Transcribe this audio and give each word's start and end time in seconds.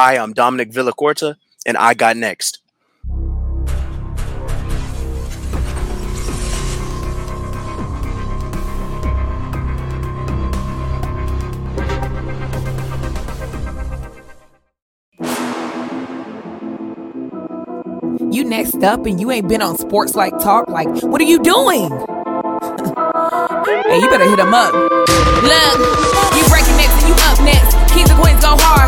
Hi, 0.00 0.16
I'm 0.16 0.32
Dominic 0.32 0.70
Villacorta, 0.70 1.34
and 1.66 1.76
I 1.76 1.92
got 1.92 2.16
next. 2.16 2.60
You 18.30 18.44
next 18.44 18.84
up 18.84 19.04
and 19.04 19.20
you 19.20 19.32
ain't 19.32 19.48
been 19.48 19.62
on 19.62 19.76
sports 19.78 20.14
like 20.14 20.38
talk. 20.38 20.68
Like, 20.68 20.86
what 21.02 21.20
are 21.20 21.24
you 21.24 21.40
doing? 21.40 21.90
hey, 23.88 23.98
you 23.98 24.08
better 24.08 24.30
hit 24.30 24.38
him 24.38 24.54
up. 24.54 24.72
Look, 24.72 25.78
you 26.36 26.44
breaking 26.48 26.76
next 26.76 26.94
and 27.02 27.08
you 27.08 27.14
up 27.18 27.40
next. 27.42 27.74
Kings 27.92 28.08
and 28.08 28.20
queens 28.20 28.40
go 28.40 28.54
hard. 28.60 28.87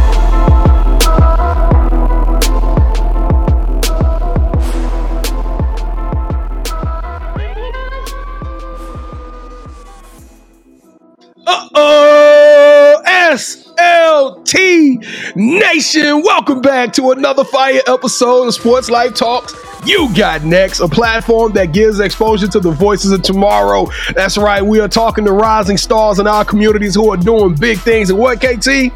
Nation. 15.81 16.21
Welcome 16.21 16.61
back 16.61 16.93
to 16.93 17.09
another 17.09 17.43
fire 17.43 17.81
episode 17.87 18.45
of 18.45 18.53
Sports 18.53 18.91
Life 18.91 19.15
Talks. 19.15 19.55
You 19.83 20.13
got 20.15 20.43
next, 20.43 20.79
a 20.79 20.87
platform 20.87 21.53
that 21.53 21.73
gives 21.73 21.99
exposure 21.99 22.47
to 22.49 22.59
the 22.59 22.69
voices 22.69 23.11
of 23.11 23.23
tomorrow. 23.23 23.87
That's 24.13 24.37
right, 24.37 24.61
we 24.61 24.79
are 24.79 24.87
talking 24.87 25.25
to 25.25 25.31
rising 25.31 25.77
stars 25.77 26.19
in 26.19 26.27
our 26.27 26.45
communities 26.45 26.93
who 26.93 27.11
are 27.11 27.17
doing 27.17 27.55
big 27.55 27.79
things. 27.79 28.11
And 28.11 28.19
what, 28.19 28.39
KT? 28.39 28.91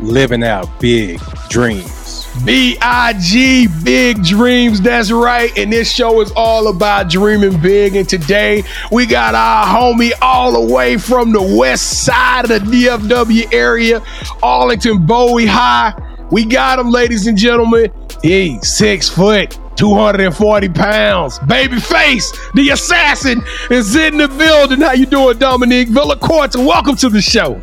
living 0.00 0.42
out 0.42 0.66
big 0.80 1.20
dreams. 1.50 2.26
B 2.46 2.78
I 2.80 3.12
G, 3.20 3.68
big 3.84 4.24
dreams. 4.24 4.80
That's 4.80 5.12
right. 5.12 5.54
And 5.58 5.70
this 5.70 5.92
show 5.92 6.22
is 6.22 6.32
all 6.34 6.68
about 6.68 7.10
dreaming 7.10 7.60
big. 7.60 7.96
And 7.96 8.08
today 8.08 8.64
we 8.90 9.04
got 9.04 9.34
our 9.34 9.66
homie 9.66 10.12
all 10.22 10.52
the 10.52 10.72
way 10.72 10.96
from 10.96 11.32
the 11.32 11.42
west 11.58 12.04
side 12.04 12.50
of 12.50 12.50
the 12.50 12.58
DFW 12.60 13.52
area, 13.52 14.02
Arlington 14.42 15.04
Bowie 15.04 15.44
High. 15.44 15.92
We 16.30 16.44
got 16.44 16.78
him, 16.78 16.90
ladies 16.90 17.26
and 17.26 17.36
gentlemen. 17.36 17.92
He's 18.22 18.68
six 18.68 19.08
foot. 19.08 19.58
240 19.76 20.68
pounds. 20.68 21.38
Babyface, 21.40 22.52
the 22.52 22.68
assassin, 22.70 23.42
is 23.70 23.96
in 23.96 24.18
the 24.18 24.28
building. 24.28 24.82
How 24.82 24.92
you 24.92 25.06
doing, 25.06 25.38
Dominique 25.38 25.88
Villa 25.88 26.16
Villacorta? 26.16 26.64
Welcome 26.64 26.96
to 26.96 27.08
the 27.08 27.22
show. 27.22 27.58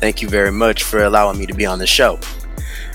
Thank 0.00 0.20
you 0.20 0.28
very 0.28 0.50
much 0.50 0.82
for 0.82 1.04
allowing 1.04 1.38
me 1.38 1.46
to 1.46 1.54
be 1.54 1.64
on 1.64 1.78
the 1.78 1.86
show. 1.86 2.18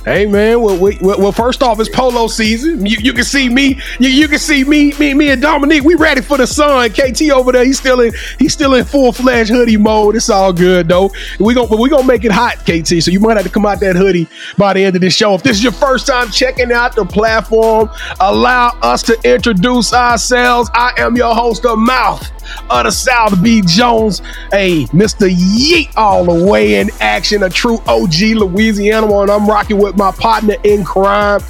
Hey 0.07 0.25
man, 0.25 0.61
well, 0.61 0.79
we, 0.79 0.97
well, 1.01 1.33
first 1.33 1.61
off, 1.61 1.81
it's 1.81 1.89
polo 1.89 2.27
season. 2.27 2.85
You, 2.85 2.95
you 3.01 3.11
can 3.11 3.25
see 3.25 3.49
me, 3.49 3.77
you, 3.99 4.07
you 4.07 4.29
can 4.29 4.39
see 4.39 4.63
me, 4.63 4.93
me, 4.93 5.13
me 5.13 5.31
and 5.31 5.41
Dominique. 5.41 5.83
We 5.83 5.95
ready 5.95 6.21
for 6.21 6.37
the 6.37 6.47
sun. 6.47 6.91
KT 6.91 7.23
over 7.29 7.51
there, 7.51 7.65
he's 7.65 7.77
still 7.77 7.99
in, 7.99 8.13
he's 8.39 8.53
still 8.53 8.75
in 8.75 8.85
full 8.85 9.11
fledged 9.11 9.49
hoodie 9.49 9.75
mode. 9.75 10.15
It's 10.15 10.29
all 10.29 10.53
good 10.53 10.87
though. 10.87 11.11
We 11.41 11.53
gonna, 11.53 11.75
we 11.75 11.89
gonna 11.89 12.07
make 12.07 12.23
it 12.23 12.31
hot, 12.31 12.59
KT. 12.59 13.03
So 13.03 13.11
you 13.11 13.19
might 13.19 13.35
have 13.35 13.45
to 13.45 13.51
come 13.51 13.65
out 13.65 13.81
that 13.81 13.97
hoodie 13.97 14.29
by 14.57 14.75
the 14.75 14.85
end 14.85 14.95
of 14.95 15.01
this 15.01 15.13
show. 15.13 15.33
If 15.33 15.43
this 15.43 15.57
is 15.57 15.63
your 15.63 15.73
first 15.73 16.07
time 16.07 16.31
checking 16.31 16.71
out 16.71 16.95
the 16.95 17.03
platform, 17.03 17.89
allow 18.21 18.79
us 18.81 19.03
to 19.03 19.19
introduce 19.25 19.91
ourselves. 19.91 20.69
I 20.73 20.93
am 20.99 21.17
your 21.17 21.35
host 21.35 21.65
of 21.65 21.79
Mouth 21.79 22.31
of 22.69 22.85
the 22.85 22.91
South, 22.91 23.43
B. 23.43 23.61
Jones. 23.65 24.19
Hey, 24.51 24.85
Mr. 24.85 25.29
Yeet, 25.29 25.91
all 25.97 26.23
the 26.23 26.45
way 26.45 26.75
in 26.75 26.89
action, 27.01 27.43
a 27.43 27.49
true 27.49 27.79
OG 27.87 28.13
Louisiana, 28.35 29.07
and 29.19 29.31
I'm 29.31 29.47
rocking 29.47 29.77
with 29.77 29.96
my 29.97 30.11
partner 30.11 30.55
in 30.63 30.83
crime, 30.83 31.41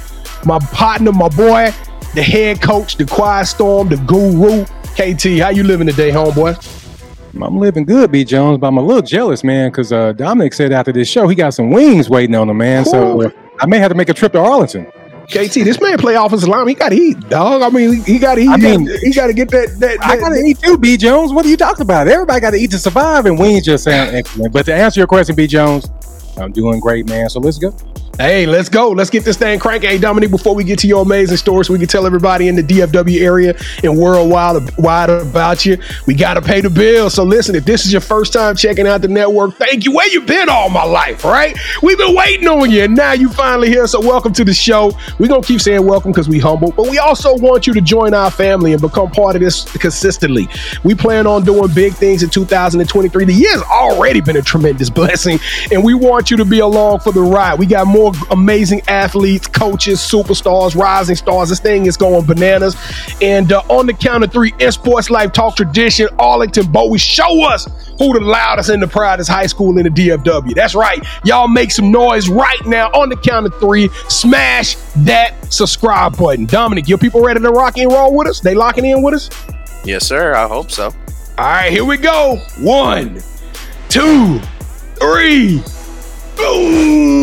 my 0.44 0.58
partner, 0.72 1.12
my 1.12 1.28
boy, 1.28 1.72
the 2.14 2.22
head 2.22 2.60
coach, 2.60 2.96
the 2.96 3.04
quiet 3.04 3.46
storm, 3.46 3.88
the 3.88 3.96
guru. 3.98 4.64
KT, 4.94 5.40
how 5.40 5.50
you 5.50 5.62
living 5.62 5.86
today, 5.86 6.10
homeboy? 6.10 6.56
I'm 7.40 7.58
living 7.58 7.84
good, 7.84 8.10
B. 8.10 8.24
Jones, 8.24 8.58
but 8.58 8.66
I'm 8.66 8.78
a 8.78 8.82
little 8.82 9.02
jealous, 9.02 9.44
man, 9.44 9.70
because 9.70 9.92
uh, 9.92 10.12
Dominic 10.12 10.54
said 10.54 10.72
after 10.72 10.90
this 10.90 11.08
show 11.08 11.28
he 11.28 11.36
got 11.36 11.50
some 11.50 11.70
wings 11.70 12.10
waiting 12.10 12.34
on 12.34 12.48
him, 12.48 12.56
man. 12.56 12.84
So 12.84 13.22
uh, 13.22 13.30
I 13.60 13.66
may 13.66 13.78
have 13.78 13.90
to 13.90 13.94
make 13.94 14.08
a 14.08 14.14
trip 14.14 14.32
to 14.32 14.40
Arlington. 14.40 14.86
KT, 15.26 15.52
this 15.62 15.78
man 15.80 15.98
play 15.98 16.14
offensive 16.14 16.48
line. 16.48 16.66
He 16.66 16.74
got 16.74 16.88
to 16.88 16.96
eat, 16.96 17.20
dog. 17.28 17.60
I 17.60 17.68
mean, 17.68 18.02
he 18.02 18.18
got 18.18 18.36
to 18.36 18.40
eat. 18.40 18.48
I 18.48 18.56
mean, 18.56 18.88
he 19.02 19.12
got 19.12 19.26
to 19.26 19.34
get 19.34 19.50
that. 19.50 19.76
that, 19.78 20.02
I 20.02 20.16
that- 20.16 20.20
gotta 20.22 20.40
eat 20.40 20.58
too, 20.58 20.78
B. 20.78 20.96
Jones. 20.96 21.32
What 21.32 21.44
are 21.44 21.48
you 21.50 21.56
talking 21.58 21.82
about? 21.82 22.08
Everybody 22.08 22.40
got 22.40 22.50
to 22.52 22.56
eat 22.56 22.70
to 22.70 22.78
survive, 22.78 23.26
and 23.26 23.38
wings 23.38 23.66
just 23.66 23.84
sound 23.84 24.16
excellent. 24.16 24.52
But 24.54 24.64
to 24.66 24.74
answer 24.74 24.98
your 25.00 25.06
question, 25.06 25.36
B. 25.36 25.46
Jones, 25.46 25.86
I'm 26.38 26.50
doing 26.50 26.80
great, 26.80 27.06
man. 27.06 27.28
So 27.28 27.40
let's 27.40 27.58
go. 27.58 27.76
Hey, 28.20 28.46
let's 28.46 28.68
go. 28.68 28.90
Let's 28.90 29.10
get 29.10 29.24
this 29.24 29.36
thing 29.36 29.60
cranking. 29.60 29.90
Hey, 29.90 29.98
Dominique, 29.98 30.32
before 30.32 30.52
we 30.52 30.64
get 30.64 30.80
to 30.80 30.88
your 30.88 31.02
amazing 31.02 31.36
story, 31.36 31.64
so 31.64 31.72
we 31.72 31.78
can 31.78 31.86
tell 31.86 32.04
everybody 32.04 32.48
in 32.48 32.56
the 32.56 32.64
DFW 32.64 33.20
area 33.20 33.56
and 33.84 33.96
worldwide 33.96 34.76
wide 34.76 35.08
about 35.08 35.64
you, 35.64 35.78
we 36.06 36.14
got 36.14 36.34
to 36.34 36.42
pay 36.42 36.60
the 36.60 36.68
bill. 36.68 37.10
So 37.10 37.22
listen, 37.22 37.54
if 37.54 37.64
this 37.64 37.86
is 37.86 37.92
your 37.92 38.00
first 38.00 38.32
time 38.32 38.56
checking 38.56 38.88
out 38.88 39.02
the 39.02 39.08
network, 39.08 39.54
thank 39.54 39.84
you. 39.84 39.92
Where 39.92 40.08
you 40.08 40.22
been 40.22 40.48
all 40.48 40.68
my 40.68 40.82
life, 40.82 41.24
right? 41.24 41.56
We've 41.80 41.96
been 41.96 42.12
waiting 42.12 42.48
on 42.48 42.68
you, 42.72 42.82
and 42.82 42.96
now 42.96 43.12
you 43.12 43.28
finally 43.28 43.68
here. 43.68 43.86
So 43.86 44.00
welcome 44.00 44.32
to 44.32 44.44
the 44.44 44.52
show. 44.52 44.90
We're 45.20 45.28
going 45.28 45.42
to 45.42 45.46
keep 45.46 45.60
saying 45.60 45.86
welcome 45.86 46.10
because 46.10 46.28
we 46.28 46.40
humble, 46.40 46.72
but 46.72 46.88
we 46.90 46.98
also 46.98 47.36
want 47.36 47.68
you 47.68 47.74
to 47.74 47.80
join 47.80 48.14
our 48.14 48.32
family 48.32 48.72
and 48.72 48.82
become 48.82 49.12
part 49.12 49.36
of 49.36 49.42
this 49.42 49.62
consistently. 49.76 50.48
We 50.82 50.96
plan 50.96 51.28
on 51.28 51.44
doing 51.44 51.72
big 51.72 51.94
things 51.94 52.24
in 52.24 52.30
2023. 52.30 53.26
The 53.26 53.32
year's 53.32 53.62
already 53.62 54.20
been 54.20 54.38
a 54.38 54.42
tremendous 54.42 54.90
blessing, 54.98 55.38
and 55.70 55.84
we 55.84 55.94
want 55.94 56.32
you 56.32 56.36
to 56.38 56.44
be 56.44 56.58
along 56.58 56.98
for 56.98 57.12
the 57.12 57.22
ride. 57.22 57.60
We 57.60 57.66
got 57.66 57.86
more 57.86 58.07
amazing 58.30 58.82
athletes, 58.88 59.46
coaches, 59.46 60.00
superstars, 60.00 60.74
rising 60.74 61.16
stars. 61.16 61.48
This 61.48 61.60
thing 61.60 61.86
is 61.86 61.96
going 61.96 62.24
bananas. 62.26 62.76
And 63.20 63.52
uh, 63.52 63.62
on 63.68 63.86
the 63.86 63.92
count 63.94 64.24
of 64.24 64.32
three, 64.32 64.52
in 64.60 64.72
Sports 64.72 65.10
Life 65.10 65.32
Talk 65.32 65.56
Tradition, 65.56 66.08
Arlington 66.18 66.70
Bowie, 66.70 66.98
show 66.98 67.48
us 67.48 67.66
who 67.98 68.12
the 68.12 68.20
loudest 68.20 68.70
and 68.70 68.82
the 68.82 68.86
proudest 68.86 69.28
high 69.28 69.46
school 69.46 69.78
in 69.78 69.84
the 69.84 69.90
DFW. 69.90 70.54
That's 70.54 70.74
right. 70.74 71.04
Y'all 71.24 71.48
make 71.48 71.70
some 71.70 71.90
noise 71.90 72.28
right 72.28 72.64
now 72.66 72.88
on 72.88 73.08
the 73.08 73.16
count 73.16 73.46
of 73.46 73.54
three. 73.58 73.88
Smash 74.08 74.76
that 75.04 75.34
subscribe 75.52 76.16
button. 76.16 76.46
Dominic, 76.46 76.88
your 76.88 76.98
people 76.98 77.20
ready 77.20 77.40
to 77.40 77.50
rock 77.50 77.76
and 77.78 77.90
roll 77.90 78.14
with 78.14 78.28
us? 78.28 78.40
They 78.40 78.54
locking 78.54 78.84
in 78.84 79.02
with 79.02 79.14
us? 79.14 79.30
Yes, 79.84 80.06
sir. 80.06 80.34
I 80.34 80.46
hope 80.46 80.70
so. 80.70 80.86
All 80.86 81.44
right, 81.44 81.70
here 81.70 81.84
we 81.84 81.96
go. 81.96 82.36
One, 82.58 83.20
two, 83.88 84.40
three. 84.96 85.62
Boom! 86.38 87.18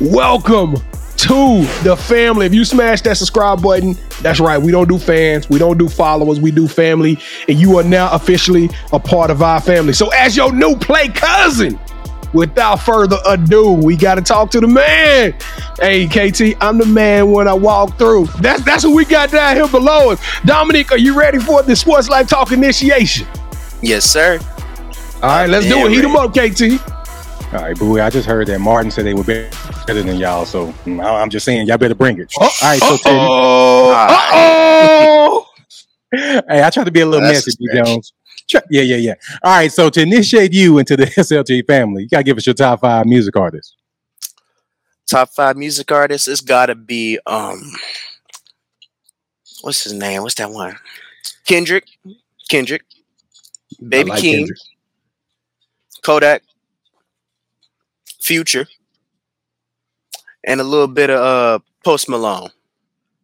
Welcome 0.00 0.74
to 1.16 1.64
the 1.82 1.96
family. 1.96 2.46
If 2.46 2.54
you 2.54 2.64
smash 2.64 3.00
that 3.02 3.16
subscribe 3.16 3.62
button, 3.62 3.96
that's 4.20 4.40
right. 4.40 4.58
We 4.58 4.72
don't 4.72 4.88
do 4.88 4.98
fans, 4.98 5.48
we 5.48 5.58
don't 5.58 5.78
do 5.78 5.88
followers, 5.88 6.40
we 6.40 6.50
do 6.50 6.68
family, 6.68 7.18
and 7.48 7.58
you 7.58 7.78
are 7.78 7.84
now 7.84 8.12
officially 8.12 8.70
a 8.92 8.98
part 8.98 9.30
of 9.30 9.40
our 9.42 9.60
family. 9.60 9.92
So, 9.92 10.08
as 10.08 10.36
your 10.36 10.52
new 10.52 10.76
play 10.76 11.08
cousin, 11.08 11.78
without 12.32 12.76
further 12.76 13.18
ado, 13.26 13.72
we 13.72 13.96
got 13.96 14.16
to 14.16 14.22
talk 14.22 14.50
to 14.50 14.60
the 14.60 14.68
man. 14.68 15.34
Hey, 15.80 16.06
KT, 16.06 16.56
I'm 16.60 16.78
the 16.78 16.86
man 16.86 17.30
when 17.30 17.48
I 17.48 17.54
walk 17.54 17.98
through. 17.98 18.26
That's 18.40 18.64
that's 18.64 18.84
what 18.84 18.94
we 18.94 19.04
got 19.04 19.30
down 19.30 19.56
here 19.56 19.68
below 19.68 20.10
us. 20.10 20.20
Dominic, 20.44 20.92
are 20.92 20.98
you 20.98 21.18
ready 21.18 21.38
for 21.38 21.62
the 21.62 21.76
Sports 21.76 22.08
Life 22.08 22.28
Talk 22.28 22.52
initiation? 22.52 23.26
Yes, 23.82 24.04
sir. 24.04 24.38
All 25.22 25.30
right, 25.30 25.48
let's 25.48 25.66
do 25.66 25.86
it. 25.86 25.92
Heat 25.92 26.02
them 26.02 26.16
up, 26.16 26.32
KT. 26.32 26.95
All 27.52 27.62
right, 27.62 27.78
boo. 27.78 28.00
I 28.00 28.10
just 28.10 28.26
heard 28.26 28.48
that 28.48 28.58
Martin 28.60 28.90
said 28.90 29.06
they 29.06 29.14
were 29.14 29.22
better 29.22 30.02
than 30.02 30.16
y'all, 30.16 30.44
so 30.44 30.72
mm, 30.84 31.04
I'm 31.04 31.30
just 31.30 31.44
saying 31.44 31.68
y'all 31.68 31.78
better 31.78 31.94
bring 31.94 32.18
it. 32.20 32.32
All 32.38 32.50
right, 32.62 32.80
so 32.80 32.96
Teddy. 32.96 33.16
Oh. 33.20 34.12
Hey, 36.12 36.62
I 36.62 36.70
tried 36.70 36.84
to 36.84 36.92
be 36.92 37.00
a 37.00 37.06
little 37.06 37.26
That's 37.26 37.46
messy. 37.46 37.84
Jones. 37.84 38.12
Yeah, 38.48 38.60
yeah, 38.70 38.96
yeah. 38.96 39.14
All 39.42 39.52
right, 39.52 39.70
so 39.70 39.90
to 39.90 40.00
initiate 40.00 40.52
you 40.52 40.78
into 40.78 40.96
the 40.96 41.04
SLT 41.18 41.66
family, 41.66 42.04
you 42.04 42.08
gotta 42.08 42.22
give 42.22 42.36
us 42.38 42.46
your 42.46 42.54
top 42.54 42.80
five 42.80 43.06
music 43.06 43.36
artists. 43.36 43.74
Top 45.06 45.30
five 45.30 45.56
music 45.56 45.90
artists. 45.92 46.28
It's 46.28 46.40
got 46.40 46.66
to 46.66 46.74
be 46.74 47.18
um, 47.26 47.60
what's 49.62 49.84
his 49.84 49.92
name? 49.92 50.22
What's 50.22 50.36
that 50.36 50.50
one? 50.50 50.76
Kendrick. 51.44 51.84
Kendrick. 52.48 52.82
Baby 53.86 54.10
like 54.10 54.20
King. 54.20 54.34
Kendrick. 54.38 54.58
Kodak. 56.02 56.42
Future. 58.26 58.66
And 60.44 60.60
a 60.60 60.64
little 60.64 60.88
bit 60.88 61.10
of 61.10 61.18
uh 61.20 61.58
Post 61.84 62.08
Malone. 62.08 62.50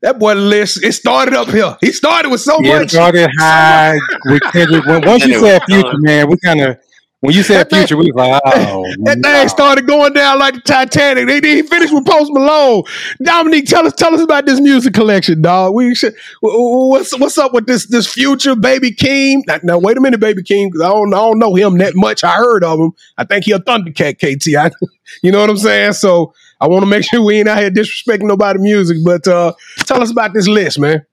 That 0.03 0.19
boy 0.19 0.35
list, 0.35 0.83
it 0.85 0.93
started 0.93 1.35
up 1.35 1.49
here. 1.49 1.77
He 1.81 1.93
started 1.93 2.31
with 2.31 2.41
so 2.41 2.59
Yeah, 2.61 2.81
much. 2.81 2.91
started 2.91 3.31
high 3.39 3.99
with 4.25 4.43
Kendrick. 4.53 4.85
Once 4.87 5.25
you 5.25 5.35
Anyway, 5.35 5.49
said 5.51 5.63
future, 5.69 5.99
man, 5.99 6.29
we 6.29 6.37
kind 6.39 6.61
of 6.61 6.79
when 7.23 7.35
you 7.35 7.43
said 7.43 7.57
That 7.59 7.71
thing- 7.71 7.79
future, 7.87 7.97
we 7.97 8.13
was 8.13 8.15
like, 8.17 8.43
oh, 8.47 8.85
That 9.05 9.19
no. 9.19 9.33
thing 9.33 9.49
started 9.49 9.87
going 9.87 10.13
down 10.13 10.39
like 10.39 10.55
the 10.55 10.61
Titanic. 10.61 11.27
They 11.27 11.41
didn't 11.41 11.69
finish 11.69 11.91
with 11.91 12.05
Post 12.05 12.31
Malone. 12.33 12.83
Dominique, 13.23 13.67
tell 13.67 13.87
us 13.87 13.95
tell 13.95 14.15
us 14.15 14.21
about 14.21 14.45
this 14.45 14.61
music 14.61 14.93
collection, 14.93 15.41
dog. 15.41 15.75
We 15.75 15.95
should, 15.95 16.15
wh- 16.43 16.53
wh- 16.53 16.91
what's 16.91 17.19
what's 17.19 17.39
up 17.39 17.55
with 17.55 17.67
this 17.67 17.87
this 17.87 18.07
future 18.13 18.55
baby 18.55 18.93
King? 18.93 19.43
Now, 19.47 19.59
now, 19.63 19.79
wait 19.79 19.97
a 19.97 20.01
minute, 20.01 20.21
baby 20.21 20.43
King, 20.43 20.69
because 20.69 20.83
I 20.83 20.89
don't 20.89 21.15
I 21.15 21.19
don't 21.19 21.39
know 21.39 21.55
him 21.55 21.79
that 21.79 21.95
much. 21.97 22.23
I 22.25 22.33
heard 22.35 22.65
of 22.65 22.79
him. 22.79 22.93
I 23.17 23.25
think 23.25 23.45
he 23.47 23.53
a 23.53 23.59
Thundercat 23.59 24.19
KT. 24.19 24.57
I, 24.57 24.71
you 25.23 25.33
know 25.33 25.41
what 25.41 25.49
I'm 25.51 25.57
saying? 25.57 25.95
So 25.95 26.35
I 26.61 26.67
want 26.69 26.83
to 26.83 26.87
make 26.87 27.05
sure 27.09 27.25
we 27.25 27.39
ain't 27.39 27.49
out 27.49 27.59
here 27.59 27.71
disrespecting 27.71 28.23
nobody 28.27 28.59
music. 28.59 28.99
But 29.05 29.27
uh 29.29 29.53
tell 29.79 30.03
us 30.03 30.11
about 30.11 30.35
this 30.35 30.49
list, 30.49 30.79
man. 30.79 31.07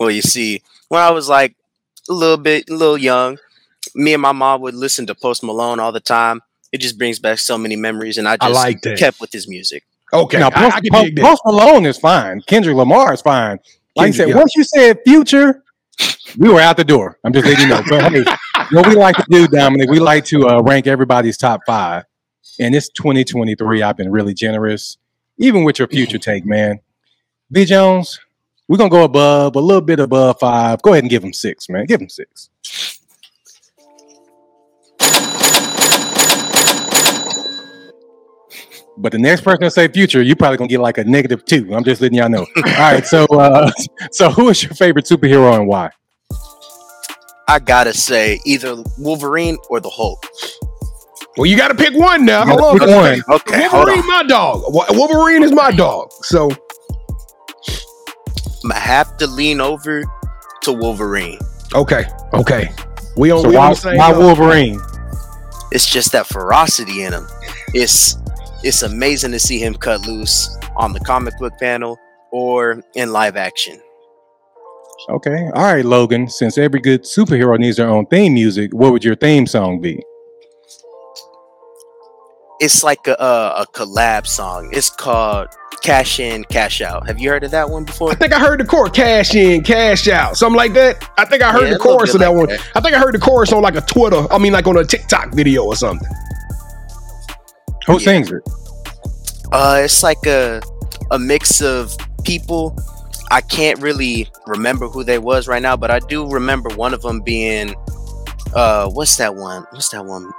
Well, 0.00 0.10
you 0.10 0.22
see, 0.22 0.62
when 0.88 1.00
I 1.00 1.10
was 1.10 1.28
like 1.28 1.54
a 2.08 2.12
little 2.12 2.36
bit, 2.36 2.68
a 2.70 2.74
little 2.74 2.98
young, 2.98 3.38
me 3.98 4.12
and 4.14 4.22
my 4.22 4.32
mom 4.32 4.60
would 4.62 4.74
listen 4.74 5.06
to 5.06 5.14
Post 5.14 5.42
Malone 5.42 5.80
all 5.80 5.92
the 5.92 6.00
time. 6.00 6.40
It 6.72 6.78
just 6.80 6.98
brings 6.98 7.18
back 7.18 7.38
so 7.38 7.58
many 7.58 7.76
memories, 7.76 8.18
and 8.18 8.28
I 8.28 8.32
I 8.40 8.48
just 8.48 8.54
like 8.54 8.80
that. 8.82 8.98
kept 8.98 9.20
with 9.20 9.32
his 9.32 9.48
music. 9.48 9.84
Okay, 10.12 10.38
Now, 10.38 10.50
Post, 10.50 10.76
I 10.76 10.80
can 10.80 10.90
Post- 10.92 11.16
Post 11.16 11.42
Malone 11.44 11.84
is 11.86 11.98
fine. 11.98 12.40
Kendrick 12.46 12.76
Lamar 12.76 13.12
is 13.12 13.20
fine. 13.20 13.58
Like 13.96 14.06
Kendrick, 14.06 14.14
I 14.14 14.16
said, 14.16 14.28
yeah. 14.28 14.36
once 14.36 14.56
you 14.56 14.64
said 14.64 14.98
future, 15.04 15.62
we 16.38 16.48
were 16.48 16.60
out 16.60 16.76
the 16.76 16.84
door. 16.84 17.18
I'm 17.24 17.32
just 17.32 17.44
letting 17.46 17.62
you 17.64 17.68
know. 17.74 17.82
But 17.88 18.12
hey, 18.12 18.24
what 18.72 18.86
we 18.86 18.94
like 18.94 19.16
to 19.16 19.24
do, 19.30 19.46
Dominic, 19.48 19.90
we 19.90 19.98
like 19.98 20.24
to 20.26 20.46
uh, 20.48 20.60
rank 20.62 20.86
everybody's 20.86 21.36
top 21.36 21.60
five. 21.66 22.04
And 22.60 22.74
it's 22.74 22.88
2023. 22.90 23.82
I've 23.82 23.96
been 23.96 24.10
really 24.10 24.34
generous, 24.34 24.96
even 25.38 25.64
with 25.64 25.78
your 25.78 25.88
future 25.88 26.18
take, 26.18 26.44
man. 26.46 26.80
B 27.50 27.64
Jones, 27.64 28.18
we're 28.68 28.78
gonna 28.78 28.90
go 28.90 29.04
above 29.04 29.56
a 29.56 29.60
little 29.60 29.80
bit 29.80 30.00
above 30.00 30.38
five. 30.40 30.82
Go 30.82 30.92
ahead 30.92 31.04
and 31.04 31.10
give 31.10 31.22
him 31.24 31.32
six, 31.32 31.68
man. 31.68 31.86
Give 31.86 32.00
him 32.00 32.08
six. 32.08 32.50
But 39.00 39.12
the 39.12 39.18
next 39.18 39.42
person 39.42 39.60
to 39.62 39.70
say 39.70 39.86
future, 39.88 40.22
you're 40.22 40.36
probably 40.36 40.58
gonna 40.58 40.68
get 40.68 40.80
like 40.80 40.98
a 40.98 41.04
negative 41.04 41.44
two. 41.44 41.72
I'm 41.74 41.84
just 41.84 42.00
letting 42.00 42.18
y'all 42.18 42.28
know. 42.28 42.46
All 42.56 42.62
right, 42.78 43.06
so 43.06 43.24
uh, 43.26 43.70
so 44.12 44.30
who 44.30 44.48
is 44.48 44.60
your 44.62 44.72
favorite 44.74 45.04
superhero 45.04 45.54
and 45.56 45.66
why? 45.68 45.90
I 47.46 47.58
gotta 47.60 47.94
say, 47.94 48.40
either 48.44 48.82
Wolverine 48.98 49.56
or 49.70 49.78
the 49.80 49.88
Hulk. 49.88 50.26
Well, 51.36 51.46
you 51.46 51.56
got 51.56 51.68
to 51.68 51.74
pick 51.76 51.94
one 51.94 52.26
now. 52.26 52.44
You 52.44 52.58
Hold 52.58 52.80
on. 52.82 52.88
pick 52.88 52.88
one. 53.28 53.36
Okay, 53.36 53.68
hold 53.68 53.86
Wolverine, 53.86 54.00
on. 54.00 54.06
my 54.08 54.22
dog. 54.24 54.62
Wolverine 54.90 55.44
is 55.44 55.52
my 55.52 55.70
dog. 55.70 56.10
So 56.22 56.50
I'm 56.50 56.56
gonna 58.70 58.80
have 58.80 59.16
to 59.18 59.26
lean 59.28 59.60
over 59.60 60.02
to 60.62 60.72
Wolverine. 60.72 61.38
okay, 61.74 62.06
okay. 62.34 62.70
We 63.16 63.30
on 63.30 63.42
So 63.42 63.48
we 63.50 63.56
on 63.56 63.62
why, 63.62 63.68
the 63.70 63.74
same. 63.76 63.96
why. 63.96 64.12
Wolverine? 64.18 64.80
It's 65.70 65.86
just 65.88 66.10
that 66.12 66.26
ferocity 66.26 67.04
in 67.04 67.12
him. 67.12 67.26
It's 67.72 68.16
it's 68.62 68.82
amazing 68.82 69.32
to 69.32 69.38
see 69.38 69.58
him 69.58 69.74
cut 69.74 70.06
loose 70.06 70.56
on 70.76 70.92
the 70.92 71.00
comic 71.00 71.36
book 71.38 71.52
panel 71.60 71.98
or 72.32 72.82
in 72.94 73.12
live 73.12 73.36
action. 73.36 73.80
Okay, 75.10 75.44
all 75.54 75.62
right, 75.62 75.84
Logan. 75.84 76.28
Since 76.28 76.58
every 76.58 76.80
good 76.80 77.04
superhero 77.04 77.58
needs 77.58 77.76
their 77.76 77.88
own 77.88 78.04
theme 78.06 78.34
music, 78.34 78.72
what 78.74 78.92
would 78.92 79.04
your 79.04 79.14
theme 79.14 79.46
song 79.46 79.80
be? 79.80 80.02
It's 82.60 82.82
like 82.82 83.06
a, 83.06 83.12
a, 83.12 83.62
a 83.62 83.66
collab 83.72 84.26
song. 84.26 84.68
It's 84.72 84.90
called 84.90 85.48
Cash 85.84 86.18
In, 86.18 86.42
Cash 86.44 86.80
Out. 86.80 87.06
Have 87.06 87.20
you 87.20 87.30
heard 87.30 87.44
of 87.44 87.52
that 87.52 87.70
one 87.70 87.84
before? 87.84 88.10
I 88.10 88.16
think 88.16 88.32
I 88.32 88.40
heard 88.40 88.58
the 88.58 88.64
chorus 88.64 88.90
cash 88.90 89.36
in, 89.36 89.62
cash 89.62 90.08
out, 90.08 90.36
something 90.36 90.56
like 90.56 90.72
that. 90.74 91.08
I 91.16 91.24
think 91.24 91.42
I 91.42 91.52
heard 91.52 91.68
Yeah, 91.68 91.74
the 91.74 91.78
chorus 91.78 92.14
of 92.14 92.20
that 92.20 92.30
like 92.30 92.36
one. 92.36 92.48
that. 92.48 92.68
I 92.74 92.80
think 92.80 92.94
I 92.96 92.98
heard 92.98 93.14
the 93.14 93.20
chorus 93.20 93.52
on 93.52 93.62
like 93.62 93.76
a 93.76 93.80
Twitter. 93.82 94.26
I 94.32 94.38
mean, 94.38 94.52
like 94.52 94.66
on 94.66 94.76
a 94.76 94.84
TikTok 94.84 95.32
video 95.34 95.64
or 95.64 95.76
something. 95.76 96.08
Who 97.88 97.94
Yeah. 97.94 98.04
sings 98.04 98.30
it? 98.30 98.42
Uh, 99.52 99.80
it's 99.82 100.02
like 100.02 100.24
a 100.26 100.60
a 101.10 101.18
mix 101.18 101.60
of 101.60 101.96
people. 102.24 102.76
I 103.30 103.40
can't 103.40 103.80
really 103.80 104.28
remember 104.46 104.88
who 104.88 105.02
they 105.04 105.18
was 105.18 105.48
right 105.48 105.60
now, 105.62 105.76
but 105.76 105.90
I 105.90 105.98
do 105.98 106.26
remember 106.30 106.70
one 106.76 106.94
of 106.94 107.02
them 107.02 107.20
being, 107.20 107.74
uh, 108.54 108.88
what's 108.90 109.16
that 109.16 109.34
one? 109.34 109.66
What's 109.70 109.88
that 109.90 110.04
one? 110.04 110.30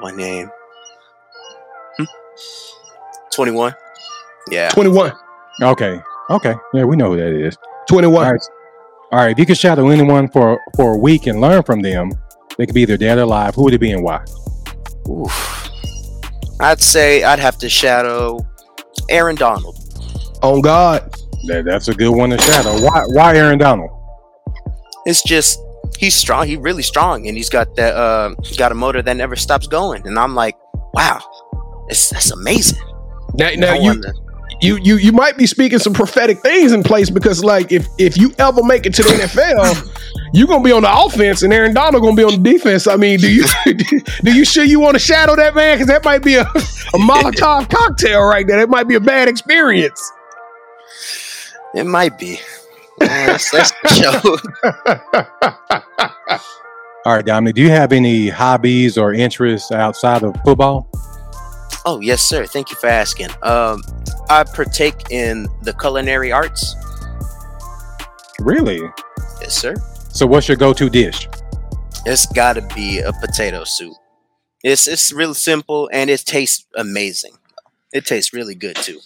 One 0.00 0.16
name? 0.16 0.50
Twenty 3.34 3.52
one. 3.52 3.74
Yeah. 4.50 4.70
21. 4.70 5.12
Okay, 5.62 6.00
okay, 6.30 6.54
yeah, 6.74 6.84
we 6.84 6.96
know 6.96 7.10
who 7.12 7.16
that 7.16 7.32
is. 7.32 7.56
21. 7.88 8.26
All 8.26 8.32
right, 8.32 8.40
all 9.12 9.18
right. 9.20 9.30
If 9.32 9.38
you 9.38 9.46
could 9.46 9.56
shadow 9.58 9.88
anyone 9.88 10.28
for 10.28 10.58
for 10.76 10.94
a 10.94 10.98
week 10.98 11.26
and 11.26 11.40
learn 11.40 11.62
from 11.62 11.80
them, 11.82 12.10
they 12.58 12.66
could 12.66 12.74
be 12.74 12.82
either 12.82 12.96
dead 12.96 13.18
or 13.18 13.22
alive. 13.22 13.54
Who 13.54 13.64
would 13.64 13.74
it 13.74 13.78
be 13.78 13.92
and 13.92 14.02
why? 14.02 14.24
Oof. 15.08 15.61
I'd 16.60 16.80
say 16.80 17.24
I'd 17.24 17.38
have 17.38 17.58
to 17.58 17.68
shadow 17.68 18.38
Aaron 19.08 19.36
Donald. 19.36 19.78
On 20.42 20.60
God. 20.60 21.14
That, 21.46 21.64
that's 21.64 21.88
a 21.88 21.94
good 21.94 22.10
one 22.10 22.30
to 22.30 22.38
shadow. 22.38 22.80
Why? 22.80 23.02
Why 23.08 23.36
Aaron 23.36 23.58
Donald? 23.58 23.90
It's 25.06 25.22
just 25.22 25.58
he's 25.98 26.14
strong. 26.14 26.46
He's 26.46 26.58
really 26.58 26.82
strong, 26.82 27.26
and 27.26 27.36
he's 27.36 27.48
got 27.48 27.74
that. 27.76 27.94
Uh, 27.94 28.34
he's 28.44 28.56
got 28.56 28.70
a 28.70 28.74
motor 28.74 29.02
that 29.02 29.16
never 29.16 29.34
stops 29.34 29.66
going. 29.66 30.06
And 30.06 30.18
I'm 30.18 30.34
like, 30.34 30.56
wow, 30.94 31.20
it's 31.88 32.10
that's 32.10 32.30
amazing. 32.30 32.78
Now, 33.34 33.50
now 33.56 33.74
you, 33.74 33.82
wonder- 33.82 34.12
you 34.62 34.76
you 34.76 34.96
you 34.96 35.12
might 35.12 35.36
be 35.36 35.46
speaking 35.46 35.80
some 35.80 35.92
prophetic 35.92 36.40
things 36.40 36.72
in 36.72 36.84
place 36.84 37.10
because 37.10 37.42
like 37.42 37.72
if 37.72 37.88
if 37.98 38.16
you 38.16 38.32
ever 38.38 38.62
make 38.62 38.86
it 38.86 38.94
to 38.94 39.02
the 39.02 39.10
NFL, 39.10 39.90
you're 40.32 40.46
gonna 40.46 40.62
be 40.62 40.70
on 40.70 40.82
the 40.82 41.04
offense 41.04 41.42
and 41.42 41.52
Aaron 41.52 41.74
Donald 41.74 42.02
gonna 42.02 42.14
be 42.14 42.22
on 42.22 42.40
the 42.40 42.50
defense. 42.50 42.86
I 42.86 42.94
mean, 42.94 43.18
do 43.18 43.32
you 43.32 43.44
do 44.22 44.32
you 44.32 44.44
sure 44.44 44.62
you 44.62 44.78
want 44.78 44.94
to 44.94 45.00
shadow 45.00 45.34
that 45.34 45.56
man? 45.56 45.76
Because 45.76 45.88
that 45.88 46.04
might 46.04 46.22
be 46.22 46.36
a, 46.36 46.42
a 46.42 46.98
Molotov 46.98 47.68
cocktail 47.68 48.22
right 48.22 48.46
there. 48.46 48.58
That 48.58 48.68
might 48.68 48.86
be 48.86 48.94
a 48.94 49.00
bad 49.00 49.28
experience. 49.28 50.12
It 51.74 51.84
might 51.84 52.18
be. 52.18 52.38
Uh, 53.00 53.06
that's, 53.06 53.50
that's. 53.50 53.72
All 57.04 57.16
right, 57.16 57.24
Dominic. 57.24 57.56
Do 57.56 57.62
you 57.62 57.70
have 57.70 57.90
any 57.90 58.28
hobbies 58.28 58.96
or 58.96 59.12
interests 59.12 59.72
outside 59.72 60.22
of 60.22 60.36
football? 60.44 60.88
Oh 61.84 62.00
yes, 62.00 62.22
sir. 62.22 62.46
Thank 62.46 62.70
you 62.70 62.76
for 62.76 62.86
asking. 62.86 63.30
Um, 63.42 63.82
I 64.32 64.44
partake 64.44 65.10
in 65.10 65.46
the 65.62 65.74
culinary 65.74 66.32
arts. 66.32 66.74
Really? 68.40 68.80
Yes, 69.40 69.54
sir. 69.54 69.74
So, 70.08 70.26
what's 70.26 70.48
your 70.48 70.56
go-to 70.56 70.88
dish? 70.88 71.28
It's 72.06 72.26
got 72.26 72.54
to 72.54 72.62
be 72.74 72.98
a 73.00 73.12
potato 73.12 73.64
soup. 73.64 73.92
It's 74.64 74.86
it's 74.88 75.12
real 75.12 75.34
simple 75.34 75.90
and 75.92 76.08
it 76.08 76.20
tastes 76.20 76.66
amazing. 76.76 77.32
It 77.92 78.06
tastes 78.06 78.32
really 78.32 78.54
good 78.54 78.76
too. 78.76 79.00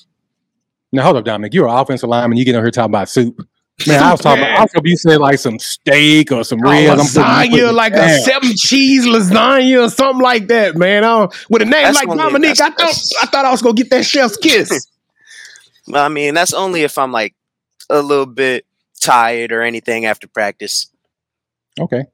Now, 0.92 1.02
hold 1.02 1.16
up, 1.16 1.24
Dominic. 1.24 1.52
You're 1.54 1.66
an 1.68 1.74
offensive 1.74 2.08
lineman. 2.08 2.38
You 2.38 2.44
get 2.44 2.54
on 2.54 2.62
here 2.62 2.70
talking 2.70 2.90
about 2.92 3.08
soup. 3.08 3.40
Man, 3.86 4.02
I 4.02 4.12
was 4.12 4.20
talking. 4.22 4.42
About, 4.44 4.58
I 4.58 4.62
was 4.62 4.70
hoping 4.74 4.90
you 4.90 4.96
said 4.96 5.18
like 5.18 5.38
some 5.38 5.58
steak 5.58 6.30
or 6.30 6.44
some 6.44 6.60
ribs. 6.60 6.88
I'm 6.90 6.96
putting- 6.98 7.22
I'm 7.22 7.50
putting 7.50 7.64
lasagna, 7.64 7.68
it 7.70 7.72
like 7.72 7.92
a 7.94 8.18
seven 8.20 8.52
cheese 8.56 9.06
lasagna 9.06 9.86
or 9.86 9.90
something 9.90 10.22
like 10.22 10.46
that, 10.48 10.76
man. 10.76 11.04
I 11.04 11.18
don't- 11.18 11.50
with 11.50 11.62
a 11.62 11.64
name 11.64 11.82
That's 11.82 11.96
like 11.96 12.08
only- 12.08 12.22
Dominique, 12.22 12.60
I 12.60 12.70
thought 12.70 12.94
I 13.22 13.26
thought 13.26 13.44
I 13.44 13.50
was 13.50 13.60
gonna 13.62 13.74
get 13.74 13.90
that 13.90 14.04
chef's 14.06 14.36
kiss. 14.36 14.88
Well, 15.88 16.04
I 16.04 16.08
mean, 16.08 16.34
that's 16.34 16.52
only 16.52 16.82
if 16.82 16.98
I'm 16.98 17.12
like 17.12 17.34
a 17.88 18.02
little 18.02 18.26
bit 18.26 18.66
tired 19.00 19.52
or 19.52 19.62
anything 19.62 20.04
after 20.04 20.26
practice. 20.26 20.88
Okay. 21.78 22.04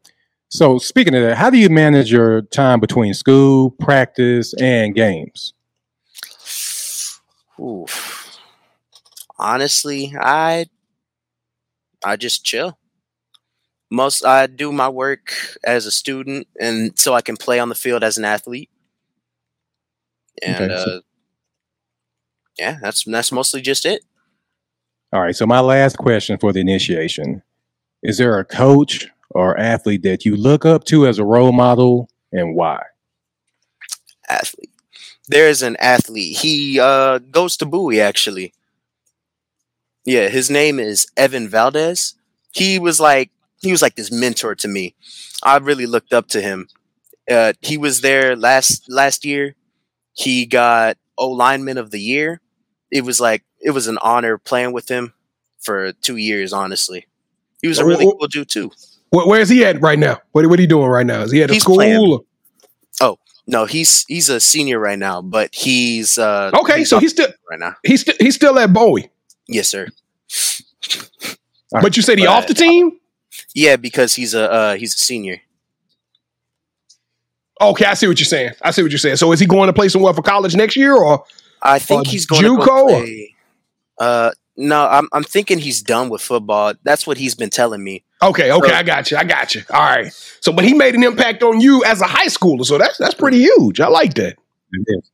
So, 0.48 0.76
speaking 0.78 1.14
of 1.14 1.22
that, 1.22 1.38
how 1.38 1.48
do 1.48 1.56
you 1.56 1.70
manage 1.70 2.12
your 2.12 2.42
time 2.42 2.78
between 2.80 3.14
school, 3.14 3.70
practice, 3.70 4.52
and 4.60 4.94
games? 4.94 5.54
Oof. 7.58 8.38
Honestly, 9.38 10.14
I 10.20 10.66
I 12.04 12.16
just 12.16 12.44
chill. 12.44 12.78
Most 13.90 14.24
I 14.24 14.46
do 14.46 14.72
my 14.72 14.88
work 14.88 15.32
as 15.64 15.86
a 15.86 15.90
student, 15.90 16.48
and 16.60 16.98
so 16.98 17.14
I 17.14 17.22
can 17.22 17.36
play 17.36 17.58
on 17.58 17.68
the 17.68 17.74
field 17.74 18.02
as 18.04 18.18
an 18.18 18.24
athlete. 18.24 18.70
And 20.42 20.70
Okay, 20.70 20.84
so- 20.84 20.96
uh, 20.98 21.00
yeah, 22.59 22.78
that's 22.80 23.04
that's 23.04 23.32
mostly 23.32 23.61
just 23.61 23.87
it. 23.87 24.02
All 25.12 25.21
right. 25.21 25.37
So, 25.37 25.47
my 25.47 25.61
last 25.61 25.99
question 25.99 26.38
for 26.38 26.52
the 26.52 26.61
initiation: 26.61 27.42
Is 28.02 28.18
there 28.18 28.38
a 28.38 28.44
coach 28.44 29.09
or 29.30 29.59
athlete 29.59 30.02
that 30.02 30.25
you 30.25 30.37
look 30.37 30.64
up 30.64 30.85
to 30.85 31.06
as 31.06 31.18
a 31.18 31.25
role 31.25 31.52
model, 31.52 32.09
and 32.32 32.54
why? 32.54 32.82
Athlete. 34.28 34.71
There's 35.28 35.62
an 35.62 35.76
athlete. 35.76 36.38
He 36.38 36.80
uh, 36.80 37.18
goes 37.18 37.56
to 37.59 37.66
Bowie 37.66 38.00
actually. 38.00 38.52
Yeah, 40.04 40.28
his 40.28 40.50
name 40.50 40.80
is 40.80 41.06
Evan 41.16 41.49
Valdez. 41.49 42.14
He 42.50 42.78
was 42.78 42.99
like 42.99 43.30
he 43.61 43.71
was 43.71 43.82
like 43.82 43.94
this 43.94 44.11
mentor 44.11 44.54
to 44.56 44.68
me. 44.68 44.94
I 45.42 45.56
really 45.59 45.87
looked 45.87 46.12
up 46.12 46.28
to 46.28 46.40
him. 46.40 46.68
Uh, 47.30 47.52
he 47.61 47.78
was 47.78 48.00
there 48.00 48.35
last 48.35 48.90
last 48.90 49.25
year. 49.25 49.54
He 50.12 50.44
got 50.44 50.99
O 51.22 51.28
lineman 51.30 51.78
of 51.78 51.90
the 51.90 52.00
year. 52.00 52.40
It 52.90 53.04
was 53.04 53.20
like 53.20 53.42
it 53.60 53.70
was 53.70 53.86
an 53.86 53.98
honor 54.02 54.36
playing 54.38 54.72
with 54.72 54.88
him. 54.90 55.14
for 55.60 55.92
two 55.92 56.16
years. 56.18 56.52
Honestly, 56.52 57.06
he 57.62 57.68
was 57.68 57.78
a 57.78 57.84
really 57.86 58.04
cool 58.04 58.26
dude 58.28 58.48
too. 58.50 58.70
Where, 59.10 59.26
where's 59.26 59.48
he 59.48 59.64
at 59.64 59.80
right 59.80 59.98
now? 59.98 60.18
What 60.32 60.46
what 60.48 60.58
are 60.58 60.62
he 60.62 60.66
doing 60.66 60.88
right 60.88 61.06
now? 61.06 61.22
Is 61.22 61.30
he 61.30 61.42
at 61.42 61.50
a 61.50 61.52
He's 61.54 61.62
school? 61.62 61.76
playing. 61.76 62.18
Oh 63.00 63.18
no, 63.46 63.64
he's 63.66 64.04
he's 64.08 64.28
a 64.28 64.40
senior 64.40 64.78
right 64.80 64.98
now, 64.98 65.22
but 65.22 65.54
he's 65.54 66.18
uh 66.18 66.50
Okay, 66.62 66.82
so 66.84 66.98
he's 66.98 67.12
still 67.12 67.30
right 67.50 67.60
now. 67.60 67.74
he's 67.84 68.00
still 68.02 68.14
he's 68.18 68.34
still 68.34 68.58
at 68.58 68.72
Bowie. 68.72 69.10
Yes, 69.48 69.68
sir. 69.68 69.86
But 71.70 71.96
you 71.96 72.02
said 72.02 72.18
he 72.18 72.26
But- 72.26 72.32
off 72.32 72.46
the 72.46 72.54
team? 72.54 72.98
Yeah, 73.54 73.76
because 73.76 74.14
he's 74.14 74.34
a 74.34 74.50
uh, 74.50 74.74
he's 74.76 74.94
a 74.94 74.98
senior. 74.98 75.38
Okay, 77.62 77.85
I 77.85 77.95
see 77.95 78.07
what 78.09 78.19
you're 78.19 78.25
saying. 78.26 78.52
I 78.62 78.71
see 78.73 78.83
what 78.83 78.90
you're 78.90 78.99
saying. 78.99 79.16
So 79.16 79.33
is 79.33 79.40
he 79.40 79.47
going 79.47 79.69
to 79.69 79.73
play 79.73 79.88
somewhere 79.88 80.12
for 80.14 80.23
college 80.23 80.54
next 80.57 80.76
year 80.76 80.97
or 80.97 81.25
I 81.62 81.78
think 81.78 82.07
he's 82.07 82.26
going 82.26 82.42
to 82.42 82.49
JUCO 82.49 82.66
go 82.66 82.87
play. 82.88 83.35
Uh, 83.99 84.31
no, 84.57 84.87
I'm 84.87 85.09
I'm 85.12 85.23
thinking 85.25 85.59
he's 85.59 85.81
done 85.83 86.09
with 86.09 86.21
football. 86.21 86.75
That's 86.83 87.07
what 87.07 87.16
he's 87.16 87.35
been 87.35 87.50
telling 87.50 87.83
me. 87.83 88.04
Okay, 88.23 88.52
okay, 88.52 88.69
So- 88.69 88.75
I 88.75 88.83
got 88.83 89.11
you. 89.11 89.16
I 89.16 89.25
got 89.25 89.54
you. 89.54 89.62
All 89.73 89.81
right. 89.81 90.12
So 90.40 90.52
but 90.52 90.64
he 90.64 90.75
made 90.75 90.95
an 90.95 91.04
impact 91.04 91.42
on 91.42 91.61
you 91.61 91.85
as 91.85 92.00
a 92.00 92.07
high 92.07 92.26
schooler. 92.26 92.64
So 92.64 92.78
that's 92.78 92.99
that's 92.99 93.14
pretty 93.14 93.38
huge. 93.38 93.81
I 93.81 93.88
like 93.88 94.14
that. 94.14 94.37
It 94.73 94.85
is. 94.87 95.11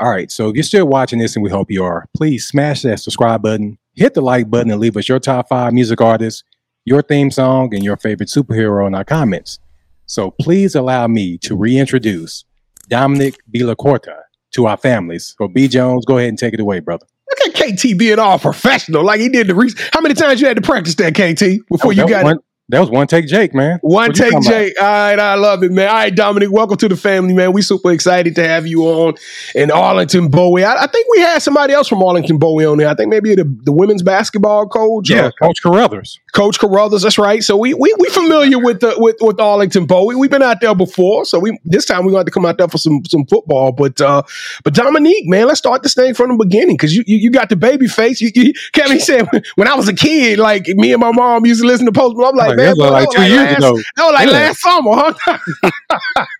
All 0.00 0.10
right. 0.10 0.30
So 0.30 0.48
if 0.48 0.54
you're 0.56 0.62
still 0.64 0.86
watching 0.86 1.18
this, 1.18 1.34
and 1.36 1.42
we 1.42 1.50
hope 1.50 1.70
you 1.70 1.82
are, 1.84 2.06
please 2.16 2.46
smash 2.46 2.82
that 2.82 3.00
subscribe 3.00 3.42
button, 3.42 3.78
hit 3.94 4.14
the 4.14 4.20
like 4.20 4.50
button, 4.50 4.70
and 4.70 4.80
leave 4.80 4.96
us 4.96 5.08
your 5.08 5.20
top 5.20 5.48
five 5.48 5.72
music 5.72 6.00
artists, 6.00 6.42
your 6.84 7.02
theme 7.02 7.30
song, 7.30 7.74
and 7.74 7.82
your 7.84 7.96
favorite 7.96 8.28
superhero 8.28 8.86
in 8.86 8.94
our 8.94 9.04
comments. 9.04 9.58
So 10.06 10.30
please 10.30 10.74
allow 10.74 11.06
me 11.06 11.38
to 11.38 11.56
reintroduce 11.56 12.44
Dominic 12.88 13.36
Villacorta 13.52 14.20
to 14.52 14.66
our 14.66 14.76
families. 14.76 15.34
So 15.38 15.48
B 15.48 15.68
Jones, 15.68 16.04
go 16.04 16.18
ahead 16.18 16.28
and 16.28 16.38
take 16.38 16.54
it 16.54 16.60
away, 16.60 16.80
brother. 16.80 17.06
Look 17.30 17.56
at 17.56 17.76
KT 17.76 17.98
being 17.98 18.18
all 18.18 18.38
professional, 18.38 19.04
like 19.04 19.20
he 19.20 19.28
did 19.28 19.46
the 19.46 19.54
re- 19.54 19.72
How 19.92 20.00
many 20.00 20.14
times 20.14 20.40
you 20.40 20.46
had 20.46 20.56
to 20.56 20.62
practice 20.62 20.94
that, 20.96 21.14
KT, 21.14 21.66
before 21.68 21.92
oh, 21.92 21.94
that, 21.94 22.02
you 22.02 22.08
got 22.08 22.24
one, 22.24 22.38
that 22.70 22.80
was 22.80 22.88
one 22.88 23.06
take, 23.06 23.26
Jake, 23.26 23.54
man. 23.54 23.78
One 23.82 24.08
What 24.08 24.16
take, 24.16 24.32
talking 24.32 24.46
about? 24.46 24.58
Jake. 24.58 24.74
All 24.80 24.86
right, 24.86 25.18
I 25.18 25.34
love 25.34 25.62
it, 25.62 25.70
man. 25.70 25.86
All 25.86 25.94
right, 25.96 26.14
Dominic, 26.14 26.50
welcome 26.50 26.78
to 26.78 26.88
the 26.88 26.96
family, 26.96 27.34
man. 27.34 27.52
We 27.52 27.60
super 27.60 27.92
excited 27.92 28.34
to 28.36 28.48
have 28.48 28.66
you 28.66 28.84
on 28.84 29.14
in 29.54 29.70
Arlington 29.70 30.28
Bowie. 30.28 30.64
I, 30.64 30.84
I 30.84 30.86
think 30.86 31.06
we 31.10 31.20
had 31.20 31.42
somebody 31.42 31.74
else 31.74 31.88
from 31.88 32.02
Arlington 32.02 32.38
Bowie 32.38 32.64
on 32.64 32.78
there. 32.78 32.88
I 32.88 32.94
think 32.94 33.10
maybe 33.10 33.34
the, 33.34 33.44
the 33.64 33.72
women's 33.72 34.02
basketball 34.02 34.66
coach. 34.66 35.10
Yeah, 35.10 35.30
Coach 35.42 35.62
Carruthers. 35.62 36.18
Coach 36.32 36.58
Carruthers. 36.58 37.02
That's 37.02 37.18
right. 37.18 37.42
So 37.42 37.54
we 37.54 37.74
we 37.74 37.94
we 37.98 38.08
familiar 38.08 38.58
with 38.58 38.80
the 38.80 38.94
with 38.96 39.16
with 39.20 39.38
Arlington 39.38 39.84
Bowie. 39.84 40.14
We've 40.14 40.30
been 40.30 40.42
out 40.42 40.62
there 40.62 40.74
before. 40.74 41.26
So 41.26 41.38
we 41.38 41.58
this 41.66 41.84
time 41.84 42.06
we're 42.06 42.12
going 42.12 42.24
to 42.24 42.30
come 42.30 42.46
out 42.46 42.56
there 42.56 42.68
for 42.68 42.78
some 42.78 43.04
some 43.04 43.26
football. 43.26 43.72
But 43.72 44.00
uh 44.00 44.22
but 44.64 44.72
Dominique, 44.72 45.28
man, 45.28 45.48
let's 45.48 45.58
start 45.58 45.82
this 45.82 45.92
thing 45.92 46.14
from 46.14 46.30
the 46.30 46.42
beginning 46.42 46.76
because 46.78 46.96
you, 46.96 47.04
you 47.06 47.18
you 47.18 47.30
got 47.30 47.50
the 47.50 47.56
baby 47.56 47.88
face. 47.88 48.22
You, 48.22 48.30
you 48.34 48.54
Kevin 48.72 49.00
said 49.00 49.28
when 49.56 49.68
I 49.68 49.74
was 49.74 49.86
a 49.86 49.94
kid, 49.94 50.38
like 50.38 50.66
me 50.68 50.92
and 50.94 51.00
my 51.00 51.12
mom 51.12 51.44
used 51.44 51.60
to 51.60 51.66
listen 51.66 51.84
to 51.84 51.92
Post. 51.92 52.16
I'm 52.18 52.34
Like, 52.34 52.53
man, 52.56 52.66
that 52.66 52.76
was 52.76 52.90
like 52.90 53.10
two 53.10 53.20
was 53.20 53.28
years 53.30 53.40
last- 53.42 53.58
ago. 53.58 53.76
that 53.96 54.04
was 54.04 54.12
like 54.14 54.26
Yeah. 54.26 54.32
last 54.32 54.60
summer, 54.60 55.14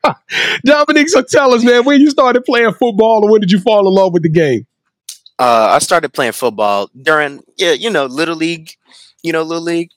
huh? 0.02 0.14
Dominique, 0.64 1.08
so 1.08 1.22
tell 1.22 1.52
us, 1.54 1.64
man, 1.64 1.84
when 1.84 2.00
you 2.00 2.10
started 2.10 2.44
playing 2.44 2.72
football, 2.74 3.22
and 3.22 3.30
when 3.30 3.40
did 3.40 3.50
you 3.50 3.60
fall 3.60 3.86
in 3.86 3.94
love 3.94 4.12
with 4.12 4.22
the 4.22 4.28
game? 4.28 4.66
Uh, 5.38 5.68
I 5.72 5.78
started 5.80 6.12
playing 6.12 6.32
football 6.32 6.88
during 7.00 7.42
yeah, 7.56 7.72
you 7.72 7.90
know, 7.90 8.06
little 8.06 8.36
league. 8.36 8.70
You 9.22 9.32
know, 9.32 9.42
little 9.42 9.64
league. 9.64 9.90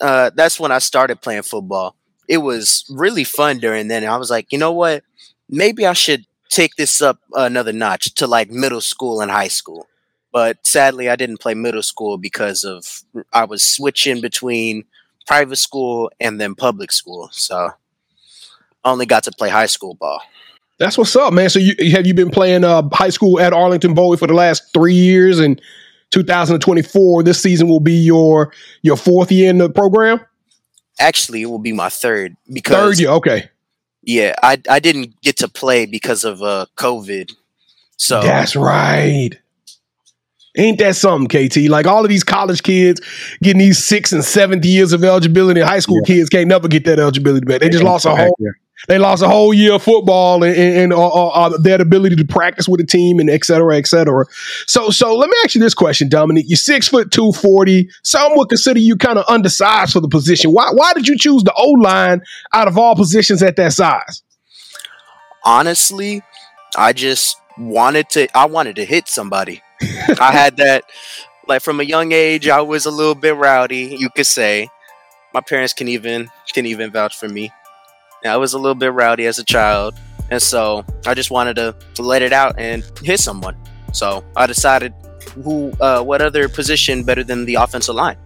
Uh, 0.00 0.30
that's 0.34 0.58
when 0.60 0.70
I 0.72 0.78
started 0.78 1.20
playing 1.20 1.42
football. 1.42 1.96
It 2.28 2.38
was 2.38 2.84
really 2.88 3.24
fun 3.24 3.58
during 3.58 3.88
then. 3.88 4.04
I 4.04 4.16
was 4.16 4.30
like, 4.30 4.52
you 4.52 4.58
know 4.58 4.72
what? 4.72 5.02
Maybe 5.48 5.86
I 5.86 5.92
should 5.92 6.24
take 6.50 6.76
this 6.76 7.02
up 7.02 7.18
another 7.34 7.72
notch 7.72 8.14
to 8.14 8.26
like 8.26 8.50
middle 8.50 8.80
school 8.80 9.20
and 9.20 9.30
high 9.30 9.48
school. 9.48 9.86
But 10.32 10.64
sadly, 10.66 11.08
I 11.08 11.16
didn't 11.16 11.40
play 11.40 11.54
middle 11.54 11.82
school 11.82 12.16
because 12.16 12.62
of 12.64 12.84
I 13.32 13.44
was 13.44 13.64
switching 13.64 14.20
between 14.20 14.84
private 15.28 15.56
school 15.56 16.10
and 16.18 16.40
then 16.40 16.54
public 16.54 16.90
school. 16.90 17.28
So 17.32 17.70
I 18.82 18.90
only 18.90 19.04
got 19.04 19.24
to 19.24 19.30
play 19.30 19.50
high 19.50 19.66
school 19.66 19.94
ball. 19.94 20.22
That's 20.78 20.96
what's 20.96 21.14
up, 21.14 21.32
man. 21.32 21.50
So 21.50 21.58
you 21.58 21.92
have 21.92 22.06
you 22.06 22.14
been 22.14 22.30
playing 22.30 22.64
uh, 22.64 22.88
high 22.92 23.10
school 23.10 23.38
at 23.38 23.52
Arlington 23.52 23.94
Bowie 23.94 24.16
for 24.16 24.26
the 24.26 24.34
last 24.34 24.72
three 24.72 24.94
years, 24.94 25.38
and 25.38 25.60
2024 26.12 27.22
this 27.24 27.42
season 27.42 27.68
will 27.68 27.80
be 27.80 27.94
your 27.94 28.52
your 28.82 28.96
fourth 28.96 29.30
year 29.30 29.50
in 29.50 29.58
the 29.58 29.68
program. 29.68 30.20
Actually, 30.98 31.42
it 31.42 31.46
will 31.46 31.58
be 31.58 31.72
my 31.72 31.88
third 31.88 32.36
because 32.52 32.76
Third 32.76 33.00
year, 33.00 33.10
okay. 33.10 33.50
Yeah, 34.02 34.34
I 34.42 34.62
I 34.70 34.78
didn't 34.78 35.20
get 35.20 35.36
to 35.38 35.48
play 35.48 35.84
because 35.84 36.24
of 36.24 36.42
uh 36.42 36.66
COVID. 36.76 37.32
So 37.96 38.22
That's 38.22 38.54
right. 38.54 39.36
Ain't 40.58 40.78
that 40.80 40.96
something, 40.96 41.28
KT? 41.28 41.68
Like 41.70 41.86
all 41.86 42.02
of 42.04 42.08
these 42.08 42.24
college 42.24 42.62
kids 42.62 43.00
getting 43.42 43.60
these 43.60 43.82
sixth 43.82 44.12
and 44.12 44.24
seventh 44.24 44.64
years 44.64 44.92
of 44.92 45.02
eligibility, 45.04 45.60
high 45.60 45.78
school 45.78 46.02
kids 46.02 46.28
can't 46.28 46.48
never 46.48 46.68
get 46.68 46.84
that 46.86 46.98
eligibility 46.98 47.46
back. 47.46 47.60
They 47.60 47.68
just 47.68 47.84
lost 47.84 48.04
a 48.06 48.14
whole 48.14 48.36
Yeah. 48.38 48.50
they 48.88 48.98
lost 48.98 49.22
a 49.22 49.28
whole 49.28 49.54
year 49.54 49.74
of 49.74 49.82
football 49.82 50.42
and, 50.42 50.56
and, 50.56 50.76
and 50.76 50.92
uh, 50.92 51.06
uh, 51.08 51.28
uh, 51.28 51.58
their 51.58 51.80
ability 51.80 52.16
to 52.16 52.24
practice 52.24 52.68
with 52.68 52.80
the 52.80 52.86
team 52.86 53.18
and 53.20 53.30
et 53.30 53.44
cetera, 53.44 53.76
et 53.76 53.86
cetera. 53.86 54.24
So, 54.66 54.90
so 54.90 55.14
let 55.16 55.28
me 55.30 55.36
ask 55.44 55.54
you 55.54 55.60
this 55.60 55.74
question, 55.74 56.08
Dominic. 56.08 56.46
You're 56.48 56.56
six 56.56 56.88
foot 56.88 57.10
two 57.10 57.32
forty. 57.32 57.88
Some 58.02 58.36
would 58.36 58.48
consider 58.48 58.80
you 58.80 58.96
kind 58.96 59.18
of 59.18 59.24
undersized 59.28 59.92
for 59.92 60.00
the 60.00 60.08
position. 60.08 60.52
Why? 60.52 60.70
Why 60.72 60.92
did 60.92 61.06
you 61.08 61.16
choose 61.16 61.42
the 61.44 61.52
O 61.56 61.70
line 61.70 62.20
out 62.52 62.68
of 62.68 62.76
all 62.76 62.94
positions 62.96 63.42
at 63.42 63.56
that 63.56 63.72
size? 63.72 64.22
honestly, 65.44 66.22
I 66.76 66.92
just 66.92 67.36
wanted 67.56 68.08
to 68.10 68.28
I 68.36 68.46
wanted 68.46 68.76
to 68.76 68.84
hit 68.84 69.08
somebody. 69.08 69.62
I 69.80 70.32
had 70.32 70.56
that 70.56 70.84
like 71.46 71.62
from 71.62 71.80
a 71.80 71.84
young 71.84 72.12
age 72.12 72.48
I 72.48 72.60
was 72.60 72.86
a 72.86 72.90
little 72.90 73.14
bit 73.14 73.36
rowdy, 73.36 73.96
you 73.98 74.10
could 74.10 74.26
say. 74.26 74.68
My 75.34 75.40
parents 75.40 75.72
can 75.72 75.88
even 75.88 76.28
can 76.52 76.66
even 76.66 76.90
vouch 76.90 77.16
for 77.16 77.28
me. 77.28 77.50
I 78.24 78.36
was 78.36 78.52
a 78.52 78.58
little 78.58 78.74
bit 78.74 78.92
rowdy 78.92 79.26
as 79.26 79.38
a 79.38 79.44
child, 79.44 79.94
and 80.30 80.42
so 80.42 80.84
I 81.06 81.14
just 81.14 81.30
wanted 81.30 81.54
to, 81.56 81.76
to 81.94 82.02
let 82.02 82.22
it 82.22 82.32
out 82.32 82.58
and 82.58 82.82
hit 83.02 83.20
someone. 83.20 83.56
So 83.92 84.24
I 84.36 84.46
decided 84.46 84.92
who 85.44 85.72
uh, 85.80 86.02
what 86.02 86.20
other 86.20 86.48
position 86.48 87.04
better 87.04 87.22
than 87.22 87.44
the 87.44 87.54
offensive 87.54 87.94
line. 87.94 88.16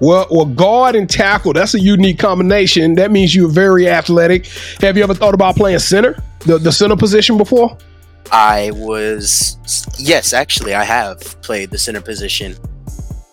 Well, 0.00 0.26
well, 0.30 0.46
guard 0.46 0.94
and 0.94 1.08
tackle, 1.08 1.52
that's 1.52 1.74
a 1.74 1.80
unique 1.80 2.18
combination. 2.18 2.94
That 2.94 3.10
means 3.10 3.34
you're 3.34 3.50
very 3.50 3.86
athletic. 3.88 4.46
Have 4.80 4.96
you 4.96 5.02
ever 5.02 5.12
thought 5.14 5.34
about 5.34 5.56
playing 5.56 5.78
center, 5.78 6.22
the, 6.40 6.56
the 6.56 6.72
center 6.72 6.96
position 6.96 7.36
before? 7.36 7.76
I 8.32 8.70
was 8.74 9.56
yes, 9.98 10.32
actually, 10.32 10.74
I 10.74 10.84
have 10.84 11.20
played 11.42 11.70
the 11.70 11.78
center 11.78 12.00
position 12.00 12.56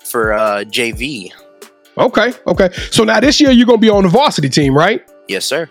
for 0.05 0.33
uh, 0.33 0.63
JV. 0.65 1.31
Okay, 1.97 2.33
okay. 2.45 2.69
So 2.91 3.03
now 3.03 3.19
this 3.19 3.41
year 3.41 3.51
you're 3.51 3.65
gonna 3.65 3.77
be 3.79 3.89
on 3.89 4.03
the 4.03 4.09
varsity 4.09 4.49
team, 4.49 4.75
right? 4.75 5.01
Yes, 5.27 5.45
sir. 5.45 5.69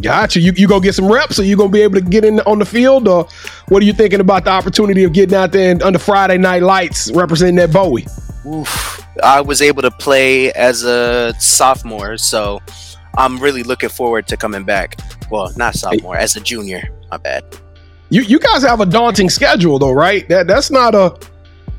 Gotcha. 0.00 0.40
You 0.40 0.52
you 0.56 0.66
gonna 0.66 0.82
get 0.82 0.94
some 0.94 1.10
reps, 1.10 1.38
or 1.38 1.44
you 1.44 1.56
gonna 1.56 1.68
be 1.68 1.82
able 1.82 1.94
to 1.94 2.00
get 2.00 2.24
in 2.24 2.40
on 2.40 2.58
the 2.58 2.64
field, 2.64 3.08
or 3.08 3.28
what 3.68 3.82
are 3.82 3.86
you 3.86 3.92
thinking 3.92 4.20
about 4.20 4.44
the 4.44 4.50
opportunity 4.50 5.04
of 5.04 5.12
getting 5.12 5.36
out 5.36 5.52
there 5.52 5.70
and 5.70 5.82
under 5.82 5.98
Friday 5.98 6.38
night 6.38 6.62
lights 6.62 7.10
representing 7.12 7.56
that 7.56 7.72
Bowie? 7.72 8.06
Oof. 8.46 9.06
I 9.22 9.42
was 9.42 9.60
able 9.60 9.82
to 9.82 9.90
play 9.90 10.50
as 10.52 10.84
a 10.84 11.34
sophomore, 11.38 12.16
so 12.16 12.60
I'm 13.18 13.38
really 13.38 13.62
looking 13.62 13.90
forward 13.90 14.26
to 14.28 14.36
coming 14.36 14.64
back. 14.64 14.98
Well, 15.30 15.52
not 15.56 15.74
sophomore, 15.74 16.16
as 16.16 16.36
a 16.36 16.40
junior. 16.40 16.88
My 17.10 17.18
bad. 17.18 17.44
You 18.12 18.20
you 18.20 18.38
guys 18.38 18.62
have 18.62 18.80
a 18.80 18.86
daunting 18.86 19.30
schedule 19.30 19.78
though, 19.78 19.92
right? 19.92 20.28
That 20.28 20.46
that's 20.46 20.70
not 20.70 20.94
a 20.94 21.16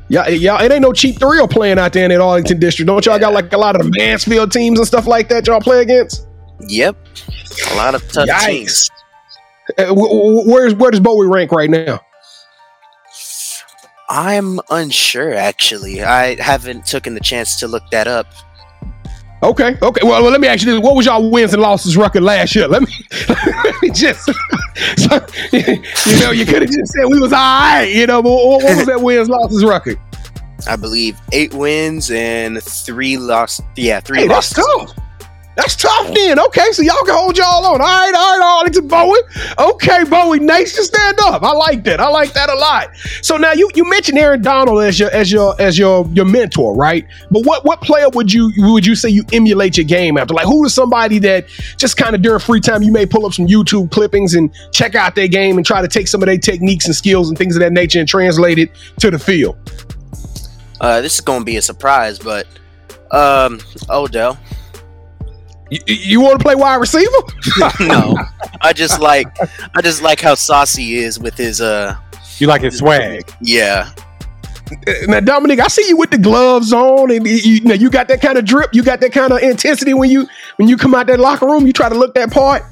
yeah, 0.08 0.26
yeah, 0.26 0.60
it 0.62 0.72
ain't 0.72 0.82
no 0.82 0.92
cheap 0.92 1.20
thrill 1.20 1.46
playing 1.46 1.78
out 1.78 1.92
there 1.92 2.04
in 2.04 2.10
that 2.10 2.20
Arlington 2.20 2.58
district. 2.58 2.88
Don't 2.88 3.06
y'all 3.06 3.20
got 3.20 3.32
like 3.32 3.52
a 3.52 3.56
lot 3.56 3.76
of 3.76 3.84
the 3.86 3.92
Mansfield 3.96 4.50
teams 4.50 4.80
and 4.80 4.86
stuff 4.86 5.06
like 5.06 5.28
that 5.28 5.46
y'all 5.46 5.60
play 5.60 5.80
against? 5.80 6.26
Yep, 6.66 6.96
a 7.70 7.76
lot 7.76 7.94
of 7.94 8.06
tough 8.12 8.28
teams. 8.44 8.90
Uh, 9.78 9.86
wh- 9.94 10.10
wh- 10.10 10.46
where's 10.46 10.74
where 10.74 10.90
does 10.90 10.98
Bowie 10.98 11.28
rank 11.28 11.52
right 11.52 11.70
now? 11.70 12.00
I'm 14.08 14.58
unsure 14.70 15.32
actually. 15.34 16.02
I 16.02 16.34
haven't 16.42 16.84
taken 16.84 17.14
the 17.14 17.20
chance 17.20 17.60
to 17.60 17.68
look 17.68 17.84
that 17.92 18.08
up. 18.08 18.26
Okay, 19.44 19.76
okay. 19.82 20.00
Well, 20.02 20.22
well, 20.22 20.30
let 20.30 20.40
me 20.40 20.48
ask 20.48 20.64
you 20.64 20.72
this: 20.72 20.82
What 20.82 20.96
was 20.96 21.04
y'all 21.04 21.30
wins 21.30 21.52
and 21.52 21.60
losses 21.60 21.98
record 21.98 22.22
last 22.22 22.56
year? 22.56 22.66
Let 22.66 22.80
me, 22.80 22.88
let 23.28 23.82
me 23.82 23.90
just, 23.90 24.24
so, 24.96 25.26
you 25.52 26.20
know, 26.20 26.30
you 26.30 26.46
could 26.46 26.62
have 26.62 26.70
just 26.70 26.92
said 26.94 27.04
we 27.04 27.20
was 27.20 27.34
all 27.34 27.38
right, 27.38 27.84
you 27.84 28.06
know. 28.06 28.22
But 28.22 28.30
what, 28.30 28.62
what 28.62 28.76
was 28.78 28.86
that 28.86 29.02
wins 29.02 29.28
losses 29.28 29.62
record? 29.62 29.98
I 30.66 30.76
believe 30.76 31.20
eight 31.32 31.52
wins 31.52 32.10
and 32.10 32.62
three 32.62 33.18
lost. 33.18 33.60
Yeah, 33.76 34.00
three 34.00 34.20
Hey, 34.20 34.28
that's 34.28 34.54
tough. 34.54 34.92
That's 35.56 35.76
tough 35.76 36.12
then. 36.12 36.40
Okay, 36.40 36.72
so 36.72 36.82
y'all 36.82 37.04
can 37.04 37.14
hold 37.14 37.38
y'all 37.38 37.64
on. 37.64 37.80
All 37.80 37.86
right, 37.86 38.12
all 38.14 38.38
right, 38.38 38.58
Arlington 38.58 38.88
Bowie. 38.88 39.20
Okay, 39.58 40.04
Bowie 40.04 40.40
Nation, 40.40 40.82
stand 40.82 41.18
up. 41.20 41.42
I 41.42 41.52
like 41.52 41.84
that. 41.84 42.00
I 42.00 42.08
like 42.08 42.32
that 42.32 42.50
a 42.50 42.54
lot. 42.54 42.88
So 43.22 43.36
now 43.36 43.52
you 43.52 43.70
you 43.74 43.88
mentioned 43.88 44.18
Aaron 44.18 44.42
Donald 44.42 44.82
as 44.82 44.98
your 44.98 45.10
as 45.12 45.30
your 45.30 45.54
as 45.60 45.78
your 45.78 46.08
your 46.12 46.24
mentor, 46.24 46.74
right? 46.74 47.06
But 47.30 47.44
what 47.46 47.64
what 47.64 47.80
player 47.82 48.08
would 48.10 48.32
you 48.32 48.52
would 48.58 48.84
you 48.84 48.96
say 48.96 49.10
you 49.10 49.24
emulate 49.32 49.76
your 49.76 49.86
game 49.86 50.18
after? 50.18 50.34
Like 50.34 50.46
who 50.46 50.64
is 50.64 50.74
somebody 50.74 51.20
that 51.20 51.46
just 51.76 51.96
kind 51.96 52.16
of 52.16 52.22
during 52.22 52.40
free 52.40 52.60
time 52.60 52.82
you 52.82 52.90
may 52.92 53.06
pull 53.06 53.24
up 53.24 53.32
some 53.32 53.46
YouTube 53.46 53.92
clippings 53.92 54.34
and 54.34 54.52
check 54.72 54.96
out 54.96 55.14
their 55.14 55.28
game 55.28 55.56
and 55.56 55.64
try 55.64 55.80
to 55.80 55.88
take 55.88 56.08
some 56.08 56.20
of 56.20 56.26
their 56.26 56.38
techniques 56.38 56.86
and 56.86 56.96
skills 56.96 57.28
and 57.28 57.38
things 57.38 57.54
of 57.54 57.60
that 57.60 57.72
nature 57.72 58.00
and 58.00 58.08
translate 58.08 58.58
it 58.58 58.70
to 58.98 59.10
the 59.10 59.18
field? 59.18 59.56
Uh, 60.80 61.00
this 61.00 61.14
is 61.14 61.20
gonna 61.20 61.44
be 61.44 61.56
a 61.56 61.62
surprise, 61.62 62.18
but 62.18 62.46
um, 63.12 63.60
Odell. 63.88 64.36
You, 65.74 65.80
you 65.86 66.20
want 66.20 66.38
to 66.38 66.42
play 66.42 66.54
wide 66.54 66.76
receiver? 66.76 67.10
no, 67.80 68.16
I 68.60 68.72
just 68.72 69.00
like 69.00 69.26
I 69.74 69.82
just 69.82 70.02
like 70.02 70.20
how 70.20 70.34
saucy 70.34 70.84
he 70.84 70.96
is 70.98 71.18
with 71.18 71.36
his 71.36 71.60
uh. 71.60 71.96
You 72.38 72.48
like 72.48 72.62
his 72.62 72.78
swag? 72.78 73.32
Yeah, 73.40 73.92
now, 75.06 75.20
Dominic, 75.20 75.60
I 75.60 75.68
see 75.68 75.88
you 75.88 75.96
with 75.96 76.10
the 76.10 76.18
gloves 76.18 76.72
on, 76.72 77.10
and 77.10 77.26
you, 77.26 77.34
you, 77.34 77.60
know, 77.60 77.74
you 77.74 77.90
got 77.90 78.08
that 78.08 78.20
kind 78.20 78.38
of 78.38 78.44
drip, 78.44 78.70
you 78.72 78.82
got 78.82 79.00
that 79.00 79.12
kind 79.12 79.32
of 79.32 79.42
intensity 79.42 79.94
when 79.94 80.10
you 80.10 80.26
when 80.56 80.68
you 80.68 80.76
come 80.76 80.94
out 80.94 81.06
that 81.08 81.20
locker 81.20 81.46
room. 81.46 81.66
You 81.66 81.72
try 81.72 81.88
to 81.88 81.94
look 81.94 82.14
that 82.14 82.32
part. 82.32 82.62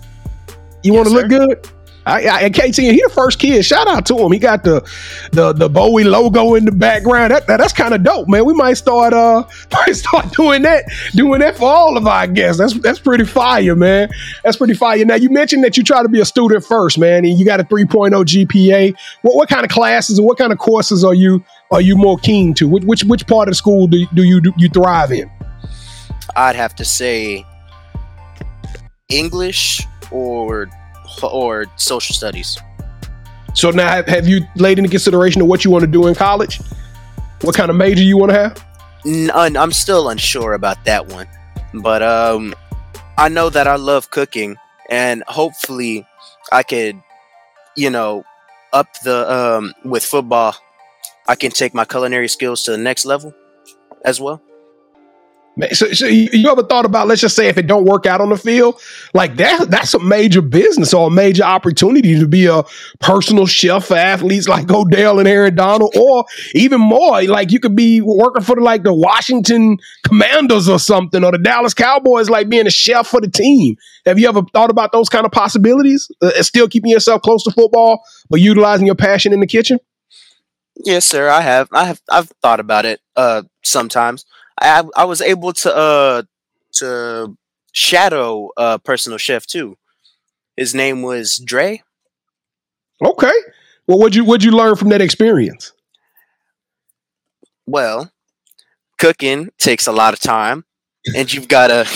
You 0.82 0.94
want 0.94 1.06
to 1.08 1.14
look 1.14 1.28
good. 1.28 1.68
I, 2.04 2.26
I, 2.26 2.40
and 2.42 2.54
KT, 2.54 2.76
he 2.76 3.00
the 3.00 3.10
first 3.14 3.38
kid. 3.38 3.64
Shout 3.64 3.86
out 3.86 4.06
to 4.06 4.18
him. 4.18 4.32
He 4.32 4.38
got 4.38 4.64
the 4.64 4.80
the 5.32 5.52
the 5.52 5.68
Bowie 5.68 6.04
logo 6.04 6.54
in 6.54 6.64
the 6.64 6.72
background. 6.72 7.30
That, 7.30 7.46
that 7.46 7.58
that's 7.58 7.72
kind 7.72 7.94
of 7.94 8.02
dope, 8.02 8.28
man. 8.28 8.44
We 8.44 8.54
might 8.54 8.74
start 8.74 9.12
uh 9.12 9.44
might 9.72 9.92
start 9.92 10.32
doing 10.32 10.62
that, 10.62 10.84
doing 11.14 11.40
that 11.40 11.56
for 11.56 11.68
all 11.68 11.96
of 11.96 12.06
our 12.06 12.26
guests. 12.26 12.58
That's 12.58 12.74
that's 12.74 12.98
pretty 12.98 13.24
fire, 13.24 13.76
man. 13.76 14.10
That's 14.42 14.56
pretty 14.56 14.74
fire. 14.74 15.04
Now 15.04 15.14
you 15.14 15.30
mentioned 15.30 15.62
that 15.64 15.76
you 15.76 15.84
try 15.84 16.02
to 16.02 16.08
be 16.08 16.20
a 16.20 16.24
student 16.24 16.64
first, 16.64 16.98
man, 16.98 17.24
and 17.24 17.38
you 17.38 17.44
got 17.44 17.60
a 17.60 17.64
3.0 17.64 18.10
GPA. 18.10 18.94
What 19.22 19.36
what 19.36 19.48
kind 19.48 19.64
of 19.64 19.70
classes 19.70 20.18
and 20.18 20.26
what 20.26 20.38
kind 20.38 20.52
of 20.52 20.58
courses 20.58 21.04
are 21.04 21.14
you 21.14 21.44
are 21.70 21.80
you 21.80 21.96
more 21.96 22.18
keen 22.18 22.52
to? 22.54 22.68
Which 22.68 22.84
which, 22.84 23.04
which 23.04 23.26
part 23.26 23.48
of 23.48 23.52
the 23.52 23.56
school 23.56 23.86
do, 23.86 24.04
do 24.14 24.24
you 24.24 24.40
do 24.40 24.52
you 24.56 24.68
thrive 24.68 25.12
in? 25.12 25.30
I'd 26.34 26.56
have 26.56 26.74
to 26.76 26.84
say 26.84 27.46
English 29.08 29.82
or 30.10 30.68
or 31.22 31.66
social 31.76 32.14
studies. 32.14 32.58
So 33.54 33.70
now, 33.70 33.88
have, 33.88 34.06
have 34.06 34.26
you 34.26 34.40
laid 34.56 34.78
into 34.78 34.90
consideration 34.90 35.42
of 35.42 35.48
what 35.48 35.64
you 35.64 35.70
want 35.70 35.82
to 35.82 35.90
do 35.90 36.06
in 36.06 36.14
college? 36.14 36.60
What 37.42 37.54
kind 37.54 37.70
of 37.70 37.76
major 37.76 38.02
you 38.02 38.16
want 38.16 38.30
to 38.30 38.38
have? 38.38 38.64
N- 39.04 39.30
I'm 39.34 39.72
still 39.72 40.08
unsure 40.08 40.54
about 40.54 40.84
that 40.84 41.08
one, 41.08 41.26
but 41.74 42.02
um, 42.02 42.54
I 43.18 43.28
know 43.28 43.50
that 43.50 43.66
I 43.66 43.76
love 43.76 44.10
cooking, 44.10 44.56
and 44.88 45.24
hopefully, 45.26 46.06
I 46.50 46.62
could, 46.62 47.02
you 47.76 47.90
know, 47.90 48.24
up 48.72 48.86
the 49.04 49.30
um 49.30 49.74
with 49.84 50.04
football. 50.04 50.54
I 51.28 51.34
can 51.34 51.50
take 51.50 51.74
my 51.74 51.84
culinary 51.84 52.28
skills 52.28 52.62
to 52.64 52.70
the 52.72 52.78
next 52.78 53.04
level 53.04 53.34
as 54.04 54.20
well. 54.20 54.40
So, 55.72 55.92
so, 55.92 56.06
you 56.06 56.50
ever 56.50 56.62
thought 56.62 56.86
about 56.86 57.08
let's 57.08 57.20
just 57.20 57.36
say 57.36 57.48
if 57.48 57.58
it 57.58 57.66
don't 57.66 57.84
work 57.84 58.06
out 58.06 58.22
on 58.22 58.30
the 58.30 58.38
field 58.38 58.80
like 59.12 59.36
that 59.36 59.70
that's 59.70 59.92
a 59.92 59.98
major 59.98 60.40
business 60.40 60.94
or 60.94 61.08
a 61.08 61.10
major 61.10 61.42
opportunity 61.42 62.18
to 62.18 62.26
be 62.26 62.46
a 62.46 62.62
personal 63.00 63.44
chef 63.44 63.84
for 63.84 63.96
athletes 63.96 64.48
like 64.48 64.70
Odell 64.70 65.18
and 65.18 65.28
Aaron 65.28 65.54
Donald 65.54 65.94
or 65.94 66.24
even 66.54 66.80
more 66.80 67.22
like 67.24 67.52
you 67.52 67.60
could 67.60 67.76
be 67.76 68.00
working 68.00 68.42
for 68.42 68.56
the, 68.56 68.62
like 68.62 68.82
the 68.82 68.94
Washington 68.94 69.76
Commanders 70.04 70.70
or 70.70 70.78
something 70.78 71.22
or 71.22 71.32
the 71.32 71.38
Dallas 71.38 71.74
Cowboys 71.74 72.30
like 72.30 72.48
being 72.48 72.66
a 72.66 72.70
chef 72.70 73.06
for 73.06 73.20
the 73.20 73.30
team. 73.30 73.76
Have 74.06 74.18
you 74.18 74.30
ever 74.30 74.40
thought 74.54 74.70
about 74.70 74.90
those 74.92 75.10
kind 75.10 75.26
of 75.26 75.32
possibilities 75.32 76.10
uh, 76.22 76.30
still 76.42 76.66
keeping 76.66 76.90
yourself 76.90 77.20
close 77.20 77.44
to 77.44 77.50
football 77.50 78.02
but 78.30 78.40
utilizing 78.40 78.86
your 78.86 78.94
passion 78.96 79.34
in 79.34 79.40
the 79.40 79.46
kitchen? 79.46 79.78
Yes 80.76 81.04
sir 81.04 81.28
I 81.28 81.42
have. 81.42 81.68
I 81.72 81.84
have 81.84 82.00
I've 82.08 82.32
thought 82.40 82.58
about 82.58 82.86
it 82.86 83.00
uh 83.16 83.42
sometimes 83.62 84.24
I 84.60 84.84
I 84.96 85.04
was 85.04 85.20
able 85.20 85.52
to 85.54 85.74
uh 85.74 86.22
to 86.74 87.36
shadow 87.72 88.50
a 88.56 88.78
personal 88.78 89.18
chef 89.18 89.46
too. 89.46 89.76
His 90.56 90.74
name 90.74 91.02
was 91.02 91.38
Dre. 91.38 91.82
Okay. 93.04 93.32
Well, 93.86 93.98
what'd 93.98 94.14
you 94.14 94.24
what'd 94.24 94.44
you 94.44 94.52
learn 94.52 94.76
from 94.76 94.88
that 94.90 95.00
experience? 95.00 95.72
Well, 97.66 98.10
cooking 98.98 99.50
takes 99.58 99.86
a 99.86 99.92
lot 99.92 100.14
of 100.14 100.20
time, 100.20 100.64
and 101.16 101.32
you've 101.32 101.48
gotta 101.48 101.86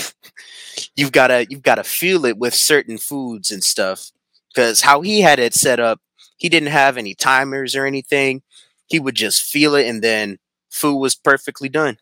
you've 0.96 1.12
gotta 1.12 1.46
you've 1.50 1.62
gotta 1.62 1.84
feel 1.84 2.24
it 2.26 2.38
with 2.38 2.54
certain 2.54 2.98
foods 2.98 3.50
and 3.50 3.64
stuff. 3.64 4.10
Because 4.54 4.82
how 4.82 5.02
he 5.02 5.22
had 5.22 5.38
it 5.38 5.54
set 5.54 5.80
up, 5.80 6.00
he 6.38 6.48
didn't 6.48 6.70
have 6.70 6.96
any 6.96 7.14
timers 7.14 7.76
or 7.76 7.86
anything. 7.86 8.42
He 8.88 9.00
would 9.00 9.14
just 9.16 9.42
feel 9.42 9.74
it, 9.74 9.86
and 9.88 10.02
then 10.02 10.38
food 10.70 10.98
was 10.98 11.14
perfectly 11.14 11.68
done. 11.68 11.98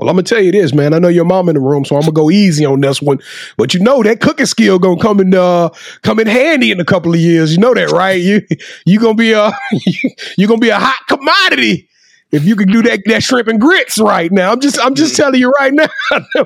Well, 0.00 0.08
I'm 0.08 0.16
gonna 0.16 0.22
tell 0.22 0.40
you 0.40 0.50
this, 0.50 0.72
man. 0.72 0.94
I 0.94 0.98
know 0.98 1.08
your 1.08 1.26
mom 1.26 1.50
in 1.50 1.54
the 1.56 1.60
room, 1.60 1.84
so 1.84 1.94
I'm 1.94 2.00
gonna 2.00 2.12
go 2.12 2.30
easy 2.30 2.64
on 2.64 2.80
this 2.80 3.02
one. 3.02 3.18
But 3.58 3.74
you 3.74 3.80
know 3.80 4.02
that 4.02 4.20
cooking 4.20 4.46
skill 4.46 4.78
gonna 4.78 4.98
come 4.98 5.20
in 5.20 5.34
uh 5.34 5.68
come 6.02 6.18
in 6.18 6.26
handy 6.26 6.70
in 6.70 6.80
a 6.80 6.86
couple 6.86 7.12
of 7.12 7.20
years. 7.20 7.52
You 7.52 7.58
know 7.58 7.74
that, 7.74 7.90
right? 7.90 8.18
You 8.18 8.40
you 8.86 8.98
gonna 8.98 9.14
be 9.14 9.32
a 9.32 9.52
you 10.38 10.48
gonna 10.48 10.58
be 10.58 10.70
a 10.70 10.78
hot 10.78 11.06
commodity 11.06 11.90
if 12.32 12.46
you 12.46 12.56
can 12.56 12.68
do 12.68 12.80
that 12.82 13.00
that 13.06 13.22
shrimp 13.22 13.48
and 13.48 13.60
grits 13.60 13.98
right 13.98 14.32
now. 14.32 14.52
I'm 14.52 14.60
just 14.60 14.80
I'm 14.80 14.94
just 14.94 15.16
telling 15.16 15.38
you 15.38 15.50
right 15.50 15.74
now. 15.74 15.88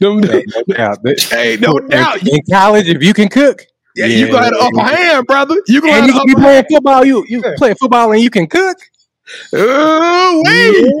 no, 0.00 0.18
no 0.18 0.42
doubt. 0.68 0.98
Hey, 1.30 1.56
no 1.58 1.78
doubt. 1.78 2.26
In 2.26 2.40
college, 2.50 2.86
if 2.86 3.02
you 3.02 3.14
can 3.14 3.28
cook, 3.28 3.64
yeah, 3.96 4.04
yeah 4.04 4.16
you 4.16 4.32
gonna 4.32 4.44
have 4.44 4.52
an 4.52 4.58
upper 4.60 4.94
hand, 4.94 5.26
brother. 5.26 5.56
You 5.66 5.80
gonna 5.80 5.94
and 5.94 6.10
have 6.12 6.22
you 6.26 6.36
playing 6.36 6.64
football. 6.70 7.04
You 7.04 7.24
you 7.28 7.42
yeah. 7.42 7.54
play 7.56 7.72
football 7.74 8.12
and 8.12 8.20
you 8.20 8.28
can 8.28 8.46
cook. 8.46 8.76
Oh, 9.52 10.42
wait. 10.44 10.92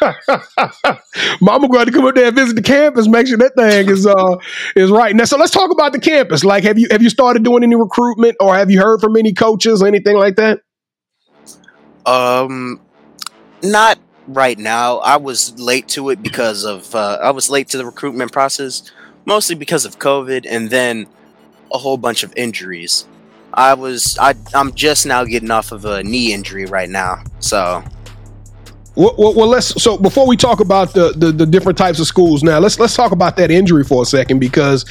Mama 1.40 1.68
going 1.68 1.86
to 1.86 1.92
come 1.92 2.04
up 2.04 2.14
there 2.14 2.26
and 2.26 2.36
visit 2.36 2.56
the 2.56 2.62
campus, 2.62 3.08
make 3.08 3.26
sure 3.26 3.38
that 3.38 3.54
thing 3.56 3.88
is 3.88 4.06
uh 4.06 4.36
is 4.76 4.90
right. 4.90 5.14
Now, 5.14 5.24
so 5.24 5.36
let's 5.36 5.52
talk 5.52 5.70
about 5.70 5.92
the 5.92 6.00
campus. 6.00 6.44
Like, 6.44 6.64
have 6.64 6.78
you 6.78 6.88
have 6.90 7.02
you 7.02 7.10
started 7.10 7.44
doing 7.44 7.62
any 7.62 7.76
recruitment 7.76 8.36
or 8.40 8.54
have 8.54 8.70
you 8.70 8.80
heard 8.80 9.00
from 9.00 9.16
any 9.16 9.32
coaches 9.32 9.82
or 9.82 9.86
anything 9.86 10.16
like 10.16 10.36
that? 10.36 10.60
Um 12.06 12.80
not 13.62 13.98
right 14.26 14.58
now. 14.58 14.98
I 14.98 15.16
was 15.16 15.58
late 15.58 15.88
to 15.88 16.10
it 16.10 16.22
because 16.22 16.64
of 16.64 16.94
uh, 16.94 17.18
I 17.22 17.30
was 17.30 17.50
late 17.50 17.68
to 17.70 17.78
the 17.78 17.86
recruitment 17.86 18.32
process, 18.32 18.90
mostly 19.24 19.54
because 19.54 19.84
of 19.84 19.98
COVID 19.98 20.46
and 20.48 20.70
then 20.70 21.06
a 21.72 21.78
whole 21.78 21.96
bunch 21.96 22.22
of 22.22 22.32
injuries. 22.36 23.06
I 23.54 23.74
was 23.74 24.18
I 24.20 24.34
I'm 24.54 24.74
just 24.74 25.06
now 25.06 25.24
getting 25.24 25.50
off 25.50 25.72
of 25.72 25.84
a 25.84 26.02
knee 26.02 26.32
injury 26.32 26.66
right 26.66 26.88
now. 26.88 27.22
So 27.38 27.82
well, 28.96 29.34
well, 29.34 29.48
let's. 29.48 29.82
So 29.82 29.98
before 29.98 30.26
we 30.26 30.36
talk 30.36 30.60
about 30.60 30.92
the, 30.92 31.12
the, 31.16 31.32
the 31.32 31.46
different 31.46 31.76
types 31.76 31.98
of 31.98 32.06
schools, 32.06 32.44
now 32.44 32.60
let's 32.60 32.78
let's 32.78 32.94
talk 32.94 33.10
about 33.10 33.36
that 33.36 33.50
injury 33.50 33.82
for 33.82 34.02
a 34.02 34.06
second 34.06 34.38
because 34.38 34.84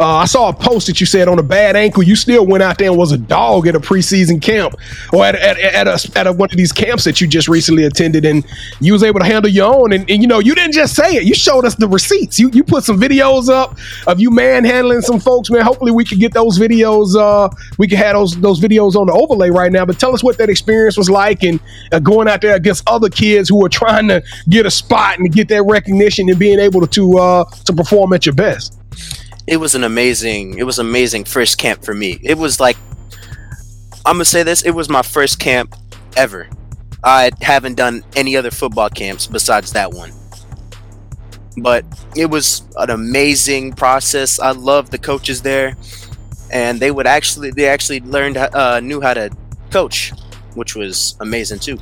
uh, 0.00 0.16
I 0.16 0.24
saw 0.24 0.48
a 0.48 0.52
post 0.52 0.86
that 0.86 0.98
you 0.98 1.06
said 1.06 1.28
on 1.28 1.38
a 1.38 1.42
bad 1.42 1.76
ankle, 1.76 2.02
you 2.02 2.16
still 2.16 2.46
went 2.46 2.62
out 2.62 2.78
there 2.78 2.88
and 2.88 2.98
was 2.98 3.12
a 3.12 3.18
dog 3.18 3.66
at 3.66 3.74
a 3.74 3.80
preseason 3.80 4.40
camp 4.40 4.76
or 5.12 5.26
at 5.26 5.34
at, 5.34 5.58
at, 5.58 5.86
a, 5.86 6.18
at 6.18 6.26
a, 6.26 6.32
one 6.32 6.50
of 6.50 6.56
these 6.56 6.72
camps 6.72 7.04
that 7.04 7.20
you 7.20 7.26
just 7.26 7.48
recently 7.48 7.84
attended, 7.84 8.24
and 8.24 8.46
you 8.80 8.94
was 8.94 9.02
able 9.02 9.20
to 9.20 9.26
handle 9.26 9.50
your 9.50 9.74
own. 9.74 9.92
And, 9.92 10.10
and, 10.10 10.22
you 10.22 10.28
know, 10.28 10.38
you 10.38 10.54
didn't 10.54 10.72
just 10.72 10.96
say 10.96 11.16
it; 11.16 11.24
you 11.24 11.34
showed 11.34 11.66
us 11.66 11.74
the 11.74 11.88
receipts. 11.88 12.38
You 12.38 12.50
you 12.54 12.64
put 12.64 12.84
some 12.84 12.98
videos 12.98 13.50
up 13.50 13.76
of 14.06 14.20
you 14.20 14.30
manhandling 14.30 15.02
some 15.02 15.20
folks, 15.20 15.50
man. 15.50 15.62
Hopefully, 15.62 15.92
we 15.92 16.06
could 16.06 16.18
get 16.18 16.32
those 16.32 16.58
videos. 16.58 17.14
Uh, 17.14 17.54
we 17.76 17.86
could 17.86 17.98
have 17.98 18.16
those 18.16 18.40
those 18.40 18.58
videos 18.58 18.94
on 18.96 19.06
the 19.06 19.12
overlay 19.12 19.50
right 19.50 19.70
now. 19.70 19.84
But 19.84 19.98
tell 19.98 20.14
us 20.14 20.24
what 20.24 20.38
that 20.38 20.48
experience 20.48 20.96
was 20.96 21.10
like 21.10 21.42
and 21.42 21.60
uh, 21.92 21.98
going 21.98 22.26
out 22.26 22.40
there 22.40 22.56
against 22.56 22.88
other 22.88 23.10
kids 23.10 23.49
who 23.50 23.64
are 23.64 23.68
trying 23.68 24.08
to 24.08 24.22
get 24.48 24.64
a 24.64 24.70
spot 24.70 25.18
and 25.18 25.30
get 25.32 25.48
that 25.48 25.62
recognition 25.64 26.28
and 26.30 26.38
being 26.38 26.58
able 26.58 26.86
to 26.86 27.18
uh, 27.18 27.44
to 27.66 27.72
perform 27.74 28.14
at 28.14 28.24
your 28.24 28.34
best. 28.34 28.78
It 29.46 29.58
was 29.58 29.74
an 29.74 29.84
amazing. 29.84 30.58
It 30.58 30.64
was 30.64 30.78
amazing 30.78 31.24
first 31.24 31.58
camp 31.58 31.84
for 31.84 31.92
me. 31.92 32.18
It 32.22 32.38
was 32.38 32.60
like 32.60 32.76
I'm 34.06 34.14
gonna 34.14 34.24
say 34.24 34.42
this. 34.42 34.62
It 34.62 34.70
was 34.70 34.88
my 34.88 35.02
first 35.02 35.38
camp 35.38 35.74
ever. 36.16 36.48
I 37.04 37.30
haven't 37.40 37.74
done 37.74 38.04
any 38.16 38.36
other 38.36 38.50
football 38.50 38.88
camps 38.88 39.26
besides 39.26 39.72
that 39.72 39.92
one. 39.92 40.12
But 41.58 41.84
it 42.16 42.26
was 42.26 42.62
an 42.76 42.90
amazing 42.90 43.72
process. 43.72 44.38
I 44.38 44.52
loved 44.52 44.92
the 44.92 44.98
coaches 44.98 45.42
there, 45.42 45.76
and 46.50 46.80
they 46.80 46.90
would 46.90 47.06
actually 47.06 47.50
they 47.50 47.66
actually 47.66 48.00
learned 48.00 48.36
uh, 48.36 48.80
knew 48.80 49.00
how 49.00 49.14
to 49.14 49.30
coach, 49.70 50.12
which 50.54 50.74
was 50.74 51.16
amazing 51.20 51.58
too. 51.58 51.78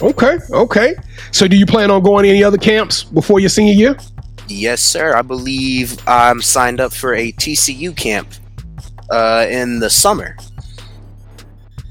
Okay, 0.00 0.38
okay. 0.50 0.94
So, 1.32 1.48
do 1.48 1.56
you 1.56 1.66
plan 1.66 1.90
on 1.90 2.02
going 2.02 2.24
to 2.24 2.30
any 2.30 2.44
other 2.44 2.58
camps 2.58 3.04
before 3.04 3.40
your 3.40 3.48
senior 3.48 3.72
year? 3.72 3.96
Yes, 4.48 4.82
sir. 4.82 5.16
I 5.16 5.22
believe 5.22 5.96
I'm 6.06 6.42
signed 6.42 6.80
up 6.80 6.92
for 6.92 7.14
a 7.14 7.32
TCU 7.32 7.96
camp 7.96 8.28
uh, 9.10 9.46
in 9.48 9.80
the 9.80 9.90
summer. 9.90 10.36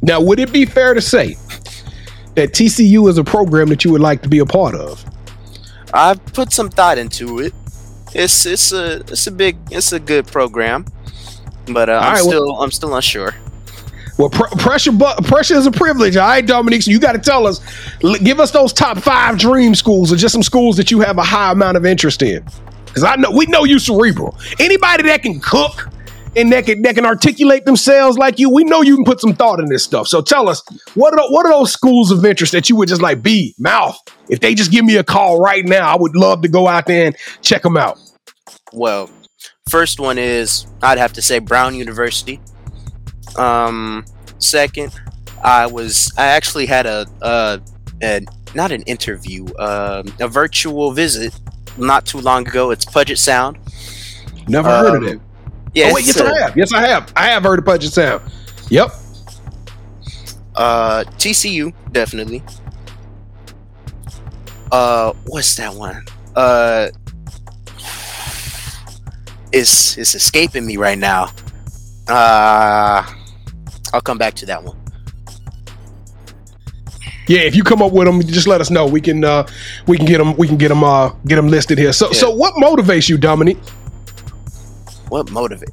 Now, 0.02 0.22
would 0.22 0.39
it 0.39 0.54
be 0.54 0.65
fair 0.65 0.94
to 0.94 1.02
say 1.02 1.36
that 2.36 2.52
TCU 2.52 3.10
is 3.10 3.18
a 3.18 3.24
program 3.24 3.70
that 3.70 3.84
you 3.84 3.91
would 3.91 4.02
like 4.02 4.22
to 4.22 4.30
be 4.30 4.39
a 4.39 4.46
part 4.46 4.76
of? 4.76 5.04
I've 5.94 6.24
put 6.28 6.54
some 6.54 6.70
thought 6.70 6.98
into 6.98 7.39
it. 7.39 7.54
It's 8.13 8.46
it's 8.46 8.72
a 8.72 8.98
it's 9.02 9.28
a 9.28 9.32
big 9.32 9.58
it's 9.72 9.91
a 9.91 10.00
good 10.00 10.28
program, 10.28 10.86
but 11.68 11.89
uh, 11.89 12.00
I'm 12.02 12.13
right, 12.13 12.22
still 12.22 12.46
well, 12.46 12.62
I'm 12.62 12.72
still 12.72 12.96
unsure. 12.96 13.34
Well, 14.17 14.30
pr- 14.30 14.56
pressure, 14.58 14.91
bu- 14.91 15.21
pressure 15.23 15.56
is 15.56 15.65
a 15.65 15.71
privilege. 15.71 16.15
All 16.15 16.28
right, 16.28 16.45
Dominique. 16.45 16.84
So 16.84 16.91
you 16.91 16.99
got 16.99 17.13
to 17.13 17.19
tell 17.19 17.45
us, 17.47 17.60
l- 18.04 18.15
give 18.15 18.39
us 18.39 18.51
those 18.51 18.71
top 18.71 18.97
five 18.97 19.38
dream 19.38 19.75
schools, 19.75 20.12
or 20.12 20.15
just 20.15 20.32
some 20.32 20.43
schools 20.43 20.78
that 20.78 20.89
you 20.89 21.01
have 21.01 21.17
a 21.17 21.23
high 21.23 21.51
amount 21.51 21.78
of 21.78 21.86
interest 21.86 22.21
in. 22.21 22.45
Because 22.86 23.04
I 23.04 23.15
know 23.17 23.30
we 23.32 23.45
know 23.47 23.65
you 23.65 23.78
cerebral. 23.78 24.38
Anybody 24.58 25.04
that 25.04 25.21
can 25.21 25.41
cook 25.41 25.89
and 26.38 26.51
that 26.54 26.65
can 26.65 26.82
that 26.84 26.95
can 26.95 27.06
articulate 27.06 27.65
themselves 27.65 28.17
like 28.17 28.39
you. 28.39 28.49
We 28.49 28.63
know 28.63 28.82
you 28.82 28.95
can 28.95 29.04
put 29.04 29.19
some 29.19 29.34
thought 29.34 29.60
in 29.60 29.65
this 29.67 29.84
stuff. 29.84 30.08
So 30.08 30.21
tell 30.21 30.47
us 30.47 30.63
what 30.93 31.13
are 31.13 31.30
what 31.30 31.45
are 31.45 31.51
those 31.51 31.73
schools 31.73 32.10
of 32.12 32.23
interest 32.23 32.54
that 32.54 32.69
you 32.69 32.78
would 32.78 32.88
just 32.88 33.01
like 33.01 33.21
be 33.21 33.54
mouth? 33.60 33.97
If 34.30 34.39
they 34.39 34.56
just 34.56 34.71
give 34.71 34.86
me 34.86 34.95
a 34.95 35.04
call 35.04 35.41
right 35.41 35.65
now, 35.65 35.93
I 35.93 35.97
would 35.99 36.15
love 36.15 36.41
to 36.43 36.47
go 36.47 36.67
out 36.69 36.86
there 36.86 37.08
and 37.08 37.17
check 37.41 37.63
them 37.63 37.75
out. 37.75 37.99
Well, 38.71 39.10
first 39.69 39.99
one 39.99 40.17
is 40.17 40.65
I'd 40.82 40.97
have 40.97 41.13
to 41.13 41.21
say 41.21 41.39
Brown 41.39 41.75
University. 41.75 42.39
Um, 43.38 44.06
second, 44.39 44.93
I 45.43 45.65
was 45.67 46.12
I 46.17 46.28
actually 46.28 46.65
had 46.65 46.86
a 46.86 47.06
uh 47.21 47.58
a, 48.04 48.21
not 48.54 48.71
an 48.71 48.82
interview, 48.84 49.45
um, 49.60 50.06
a 50.19 50.28
virtual 50.28 50.91
visit 50.91 51.34
not 51.78 52.06
too 52.06 52.19
long 52.19 52.48
ago. 52.48 52.71
It's 52.71 52.86
Puget 52.86 53.17
Sound. 53.17 53.58
Never 54.48 54.69
heard 54.69 54.95
of 54.98 55.04
Um, 55.04 55.08
it. 55.10 55.19
Yeah, 55.74 55.89
oh 55.91 55.95
wait, 55.95 56.06
yes 56.06 56.19
I 56.21 56.39
have. 56.41 56.58
Yes 56.58 56.74
I 56.74 56.88
have. 56.88 57.12
I 57.15 57.28
have 57.28 57.43
heard 57.43 57.60
of 57.60 57.65
Puget 57.65 57.91
Sound. 57.91 58.21
Yep. 58.69 58.91
Uh, 60.56 61.04
TCU 61.17 61.74
definitely. 61.91 62.41
Uh, 64.71 65.13
what's 65.28 65.56
that 65.56 65.74
one? 65.74 66.04
Uh, 66.36 66.89
it's 69.52 69.98
it's 69.98 70.15
escaping 70.15 70.65
me 70.65 70.78
right 70.78 70.98
now. 70.98 71.30
Uh, 72.08 73.04
I'll 73.95 74.01
come 74.01 74.17
back 74.17 74.34
to 74.36 74.45
that 74.47 74.62
one. 74.62 74.77
Yeah, 77.27 77.39
if 77.39 77.55
you 77.55 77.63
come 77.63 77.81
up 77.81 77.93
with 77.93 78.05
them, 78.05 78.21
just 78.21 78.45
let 78.45 78.60
us 78.60 78.69
know. 78.69 78.86
We 78.86 78.99
can 78.99 79.23
uh 79.23 79.47
we 79.88 79.97
can 79.97 80.05
get 80.05 80.17
them 80.17 80.36
we 80.36 80.47
can 80.47 80.58
get 80.58 80.67
them 80.67 80.84
uh 80.84 81.10
get 81.25 81.38
them 81.38 81.47
listed 81.47 81.77
here. 81.77 81.93
So 81.93 82.12
so 82.12 82.29
what 82.29 82.53
motivates 82.55 83.08
you, 83.08 83.17
Dominic? 83.17 83.58
What 85.08 85.31
motivate? 85.31 85.69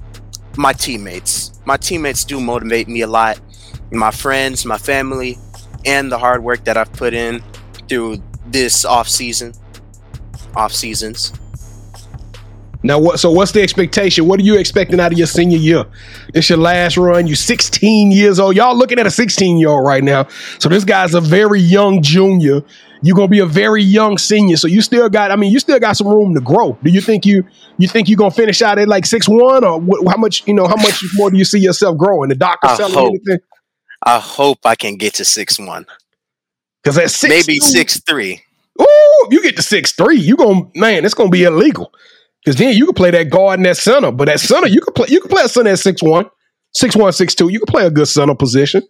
My 0.57 0.73
teammates. 0.73 1.53
My 1.65 1.77
teammates 1.77 2.25
do 2.25 2.41
motivate 2.41 2.87
me 2.87 3.01
a 3.01 3.09
lot. 3.09 3.41
My 3.91 4.13
friends, 4.13 4.65
my 4.65 4.79
family, 4.79 5.37
and 5.85 6.11
the 6.11 6.19
hard 6.19 6.45
work 6.45 6.65
that 6.65 6.77
I've 6.77 6.93
put 6.93 7.15
in 7.15 7.43
through 7.89 8.23
this 8.47 8.85
off 8.85 9.09
season, 9.09 9.53
off 10.55 10.73
seasons. 10.73 11.33
Now 12.83 12.99
what 12.99 13.21
so 13.21 13.31
what's 13.31 13.53
the 13.53 13.63
expectation? 13.63 14.27
What 14.27 14.41
are 14.41 14.43
you 14.43 14.59
expecting 14.59 14.99
out 15.01 15.13
of 15.13 15.19
your 15.19 15.27
senior 15.27 15.59
year? 15.59 15.85
It's 16.35 16.49
your 16.49 16.59
last 16.59 16.97
run. 16.97 17.27
You 17.27 17.35
16 17.35 18.11
years 18.11 18.41
old. 18.41 18.57
Y'all 18.57 18.77
looking 18.77 18.99
at 18.99 19.07
a 19.07 19.11
16 19.11 19.57
year 19.59 19.69
old 19.69 19.87
right 19.87 20.03
now. 20.03 20.27
So 20.59 20.69
this 20.69 20.85
guy's 20.85 21.15
a 21.15 21.21
very 21.21 21.61
young 21.61 22.03
junior. 22.03 22.63
You're 23.03 23.17
gonna 23.17 23.29
be 23.29 23.41
a 23.41 23.47
very 23.47 23.83
young 23.83 24.19
senior. 24.19 24.57
So 24.57 24.69
you 24.69 24.81
still 24.81 25.09
got, 25.09 25.31
I 25.31 25.37
mean, 25.37 25.53
you 25.53 25.59
still 25.59 25.79
got 25.81 25.97
some 25.97 26.09
room 26.09 26.35
to 26.35 26.41
grow. 26.41 26.79
Do 26.83 26.91
you 26.91 27.01
think 27.01 27.27
you 27.27 27.45
you 27.79 27.89
think 27.89 28.09
you're 28.09 28.17
gonna 28.17 28.31
finish 28.31 28.63
out 28.63 28.79
at 28.79 28.89
like 28.89 29.07
six 29.07 29.29
one 29.29 29.65
or 29.65 29.81
wh- 29.81 30.09
how 30.09 30.17
much, 30.17 30.47
you 30.47 30.55
know, 30.55 30.67
how 30.67 30.77
much 30.77 31.03
more 31.15 31.31
do 31.31 31.37
you 31.37 31.45
see 31.45 31.59
yourself 31.59 31.97
growing? 31.97 32.29
The 32.29 32.37
doctor 32.37 32.69
I 32.69 32.77
selling 32.77 32.95
hope. 32.95 33.09
anything? 33.09 33.39
I 34.05 34.19
hope 34.19 34.59
I 34.65 34.75
can 34.75 34.97
get 34.97 35.15
to 35.15 35.25
six 35.25 35.59
one, 35.59 35.87
Because 36.83 36.99
at 36.99 37.11
six 37.11 37.47
maybe 37.47 37.59
six 37.61 38.01
three. 38.01 38.43
Ooh, 38.81 39.27
if 39.27 39.33
you 39.33 39.43
get 39.43 39.57
to 39.57 39.63
six 39.63 39.93
three, 39.93 40.19
you 40.19 40.37
gonna 40.37 40.63
man, 40.75 41.05
it's 41.05 41.15
gonna 41.15 41.31
be 41.31 41.45
illegal. 41.45 41.93
Because 42.45 42.59
then 42.59 42.77
you 42.77 42.87
can 42.87 42.95
play 42.95 43.11
that 43.13 43.31
guard 43.31 43.59
and 43.59 43.67
that 43.67 43.77
center, 43.77 44.11
but 44.11 44.29
at 44.29 44.41
center 44.41 44.67
you 44.67 44.81
can 44.81 44.93
play 44.95 45.07
you 45.09 45.21
can 45.21 45.31
play 45.31 45.45
a 45.45 45.49
center 45.49 45.71
at 45.71 45.79
six 45.79 46.03
one, 46.03 46.29
six 46.73 46.97
one, 46.97 47.13
six 47.13 47.35
two. 47.35 47.51
You 47.51 47.61
can 47.61 47.67
play 47.67 47.87
a 47.87 47.91
good 47.91 48.09
center 48.09 48.35
position, 48.35 48.83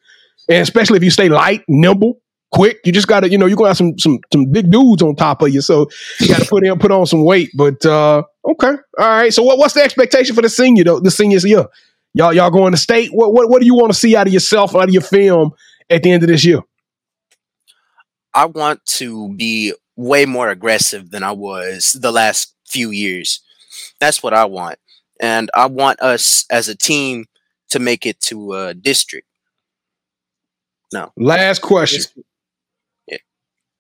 and 0.48 0.62
especially 0.62 0.96
if 0.96 1.04
you 1.04 1.10
stay 1.10 1.28
light, 1.28 1.62
nimble, 1.68 2.22
quick. 2.50 2.78
You 2.84 2.92
just 2.92 3.08
gotta 3.08 3.28
you 3.28 3.36
know 3.36 3.46
you 3.46 3.56
gonna 3.56 3.70
have 3.70 3.76
some 3.76 3.98
some 3.98 4.20
some 4.32 4.46
big 4.46 4.70
dudes 4.70 5.02
on 5.02 5.16
top 5.16 5.42
of 5.42 5.52
you, 5.52 5.60
so 5.60 5.88
you 6.20 6.28
got 6.28 6.40
to 6.40 6.48
put 6.48 6.64
in 6.64 6.78
put 6.78 6.92
on 6.92 7.06
some 7.06 7.24
weight. 7.24 7.50
But 7.54 7.84
uh 7.84 8.22
okay, 8.48 8.72
all 8.98 9.08
right. 9.08 9.34
So 9.34 9.42
what, 9.42 9.58
what's 9.58 9.74
the 9.74 9.82
expectation 9.82 10.34
for 10.34 10.42
the 10.42 10.48
senior 10.48 10.84
though? 10.84 11.00
The 11.00 11.10
seniors 11.10 11.44
year, 11.44 11.66
y'all 12.14 12.32
y'all 12.32 12.50
going 12.50 12.72
to 12.72 12.78
state. 12.78 13.10
What 13.12 13.34
what 13.34 13.50
what 13.50 13.60
do 13.60 13.66
you 13.66 13.74
want 13.74 13.92
to 13.92 13.98
see 13.98 14.16
out 14.16 14.26
of 14.26 14.32
yourself 14.32 14.74
out 14.74 14.84
of 14.84 14.90
your 14.90 15.02
film 15.02 15.50
at 15.90 16.02
the 16.02 16.10
end 16.10 16.22
of 16.22 16.28
this 16.28 16.44
year? 16.44 16.60
I 18.34 18.46
want 18.46 18.84
to 18.86 19.34
be 19.34 19.74
way 19.96 20.24
more 20.24 20.48
aggressive 20.48 21.10
than 21.10 21.22
I 21.22 21.32
was 21.32 21.92
the 21.92 22.10
last 22.10 22.54
few 22.72 22.90
years. 22.90 23.40
That's 24.00 24.22
what 24.22 24.34
I 24.34 24.46
want. 24.46 24.78
And 25.20 25.50
I 25.54 25.66
want 25.66 26.00
us 26.00 26.44
as 26.50 26.68
a 26.68 26.76
team 26.76 27.26
to 27.70 27.78
make 27.78 28.06
it 28.06 28.20
to 28.20 28.54
a 28.54 28.74
district. 28.74 29.26
Now, 30.92 31.12
last 31.16 31.62
question. 31.62 32.24
Yeah. 33.06 33.18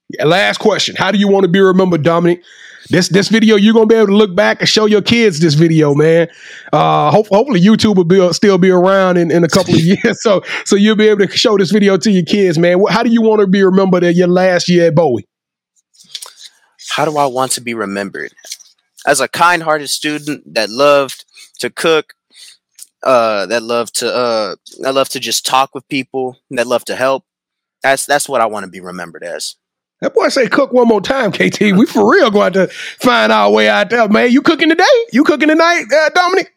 Yeah, 0.08 0.24
last 0.24 0.58
question. 0.58 0.94
How 0.96 1.10
do 1.10 1.18
you 1.18 1.28
want 1.28 1.44
to 1.44 1.48
be 1.48 1.60
remembered, 1.60 2.02
Dominic? 2.02 2.42
This 2.90 3.08
this 3.08 3.28
video, 3.28 3.56
you're 3.56 3.74
gonna 3.74 3.86
be 3.86 3.94
able 3.94 4.08
to 4.08 4.16
look 4.16 4.34
back 4.34 4.60
and 4.60 4.68
show 4.68 4.86
your 4.86 5.02
kids 5.02 5.38
this 5.38 5.54
video, 5.54 5.94
man. 5.94 6.28
Uh, 6.72 7.10
hope, 7.10 7.28
hopefully 7.28 7.60
YouTube 7.60 7.96
will 7.96 8.04
be 8.04 8.32
still 8.32 8.58
be 8.58 8.70
around 8.70 9.18
in, 9.18 9.30
in 9.30 9.44
a 9.44 9.48
couple 9.48 9.74
of 9.74 9.80
years, 9.80 10.20
so 10.22 10.42
so 10.64 10.74
you'll 10.74 10.96
be 10.96 11.08
able 11.08 11.26
to 11.26 11.36
show 11.36 11.56
this 11.56 11.70
video 11.70 11.96
to 11.96 12.10
your 12.10 12.24
kids, 12.24 12.58
man. 12.58 12.82
How 12.90 13.02
do 13.02 13.10
you 13.10 13.22
want 13.22 13.40
to 13.40 13.46
be 13.46 13.62
remembered 13.62 14.02
at 14.04 14.16
your 14.16 14.28
last 14.28 14.68
year 14.68 14.88
at 14.88 14.94
Bowie? 14.94 15.26
How 16.90 17.04
do 17.04 17.16
I 17.16 17.26
want 17.26 17.52
to 17.52 17.60
be 17.60 17.72
remembered? 17.72 18.34
As 19.06 19.20
a 19.20 19.28
kind 19.28 19.62
hearted 19.62 19.88
student 19.88 20.54
that 20.54 20.70
loved 20.70 21.24
to 21.58 21.70
cook, 21.70 22.14
uh, 23.02 23.46
that 23.46 23.62
loved 23.62 23.96
to 23.96 24.14
uh 24.14 24.56
that 24.80 24.94
loved 24.94 25.12
to 25.12 25.20
just 25.20 25.44
talk 25.44 25.74
with 25.74 25.88
people, 25.88 26.38
that 26.50 26.66
loved 26.66 26.86
to 26.86 26.96
help. 26.96 27.24
That's 27.82 28.06
that's 28.06 28.28
what 28.28 28.40
I 28.40 28.46
want 28.46 28.64
to 28.64 28.70
be 28.70 28.80
remembered 28.80 29.24
as. 29.24 29.56
That 30.00 30.14
boy 30.14 30.28
say 30.28 30.48
cook 30.48 30.72
one 30.72 30.88
more 30.88 31.00
time, 31.00 31.30
KT. 31.30 31.60
We 31.60 31.86
for 31.86 32.10
real 32.10 32.30
going 32.30 32.52
to 32.54 32.66
find 33.00 33.30
our 33.30 33.50
way 33.50 33.68
out 33.68 33.90
there, 33.90 34.08
man. 34.08 34.32
You 34.32 34.42
cooking 34.42 34.68
today? 34.68 34.84
You 35.12 35.22
cooking 35.22 35.48
tonight, 35.48 35.84
uh, 35.92 36.08
Dominic? 36.10 36.52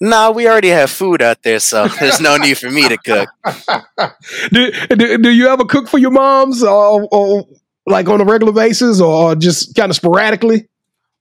Nah, 0.00 0.30
we 0.30 0.46
already 0.46 0.68
have 0.68 0.90
food 0.90 1.22
out 1.22 1.42
there, 1.42 1.60
so 1.60 1.88
there's 2.00 2.20
no 2.20 2.36
need 2.36 2.58
for 2.58 2.70
me 2.70 2.88
to 2.88 2.98
cook. 2.98 3.28
do, 4.52 4.70
do, 4.88 5.18
do 5.18 5.30
you 5.30 5.48
ever 5.48 5.64
cook 5.64 5.88
for 5.88 5.98
your 5.98 6.10
moms 6.10 6.62
or, 6.62 7.08
or 7.10 7.46
like 7.86 8.08
on 8.08 8.20
a 8.20 8.24
regular 8.24 8.52
basis 8.52 9.00
or 9.00 9.34
just 9.34 9.74
kind 9.74 9.90
of 9.90 9.96
sporadically? 9.96 10.68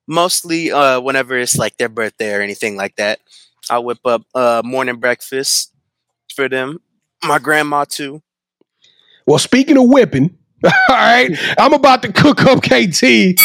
Mostly 0.08 0.72
uh 0.72 1.00
whenever 1.00 1.38
it's 1.38 1.58
like 1.58 1.78
their 1.78 1.89
birthday 1.89 2.34
or 2.34 2.42
anything 2.42 2.76
like 2.76 2.96
that. 2.98 3.20
I 3.70 3.80
whip 3.80 4.00
up 4.06 4.24
uh 4.36 4.62
morning 4.66 4.98
breakfast 4.98 5.72
for 6.36 6.50
them. 6.50 6.82
My 7.24 7.39
grandma 7.39 7.86
too. 7.86 8.22
Well, 9.26 9.39
speaking 9.39 9.78
of 9.78 9.88
whipping, 9.88 10.38
all 10.63 10.72
right, 10.89 11.32
I'm 11.58 11.74
about 11.74 12.02
to 12.04 12.12
cook 12.12 12.44
up 12.44 12.62
KT. 12.62 13.39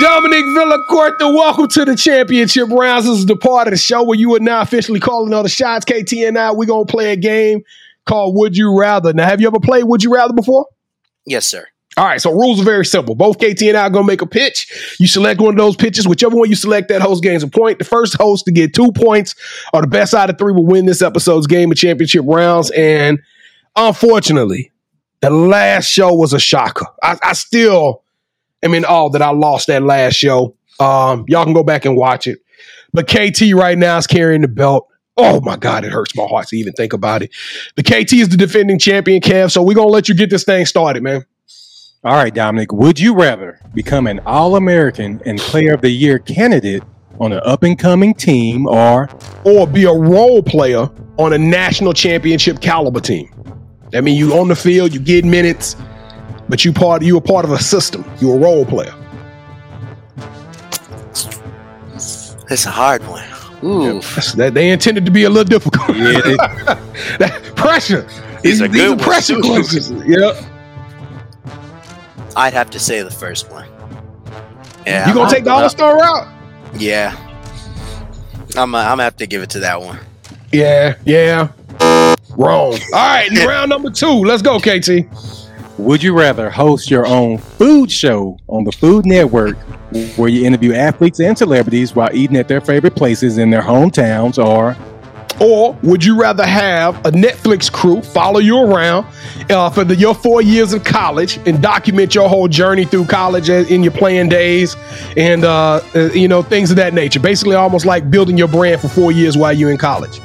Dominic 0.00 0.44
Villacorta, 0.46 1.32
welcome 1.34 1.68
to 1.68 1.84
the 1.84 1.94
championship 1.94 2.68
rounds. 2.70 3.04
This 3.04 3.18
is 3.18 3.26
the 3.26 3.36
part 3.36 3.68
of 3.68 3.72
the 3.72 3.76
show 3.76 4.02
where 4.02 4.18
you 4.18 4.34
are 4.34 4.40
now 4.40 4.62
officially 4.62 4.98
calling 4.98 5.34
all 5.34 5.42
the 5.42 5.48
shots. 5.50 5.84
KT 5.84 6.12
and 6.14 6.38
I, 6.38 6.52
we're 6.52 6.64
going 6.64 6.86
to 6.86 6.90
play 6.90 7.12
a 7.12 7.16
game 7.16 7.62
called 8.06 8.34
Would 8.36 8.56
You 8.56 8.76
Rather. 8.78 9.12
Now, 9.12 9.26
have 9.26 9.42
you 9.42 9.46
ever 9.46 9.60
played 9.60 9.84
Would 9.84 10.02
You 10.02 10.12
Rather 10.12 10.32
before? 10.32 10.66
Yes, 11.26 11.46
sir. 11.46 11.66
All 11.96 12.04
right, 12.04 12.20
so 12.20 12.32
rules 12.32 12.60
are 12.60 12.64
very 12.64 12.84
simple. 12.84 13.14
Both 13.14 13.38
KT 13.38 13.62
and 13.62 13.76
I 13.76 13.86
are 13.86 13.90
to 13.90 14.02
make 14.02 14.20
a 14.20 14.26
pitch. 14.26 14.96
You 14.98 15.06
select 15.06 15.40
one 15.40 15.54
of 15.54 15.58
those 15.58 15.76
pitches. 15.76 16.08
Whichever 16.08 16.36
one 16.36 16.50
you 16.50 16.56
select, 16.56 16.88
that 16.88 17.00
host 17.00 17.22
gains 17.22 17.44
a 17.44 17.48
point. 17.48 17.78
The 17.78 17.84
first 17.84 18.14
host 18.14 18.46
to 18.46 18.52
get 18.52 18.74
two 18.74 18.90
points 18.92 19.36
or 19.72 19.80
the 19.80 19.86
best 19.86 20.12
out 20.12 20.28
of 20.28 20.36
three 20.36 20.52
will 20.52 20.66
win 20.66 20.86
this 20.86 21.02
episode's 21.02 21.46
game 21.46 21.70
of 21.70 21.78
championship 21.78 22.24
rounds. 22.26 22.72
And 22.72 23.20
unfortunately, 23.76 24.72
the 25.20 25.30
last 25.30 25.88
show 25.88 26.12
was 26.12 26.32
a 26.32 26.40
shocker. 26.40 26.86
I, 27.00 27.16
I 27.22 27.32
still 27.32 28.02
am 28.64 28.74
in 28.74 28.84
awe 28.84 29.10
that 29.10 29.22
I 29.22 29.30
lost 29.30 29.68
that 29.68 29.84
last 29.84 30.14
show. 30.14 30.56
Um, 30.80 31.24
y'all 31.28 31.44
can 31.44 31.54
go 31.54 31.62
back 31.62 31.84
and 31.84 31.96
watch 31.96 32.26
it. 32.26 32.40
But 32.92 33.06
KT 33.06 33.52
right 33.54 33.78
now 33.78 33.98
is 33.98 34.08
carrying 34.08 34.42
the 34.42 34.48
belt. 34.48 34.88
Oh 35.16 35.40
my 35.42 35.56
God, 35.56 35.84
it 35.84 35.92
hurts 35.92 36.16
my 36.16 36.24
heart 36.24 36.48
to 36.48 36.56
even 36.56 36.72
think 36.72 36.92
about 36.92 37.22
it. 37.22 37.30
The 37.76 37.84
KT 37.84 38.14
is 38.14 38.30
the 38.30 38.36
defending 38.36 38.80
champion, 38.80 39.20
Kev. 39.20 39.52
So 39.52 39.62
we're 39.62 39.74
gonna 39.74 39.86
let 39.88 40.08
you 40.08 40.14
get 40.16 40.28
this 40.28 40.42
thing 40.42 40.66
started, 40.66 41.04
man. 41.04 41.24
All 42.04 42.14
right, 42.16 42.34
Dominic, 42.34 42.70
would 42.72 43.00
you 43.00 43.14
rather 43.14 43.58
become 43.72 44.06
an 44.06 44.20
All 44.26 44.56
American 44.56 45.22
and 45.24 45.38
Player 45.38 45.72
of 45.72 45.80
the 45.80 45.88
Year 45.88 46.18
candidate 46.18 46.82
on 47.18 47.32
an 47.32 47.40
up 47.44 47.62
and 47.62 47.78
coming 47.78 48.12
team 48.12 48.66
or 48.66 49.08
or 49.44 49.66
be 49.66 49.84
a 49.84 49.92
role 49.92 50.42
player 50.42 50.90
on 51.18 51.32
a 51.32 51.38
national 51.38 51.92
championship 51.92 52.60
caliber 52.60 53.00
team. 53.00 53.30
That 53.92 54.02
means 54.04 54.18
you 54.18 54.34
on 54.34 54.48
the 54.48 54.56
field, 54.56 54.92
you 54.92 55.00
get 55.00 55.24
minutes, 55.24 55.76
but 56.48 56.64
you 56.64 56.72
part 56.72 57.02
you 57.02 57.16
a 57.16 57.20
part 57.20 57.44
of 57.44 57.52
a 57.52 57.58
system. 57.58 58.04
You're 58.20 58.36
a 58.36 58.38
role 58.40 58.66
player. 58.66 58.94
It's 62.50 62.66
a 62.66 62.70
hard 62.70 63.02
one. 63.06 63.24
Ooh. 63.64 63.84
That's- 63.94 64.32
That 64.34 64.52
they 64.52 64.68
intended 64.70 65.06
to 65.06 65.10
be 65.10 65.24
a 65.24 65.30
little 65.30 65.44
difficult. 65.48 65.96
Yeah, 65.96 66.20
that 67.18 67.52
pressure. 67.56 68.06
These 68.42 68.60
are 68.60 68.68
good 68.68 69.00
are 69.00 69.02
pressure 69.02 69.40
questions. 69.40 69.90
Yep. 70.06 70.36
I'd 72.36 72.52
have 72.52 72.70
to 72.70 72.78
say 72.78 73.02
the 73.02 73.10
first 73.10 73.50
one. 73.50 73.68
Yeah. 74.86 75.06
You 75.08 75.14
gonna 75.14 75.26
I'm- 75.26 75.34
take 75.34 75.44
the 75.44 75.50
All 75.50 75.68
Star 75.68 75.96
route? 75.96 76.28
Yeah. 76.76 77.16
I'm 78.56 78.74
uh, 78.74 78.78
I'm 78.78 78.90
gonna 78.92 79.04
have 79.04 79.16
to 79.16 79.26
give 79.26 79.42
it 79.42 79.50
to 79.50 79.60
that 79.60 79.80
one. 79.80 79.98
Yeah, 80.52 80.96
yeah. 81.04 81.48
Wrong. 82.36 82.72
All 82.92 83.08
right, 83.08 83.28
round 83.46 83.70
number 83.70 83.90
two. 83.90 84.06
Let's 84.24 84.42
go, 84.42 84.58
KT. 84.58 85.06
Would 85.78 86.02
you 86.02 86.16
rather 86.16 86.50
host 86.50 86.88
your 86.90 87.04
own 87.06 87.38
food 87.38 87.90
show 87.90 88.38
on 88.46 88.62
the 88.64 88.70
Food 88.72 89.06
Network 89.06 89.56
where 90.16 90.28
you 90.28 90.44
interview 90.46 90.72
athletes 90.72 91.18
and 91.20 91.36
celebrities 91.36 91.94
while 91.96 92.10
eating 92.14 92.36
at 92.36 92.46
their 92.46 92.60
favorite 92.60 92.94
places 92.94 93.38
in 93.38 93.50
their 93.50 93.62
hometowns, 93.62 94.44
or 94.44 94.76
Or 95.40 95.76
would 95.82 96.04
you 96.04 96.18
rather 96.20 96.44
have 96.46 96.96
a 97.04 97.10
Netflix 97.10 97.70
crew 97.70 98.00
follow 98.02 98.38
you 98.38 98.58
around 98.58 99.06
uh, 99.50 99.68
for 99.70 99.82
the, 99.84 99.96
your 99.96 100.14
four 100.14 100.42
years 100.42 100.72
of 100.72 100.84
college 100.84 101.38
and 101.46 101.60
document 101.60 102.14
your 102.14 102.28
whole 102.28 102.46
journey 102.48 102.84
through 102.84 103.06
college 103.06 103.48
in 103.48 103.82
your 103.82 103.92
playing 103.92 104.28
days 104.28 104.76
and 105.16 105.44
uh, 105.44 105.80
uh, 105.94 106.10
you 106.12 106.28
know 106.28 106.42
things 106.42 106.70
of 106.70 106.76
that 106.76 106.94
nature? 106.94 107.20
Basically, 107.20 107.56
almost 107.56 107.84
like 107.84 108.10
building 108.10 108.38
your 108.38 108.48
brand 108.48 108.80
for 108.80 108.88
four 108.88 109.10
years 109.12 109.36
while 109.36 109.52
you're 109.52 109.70
in 109.70 109.78
college. 109.78 110.18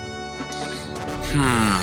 Hmm. 1.31 1.79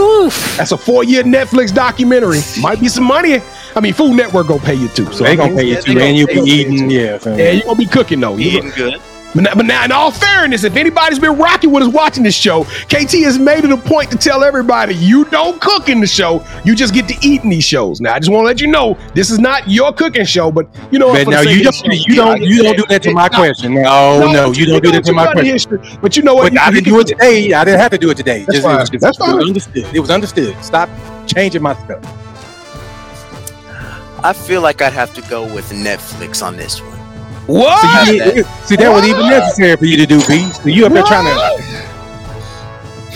Oof. 0.00 0.56
That's 0.56 0.70
a 0.72 0.76
four-year 0.78 1.24
Netflix 1.24 1.74
documentary. 1.74 2.38
Might 2.60 2.78
be 2.80 2.88
some 2.88 3.04
money. 3.04 3.40
I 3.74 3.80
mean, 3.80 3.92
Food 3.94 4.14
Network 4.16 4.46
gonna 4.46 4.60
pay 4.62 4.74
you 4.74 4.88
too. 4.88 5.10
So 5.12 5.24
they 5.24 5.34
gonna 5.36 5.54
pay 5.54 5.64
you 5.68 5.82
too, 5.82 5.98
and 5.98 6.16
you 6.16 6.26
they 6.26 6.34
be 6.34 6.40
eating, 6.50 6.90
yeah. 6.90 7.18
so- 7.18 7.36
Yeah, 7.36 7.50
you're 7.52 7.64
gonna 7.64 7.78
be 7.78 7.86
cooking 7.86 8.20
though. 8.20 8.36
You 8.36 8.50
Eating 8.58 8.70
good. 8.70 9.00
But 9.34 9.42
now, 9.44 9.54
but 9.54 9.66
now, 9.66 9.84
in 9.84 9.92
all 9.92 10.10
fairness, 10.10 10.64
if 10.64 10.74
anybody's 10.74 11.18
been 11.18 11.36
rocking 11.36 11.70
with 11.70 11.82
us 11.82 11.92
watching 11.92 12.24
this 12.24 12.34
show, 12.34 12.64
KT 12.88 13.12
has 13.24 13.38
made 13.38 13.62
it 13.64 13.70
a 13.70 13.76
point 13.76 14.10
to 14.10 14.16
tell 14.16 14.42
everybody 14.42 14.94
you 14.94 15.26
don't 15.26 15.60
cook 15.60 15.90
in 15.90 16.00
the 16.00 16.06
show. 16.06 16.42
You 16.64 16.74
just 16.74 16.94
get 16.94 17.06
to 17.08 17.14
eat 17.26 17.44
in 17.44 17.50
these 17.50 17.64
shows. 17.64 18.00
Now, 18.00 18.14
I 18.14 18.18
just 18.20 18.30
want 18.32 18.44
to 18.44 18.46
let 18.46 18.60
you 18.60 18.68
know 18.68 18.96
this 19.14 19.30
is 19.30 19.38
not 19.38 19.68
your 19.68 19.92
cooking 19.92 20.24
show, 20.24 20.50
but 20.50 20.66
you 20.90 20.98
know. 20.98 21.12
But 21.12 21.24
for 21.24 21.30
the 21.32 21.42
no, 21.44 21.50
you 21.50 21.62
don't, 21.62 21.74
show, 21.74 21.92
you 21.92 22.14
don't, 22.16 22.40
you 22.42 22.62
don't 22.62 22.76
do 22.78 22.84
that 22.88 23.02
to 23.02 23.12
my 23.12 23.28
no, 23.30 23.36
question. 23.38 23.74
No, 23.74 24.32
no, 24.32 24.50
you 24.52 24.64
don't 24.64 24.82
do 24.82 24.92
that 24.92 25.04
to 25.04 25.12
my 25.12 25.30
question. 25.32 25.44
history, 25.52 25.78
But 26.00 26.16
you 26.16 26.22
know 26.22 26.34
what? 26.34 26.52
But 26.52 26.62
I 26.62 26.68
You- 26.68 26.74
didn't 26.76 26.86
do 26.86 27.00
it 27.00 27.06
can- 27.08 27.18
today. 27.18 27.52
I 27.52 27.64
didn't 27.64 27.80
have 27.80 27.90
to 27.90 27.98
do 27.98 28.10
it 28.10 28.16
today. 28.16 28.44
That's 28.44 28.58
Just, 28.58 28.64
it 28.64 28.68
was 28.68 28.76
fine. 28.76 28.86
just- 28.86 29.02
That's 29.02 29.18
It 29.20 29.34
was 29.36 29.46
understood. 29.48 29.86
It 29.94 30.00
was 30.00 30.10
understood. 30.10 30.64
Stop 30.64 30.88
changing 31.26 31.60
my 31.62 31.74
stuff. 31.84 32.02
I 34.24 34.32
feel 34.32 34.62
like 34.62 34.80
I'd 34.82 34.94
have 34.94 35.14
to 35.14 35.22
go 35.28 35.44
with 35.54 35.70
Netflix 35.70 36.42
on 36.44 36.56
this 36.56 36.80
one. 36.82 36.97
What? 37.48 38.06
See, 38.06 38.14
you- 38.14 38.42
that. 38.44 38.66
see, 38.66 38.76
that 38.76 38.90
wasn't 38.90 39.10
even 39.16 39.28
necessary 39.28 39.76
for 39.76 39.86
you 39.86 39.96
to 39.96 40.06
do, 40.06 40.18
B. 40.28 40.48
So 40.52 40.68
you 40.68 40.86
up 40.86 40.92
there 40.92 41.02
trying 41.02 41.24
to. 41.24 41.64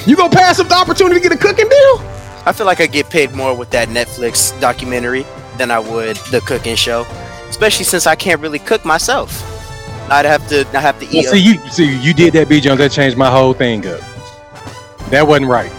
You 0.07 0.17
gonna 0.17 0.31
pass 0.35 0.59
up 0.59 0.69
the 0.69 0.75
opportunity 0.75 1.21
to 1.21 1.29
get 1.29 1.33
a 1.33 1.37
cooking 1.37 1.69
deal? 1.69 2.01
I 2.45 2.53
feel 2.53 2.67
like 2.67 2.81
I 2.81 2.87
get 2.87 3.09
paid 3.09 3.35
more 3.35 3.55
with 3.55 3.71
that 3.71 3.89
Netflix 3.89 4.59
documentary 4.61 5.25
than 5.59 5.71
I 5.71 5.79
would 5.79 6.17
the 6.33 6.41
cooking 6.41 6.75
show, 6.77 7.07
especially 7.49 7.85
since 7.85 8.07
I 8.07 8.17
can't 8.17 8.41
really 8.41 8.59
cook 8.59 8.85
myself. 8.85 9.31
I'd 10.11 10.25
have 10.25 10.49
to. 10.49 10.67
I 10.75 10.81
have 10.81 10.99
to 10.99 11.07
Well, 11.07 11.15
eat. 11.15 11.27
see, 11.29 11.39
you 11.39 11.61
see, 11.71 11.97
you 12.01 12.13
did 12.15 12.33
that, 12.33 12.49
B. 12.49 12.61
Jones. 12.61 12.79
That 12.79 12.91
changed 12.91 13.17
my 13.17 13.31
whole 13.31 13.53
thing 13.55 13.87
up. 13.87 14.01
That 15.11 15.29
wasn't 15.29 15.49
right. 15.49 15.71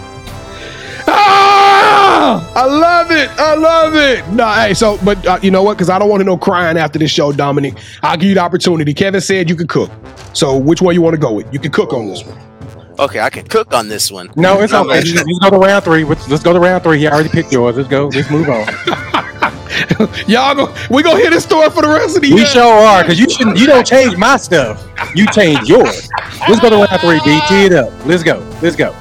I 2.54 2.64
love 2.66 3.10
it. 3.10 3.28
I 3.38 3.54
love 3.54 3.94
it. 3.94 4.26
No, 4.32 4.48
hey, 4.52 4.74
so, 4.74 4.98
but 5.04 5.24
uh, 5.26 5.38
you 5.42 5.50
know 5.50 5.62
what? 5.62 5.74
Because 5.74 5.90
I 5.90 5.98
don't 5.98 6.08
want 6.08 6.20
to 6.20 6.24
know 6.24 6.36
crying 6.36 6.76
after 6.76 6.98
this 6.98 7.10
show, 7.10 7.32
Dominic. 7.32 7.74
I'll 8.02 8.16
give 8.16 8.28
you 8.30 8.34
the 8.34 8.40
opportunity. 8.40 8.92
Kevin 8.94 9.20
said 9.20 9.48
you 9.50 9.56
could 9.56 9.68
cook. 9.68 9.90
So, 10.32 10.56
which 10.56 10.80
one 10.82 10.94
you 10.94 11.02
want 11.02 11.14
to 11.14 11.20
go 11.20 11.32
with? 11.32 11.52
You 11.52 11.58
can 11.58 11.70
cook 11.72 11.92
on 11.92 12.06
this 12.08 12.24
one. 12.24 12.38
okay, 12.98 13.20
I 13.20 13.30
can 13.30 13.46
cook 13.46 13.72
on 13.74 13.88
this 13.88 14.10
one. 14.10 14.30
No, 14.36 14.60
it's 14.60 14.72
No, 14.72 14.80
okay. 14.82 15.02
man. 15.04 15.24
Let's 15.26 15.38
go 15.40 15.50
to 15.50 15.58
round 15.58 15.84
three. 15.84 16.04
Let's, 16.04 16.28
let's 16.28 16.42
go 16.42 16.52
to 16.52 16.60
round 16.60 16.82
three. 16.82 16.98
He 16.98 17.06
already 17.08 17.28
picked 17.28 17.52
yours. 17.52 17.76
Let's 17.76 17.88
go. 17.88 18.08
Let's 18.08 18.30
move 18.30 18.48
on. 18.48 18.66
Y'all 20.28 20.54
go. 20.54 20.74
We 20.90 21.02
gonna 21.02 21.18
hit 21.18 21.30
this 21.30 21.42
story 21.44 21.68
for 21.70 21.82
the 21.82 21.88
rest 21.88 22.16
of 22.16 22.22
the 22.22 22.30
We 22.32 22.38
year. 22.38 22.46
sure 22.46 22.62
are, 22.62 23.02
because 23.02 23.18
you 23.18 23.28
shouldn't. 23.28 23.58
You 23.58 23.66
don't 23.66 23.84
change 23.86 24.16
my 24.16 24.36
stuff. 24.36 24.86
You 25.14 25.26
change 25.28 25.68
yours. 25.68 26.08
Let's 26.48 26.60
go 26.60 26.70
to 26.70 26.76
round 26.76 27.00
three. 27.00 27.18
B. 27.24 27.40
Tee 27.48 27.64
it 27.66 27.72
up. 27.72 27.92
Let's 28.06 28.22
go. 28.22 28.38
Let's 28.62 28.76
go. 28.76 28.94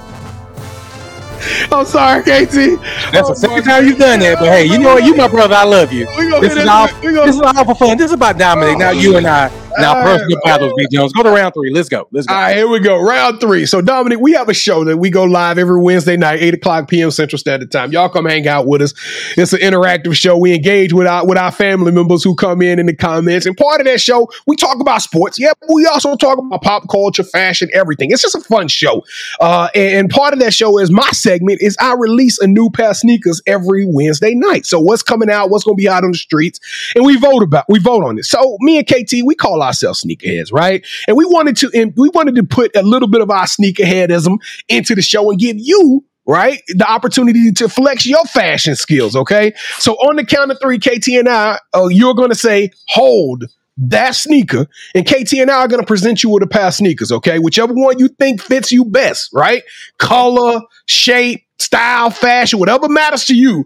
I'm 1.71 1.86
sorry, 1.86 2.21
KT. 2.21 2.79
That's 3.12 3.29
Oh, 3.29 3.29
the 3.29 3.36
second 3.36 3.63
time 3.63 3.86
you've 3.86 3.97
done 3.97 4.19
that. 4.19 4.39
But 4.39 4.49
hey, 4.49 4.65
you 4.65 4.79
know 4.79 4.95
what? 4.95 5.03
You 5.03 5.15
my 5.15 5.27
brother. 5.27 5.56
I 5.56 5.63
love 5.63 5.91
you. 5.91 6.06
This 6.41 6.56
is 6.58 6.67
all. 6.67 6.88
We 7.01 7.12
This 7.13 7.36
is 7.36 7.41
all 7.41 7.65
for 7.65 7.75
fun. 7.75 7.97
This 7.97 8.08
is 8.08 8.13
about 8.13 8.38
Dominic. 8.38 8.77
Now 8.77 8.91
you 8.91 9.17
and 9.17 9.27
I. 9.27 9.62
Now 9.78 10.02
personal 10.04 10.40
battles. 10.44 10.74
B. 10.78 10.88
Jones. 10.92 11.14
Go 11.14 11.24
to 11.24 11.30
round 11.30 11.54
three. 11.54 11.72
Let's 11.72 11.90
go. 11.90 12.08
Let's 12.12 12.28
go. 12.28 12.34
All 12.34 12.42
right, 12.42 12.56
here 12.56 12.68
we 12.68 12.80
go. 12.80 13.02
Round 13.02 13.40
three. 13.40 13.66
So, 13.66 13.82
Dominic, 13.82 14.20
we 14.20 14.34
have 14.34 14.50
a 14.50 14.54
show 14.54 14.84
that 14.86 14.98
we 14.98 15.10
go 15.10 15.24
live 15.24 15.58
every 15.58 15.82
Wednesday 15.82 16.18
night, 16.18 16.42
8 16.42 16.54
o'clock 16.56 16.90
p.m. 16.90 17.12
Central 17.12 17.40
Standard 17.40 17.72
Time. 17.72 17.92
Y'all 17.92 18.10
come 18.10 18.26
hang 18.26 18.48
out 18.48 18.68
with 18.68 18.82
us. 18.82 18.94
It's 19.38 19.54
an 19.54 19.60
interactive 19.60 20.16
show. 20.16 20.38
We 20.38 20.54
engage 20.54 20.94
with 20.94 21.08
our 21.08 21.26
with 21.26 21.38
our 21.38 21.52
family 21.52 21.92
members 21.92 22.24
who 22.24 22.36
come 22.36 22.62
in 22.62 22.80
in 22.80 22.86
the 22.86 22.96
comments. 22.96 23.46
And 23.46 23.56
part 23.58 23.82
of 23.82 23.86
that 23.88 24.02
show, 24.02 24.30
we 24.46 24.56
talk 24.56 24.80
about 24.80 25.02
sports. 25.02 25.40
Yeah, 25.40 25.52
but 25.60 25.70
we 25.74 25.86
also 25.86 26.16
talk 26.16 26.38
about 26.38 26.62
pop 26.62 26.90
culture, 26.90 27.24
fashion, 27.24 27.70
everything. 27.74 28.12
It's 28.12 28.22
just 28.22 28.36
a 28.36 28.42
fun 28.42 28.68
show. 28.68 29.04
Uh, 29.40 29.70
and, 29.76 29.94
and 29.94 30.10
part 30.10 30.34
of 30.34 30.40
that 30.40 30.54
show 30.54 30.78
is 30.80 30.92
my 30.92 31.10
segment 31.12 31.62
is 31.62 31.78
I 31.80 31.94
release 31.94 32.40
a 32.40 32.48
new 32.48 32.70
pair 32.70 32.92
of 32.92 32.98
sneakers 32.98 33.42
every 33.48 33.86
Wednesday 33.88 34.36
night. 34.36 34.66
So 34.66 34.80
what's 34.80 35.04
coming 35.04 35.30
out, 35.30 35.50
what's 35.50 35.64
going 35.64 35.78
to 35.78 35.82
be 35.82 35.90
out 35.90 36.04
on 36.04 36.12
the 36.12 36.18
streets, 36.18 36.60
and 36.96 37.06
we 37.06 37.18
vote 37.18 37.44
about 37.44 37.66
we 37.70 37.80
vote 37.80 38.04
on 38.04 38.20
it. 38.20 38.26
So 38.26 38.58
me 38.62 38.78
and 38.78 38.88
KT, 38.88 39.24
we 39.26 39.36
call 39.36 39.62
ourselves 39.63 40.04
sneakerheads, 40.04 40.52
right? 40.52 40.86
And 41.08 41.17
we 41.17 41.26
wanted 41.26 41.58
to 41.58 41.93
we 41.95 42.10
wanted 42.10 42.36
to 42.36 42.43
put 42.43 42.76
a 42.76 42.84
little 42.84 43.08
bit 43.08 43.21
of 43.21 43.30
our 43.30 43.45
sneakerheadism 43.45 44.38
into 44.69 44.95
the 44.95 45.02
show 45.02 45.30
and 45.30 45.39
give 45.39 45.58
you 45.60 46.04
right 46.26 46.62
the 46.69 46.89
opportunity 46.89 47.52
to 47.52 47.67
flex 47.67 48.06
your 48.06 48.23
fashion 48.26 48.76
skills. 48.76 49.15
Okay, 49.15 49.54
so 49.80 49.93
on 49.93 50.15
the 50.15 50.26
count 50.26 50.52
of 50.52 50.60
three, 50.62 50.80
KT 50.80 51.08
and 51.10 51.30
I, 51.30 51.60
uh, 51.73 51.88
you're 51.88 52.13
going 52.13 52.30
to 52.30 52.36
say 52.36 52.71
hold. 52.89 53.45
That 53.76 54.12
sneaker, 54.12 54.67
and 54.93 55.04
KT 55.04 55.34
and 55.34 55.49
I 55.49 55.62
are 55.62 55.67
going 55.67 55.82
to 55.82 55.88
present 55.88 56.21
you 56.21 56.30
with 56.30 56.43
a 56.43 56.47
pair 56.47 56.67
of 56.67 56.76
sneakers, 56.76 57.12
okay? 57.12 57.39
Whichever 57.39 57.73
one 57.73 57.97
you 57.97 58.08
think 58.08 58.39
fits 58.39 58.71
you 58.71 58.86
best, 58.86 59.32
right? 59.34 59.63
Color, 59.97 60.62
shape, 60.86 61.43
style, 61.58 62.12
fashion, 62.12 62.60
whatever 62.60 62.88
matters 62.88 63.26
to 63.26 63.36
you, 63.36 63.65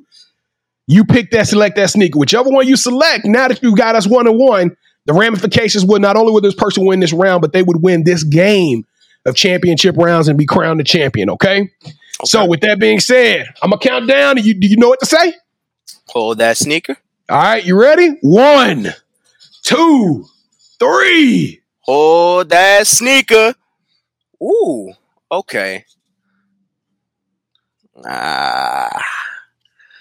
you 0.88 1.04
pick 1.04 1.32
that, 1.32 1.48
select 1.48 1.76
that 1.76 1.90
sneaker. 1.90 2.18
Whichever 2.18 2.50
one 2.50 2.66
you 2.66 2.78
select, 2.78 3.26
now 3.26 3.50
that 3.50 3.62
you 3.62 3.76
got 3.76 3.96
us 3.96 4.08
one 4.08 4.28
on 4.28 4.38
one, 4.38 4.78
the 5.08 5.14
ramifications 5.14 5.86
would 5.86 6.02
not 6.02 6.18
only 6.18 6.34
would 6.34 6.44
this 6.44 6.54
person 6.54 6.86
win 6.86 7.00
this 7.00 7.14
round, 7.14 7.42
but 7.42 7.54
they 7.54 7.64
would 7.64 7.82
win 7.82 8.04
this 8.04 8.24
game 8.24 8.86
of 9.26 9.36
championship 9.36 9.96
rounds 9.98 10.28
and 10.28 10.38
be 10.38 10.46
crowned 10.46 10.80
the 10.80 10.84
champion. 10.84 11.30
Okay. 11.32 11.72
So 12.26 12.46
with 12.46 12.62
that 12.62 12.80
being 12.80 13.00
said, 13.00 13.48
I'm 13.62 13.70
gonna 13.70 13.80
count 13.80 14.08
down. 14.08 14.38
You 14.38 14.54
do 14.54 14.68
you 14.68 14.78
know 14.78 14.90
what 14.90 15.00
to 15.00 15.06
say? 15.06 15.34
Hold 16.10 16.40
that 16.40 16.58
sneaker. 16.58 16.98
All 17.30 17.42
right, 17.42 17.66
you 17.66 17.80
ready? 17.80 18.18
One, 18.22 18.94
two, 19.64 20.26
three. 20.80 21.62
Hold 21.82 22.50
that 22.50 22.86
sneaker. 22.88 23.56
Ooh. 24.42 24.94
Okay. 25.32 25.86
Ah. 28.06 29.04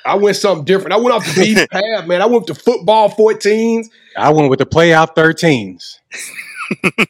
I 0.06 0.14
went 0.16 0.36
something 0.36 0.64
different. 0.64 0.92
I 0.94 0.98
went 0.98 1.14
off 1.14 1.26
the 1.26 1.40
beat 1.42 1.68
path, 1.70 2.06
man. 2.06 2.22
I 2.22 2.26
went 2.26 2.46
to 2.48 2.54
football 2.54 3.10
14s. 3.10 3.86
I 4.16 4.30
went 4.30 4.48
with 4.50 4.58
the 4.60 4.66
playoff 4.66 5.14
13s. 5.14 5.98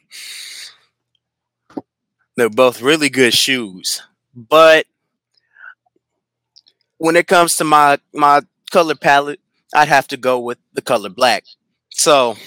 They're 2.35 2.49
both 2.49 2.81
really 2.81 3.09
good 3.09 3.33
shoes, 3.33 4.01
but 4.35 4.85
when 6.97 7.15
it 7.15 7.27
comes 7.27 7.55
to 7.57 7.63
my 7.63 7.97
my 8.13 8.41
color 8.71 8.95
palette, 8.95 9.39
I'd 9.73 9.87
have 9.87 10.07
to 10.09 10.17
go 10.17 10.39
with 10.39 10.57
the 10.73 10.81
color 10.81 11.09
black. 11.09 11.45
So 11.89 12.37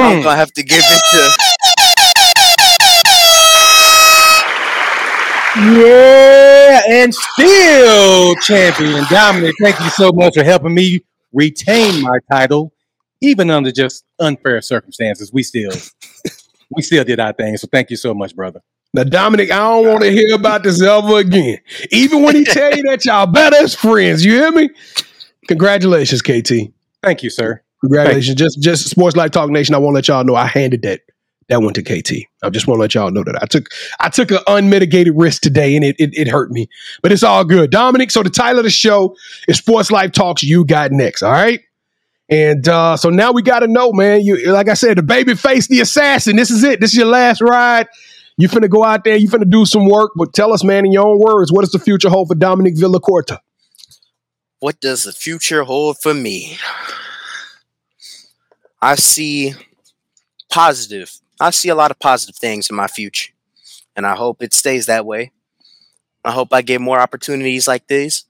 I'm 0.00 0.16
Mm. 0.16 0.22
gonna 0.22 0.36
have 0.36 0.52
to 0.52 0.62
give 0.62 0.90
it 0.90 1.06
to. 1.06 1.53
Yeah, 5.56 6.82
and 6.88 7.14
still 7.14 8.34
champion 8.36 9.04
Dominic. 9.08 9.54
Thank 9.62 9.78
you 9.78 9.88
so 9.90 10.10
much 10.10 10.34
for 10.34 10.42
helping 10.42 10.74
me 10.74 11.04
retain 11.32 12.02
my 12.02 12.18
title, 12.30 12.72
even 13.20 13.50
under 13.50 13.70
just 13.70 14.04
unfair 14.18 14.60
circumstances. 14.62 15.32
We 15.32 15.44
still, 15.44 15.70
we 16.70 16.82
still 16.82 17.04
did 17.04 17.20
our 17.20 17.32
thing. 17.32 17.56
So 17.56 17.68
thank 17.70 17.90
you 17.90 17.96
so 17.96 18.14
much, 18.14 18.34
brother. 18.34 18.62
Now, 18.94 19.04
Dominic, 19.04 19.52
I 19.52 19.58
don't 19.58 19.86
want 19.86 20.02
to 20.02 20.10
hear 20.10 20.34
about 20.34 20.64
this 20.64 20.82
ever 20.82 21.18
again. 21.18 21.58
Even 21.92 22.22
when 22.24 22.34
he 22.34 22.44
tell 22.44 22.74
you 22.76 22.82
that 22.90 23.04
y'all 23.04 23.26
better 23.26 23.56
as 23.56 23.76
friends, 23.76 24.24
you 24.24 24.32
hear 24.32 24.50
me? 24.50 24.70
Congratulations, 25.46 26.20
KT. 26.20 26.72
Thank 27.00 27.22
you, 27.22 27.30
sir. 27.30 27.62
Congratulations. 27.80 28.36
Just 28.36 28.60
just 28.60 28.88
Sports 28.88 29.14
Life 29.14 29.30
Talk 29.30 29.50
Nation. 29.50 29.74
I 29.76 29.78
want 29.78 29.92
to 29.92 29.96
let 29.96 30.08
y'all 30.08 30.24
know 30.24 30.34
I 30.34 30.46
handed 30.46 30.82
that 30.82 31.02
that 31.48 31.60
went 31.60 31.74
to 31.76 31.82
KT. 31.82 32.26
I 32.42 32.50
just 32.50 32.66
want 32.66 32.78
to 32.78 32.80
let 32.82 32.94
y'all 32.94 33.10
know 33.10 33.24
that 33.24 33.42
I 33.42 33.46
took 33.46 33.68
I 34.00 34.08
took 34.08 34.30
an 34.30 34.38
unmitigated 34.46 35.14
risk 35.16 35.42
today 35.42 35.76
and 35.76 35.84
it, 35.84 35.96
it 35.98 36.14
it 36.14 36.28
hurt 36.28 36.50
me. 36.50 36.68
But 37.02 37.12
it's 37.12 37.22
all 37.22 37.44
good. 37.44 37.70
Dominic, 37.70 38.10
so 38.10 38.22
the 38.22 38.30
title 38.30 38.58
of 38.58 38.64
the 38.64 38.70
show 38.70 39.16
is 39.48 39.58
Sports 39.58 39.90
Life 39.90 40.12
Talks 40.12 40.42
You 40.42 40.64
Got 40.64 40.92
Next. 40.92 41.22
All 41.22 41.32
right. 41.32 41.60
And 42.30 42.66
uh, 42.68 42.96
so 42.96 43.10
now 43.10 43.32
we 43.32 43.42
got 43.42 43.60
to 43.60 43.66
know, 43.66 43.92
man. 43.92 44.22
You 44.22 44.50
like 44.50 44.68
I 44.68 44.74
said, 44.74 44.96
the 44.96 45.02
baby 45.02 45.34
face, 45.34 45.68
the 45.68 45.80
assassin. 45.80 46.36
This 46.36 46.50
is 46.50 46.64
it. 46.64 46.80
This 46.80 46.92
is 46.92 46.96
your 46.96 47.06
last 47.06 47.40
ride. 47.40 47.86
You 48.36 48.48
finna 48.48 48.68
go 48.68 48.82
out 48.82 49.04
there. 49.04 49.16
You 49.16 49.28
finna 49.28 49.48
do 49.48 49.64
some 49.66 49.86
work. 49.86 50.12
But 50.16 50.32
tell 50.32 50.52
us, 50.52 50.64
man, 50.64 50.86
in 50.86 50.92
your 50.92 51.06
own 51.06 51.18
words, 51.18 51.52
what 51.52 51.60
does 51.60 51.72
the 51.72 51.78
future 51.78 52.08
hold 52.08 52.28
for 52.28 52.34
Dominic 52.34 52.76
Villacorta? 52.76 53.38
What 54.58 54.80
does 54.80 55.04
the 55.04 55.12
future 55.12 55.62
hold 55.64 55.98
for 55.98 56.14
me? 56.14 56.56
I 58.80 58.96
see 58.96 59.54
positive. 60.50 61.20
I 61.40 61.50
see 61.50 61.68
a 61.68 61.74
lot 61.74 61.90
of 61.90 61.98
positive 61.98 62.36
things 62.36 62.70
in 62.70 62.76
my 62.76 62.86
future, 62.86 63.32
and 63.96 64.06
I 64.06 64.14
hope 64.14 64.42
it 64.42 64.54
stays 64.54 64.86
that 64.86 65.06
way. 65.06 65.32
I 66.24 66.30
hope 66.30 66.52
I 66.52 66.62
get 66.62 66.80
more 66.80 67.00
opportunities 67.00 67.68
like 67.68 67.86
these 67.86 68.24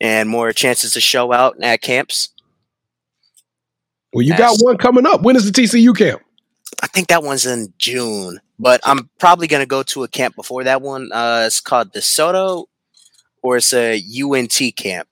and 0.00 0.28
more 0.28 0.52
chances 0.52 0.92
to 0.92 1.00
show 1.00 1.32
out 1.32 1.56
at 1.62 1.82
camps. 1.82 2.30
Well, 4.12 4.22
you 4.22 4.36
got 4.36 4.56
one 4.60 4.78
coming 4.78 5.06
up. 5.06 5.22
When 5.22 5.36
is 5.36 5.50
the 5.50 5.62
TCU 5.62 5.96
camp? 5.96 6.22
I 6.82 6.86
think 6.86 7.08
that 7.08 7.22
one's 7.22 7.46
in 7.46 7.72
June, 7.78 8.40
but 8.58 8.80
I'm 8.84 9.10
probably 9.18 9.46
going 9.46 9.62
to 9.62 9.66
go 9.66 9.82
to 9.82 10.04
a 10.04 10.08
camp 10.08 10.36
before 10.36 10.64
that 10.64 10.82
one. 10.82 11.10
Uh, 11.12 11.44
it's 11.46 11.60
called 11.60 11.92
DeSoto, 11.92 12.66
or 13.42 13.56
it's 13.56 13.72
a 13.72 14.02
UNT 14.22 14.60
camp. 14.76 15.08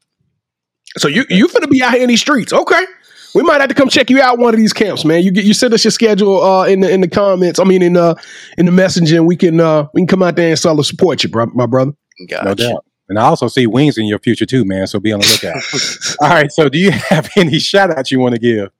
So 0.99 1.09
you 1.09 1.25
you 1.31 1.49
finna 1.49 1.71
be 1.71 1.83
out 1.83 1.95
here 1.95 2.03
in 2.03 2.09
these 2.09 2.21
streets? 2.21 2.53
Okay, 2.53 2.85
we 3.35 3.43
might 3.43 3.61
have 3.61 3.69
to 3.69 3.75
come 3.75 3.89
check 3.89 4.11
you 4.11 4.21
out 4.21 4.39
one 4.39 4.55
of 4.55 4.61
these 4.61 4.73
camps, 4.73 5.05
man. 5.05 5.23
You 5.23 5.31
get 5.31 5.45
you 5.45 5.55
send 5.55 5.75
us 5.75 5.85
your 5.85 5.91
schedule 5.91 6.43
uh, 6.43 6.67
in 6.67 6.81
the 6.81 6.91
in 6.91 7.01
the 7.01 7.09
comments. 7.09 7.59
I 7.59 7.65
mean 7.65 7.83
in 7.83 7.97
uh 7.97 8.15
in 8.59 8.67
the 8.67 8.73
messenger, 8.73 9.17
and 9.17 9.27
we 9.27 9.37
can 9.37 9.61
uh 9.61 9.89
we 9.95 10.01
can 10.01 10.07
come 10.07 10.23
out 10.23 10.37
there 10.37 10.51
and 10.51 10.59
sell 10.59 10.83
support 10.83 11.23
you, 11.23 11.31
bro, 11.31 11.47
my 11.47 11.67
brother. 11.67 11.93
Gotcha. 12.29 12.45
No 12.45 12.55
doubt. 12.55 12.85
And 13.09 13.19
I 13.19 13.25
also 13.25 13.49
see 13.49 13.67
wings 13.67 13.99
in 13.99 14.07
your 14.07 14.19
future 14.19 14.47
too, 14.47 14.65
man. 14.65 14.87
So 14.87 14.99
be 14.99 15.13
on 15.13 15.21
the 15.21 15.27
lookout. 15.27 16.17
All 16.21 16.35
right. 16.35 16.51
So 16.51 16.69
do 16.69 16.79
you 16.79 16.91
have 16.91 17.29
any 17.37 17.59
shout 17.59 17.91
outs 17.91 18.11
you 18.11 18.19
want 18.19 18.35
to 18.35 18.41
give? 18.41 18.71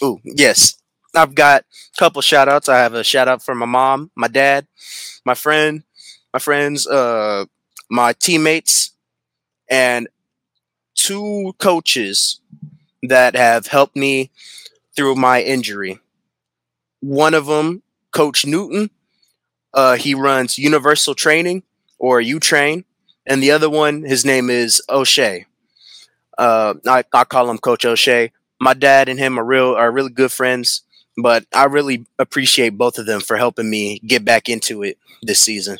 Oh, 0.00 0.18
yes. 0.24 0.76
I've 1.14 1.34
got 1.34 1.62
a 1.62 1.98
couple 1.98 2.22
shout 2.22 2.48
outs. 2.48 2.68
I 2.68 2.78
have 2.78 2.94
a 2.94 3.04
shout 3.04 3.28
out 3.28 3.42
for 3.42 3.54
my 3.54 3.66
mom, 3.66 4.10
my 4.14 4.28
dad, 4.28 4.66
my 5.24 5.34
friend, 5.34 5.82
my 6.32 6.38
friends, 6.38 6.86
uh, 6.86 7.46
my 7.90 8.12
teammates, 8.14 8.92
and 9.68 10.08
two 10.94 11.54
coaches 11.58 12.40
that 13.02 13.36
have 13.36 13.66
helped 13.66 13.96
me 13.96 14.30
through 14.94 15.16
my 15.16 15.42
injury. 15.42 15.98
One 17.00 17.34
of 17.34 17.46
them, 17.46 17.82
Coach 18.10 18.46
Newton, 18.46 18.90
uh, 19.74 19.96
he 19.96 20.14
runs 20.14 20.58
Universal 20.58 21.14
Training 21.14 21.62
or 21.98 22.20
U 22.20 22.40
Train, 22.40 22.84
and 23.26 23.42
the 23.42 23.50
other 23.50 23.68
one, 23.68 24.04
his 24.04 24.24
name 24.24 24.48
is 24.50 24.80
O'Shea. 24.88 25.46
Uh, 26.38 26.74
I, 26.86 27.04
I 27.12 27.24
call 27.24 27.50
him 27.50 27.58
Coach 27.58 27.84
O'Shea. 27.84 28.32
My 28.60 28.74
dad 28.74 29.08
and 29.08 29.18
him 29.18 29.38
are 29.38 29.44
real 29.44 29.74
are 29.74 29.92
really 29.92 30.10
good 30.10 30.32
friends, 30.32 30.82
but 31.16 31.44
I 31.54 31.64
really 31.64 32.06
appreciate 32.18 32.70
both 32.70 32.98
of 32.98 33.06
them 33.06 33.20
for 33.20 33.36
helping 33.36 33.68
me 33.68 33.98
get 34.00 34.24
back 34.24 34.48
into 34.48 34.82
it 34.82 34.98
this 35.22 35.40
season. 35.40 35.78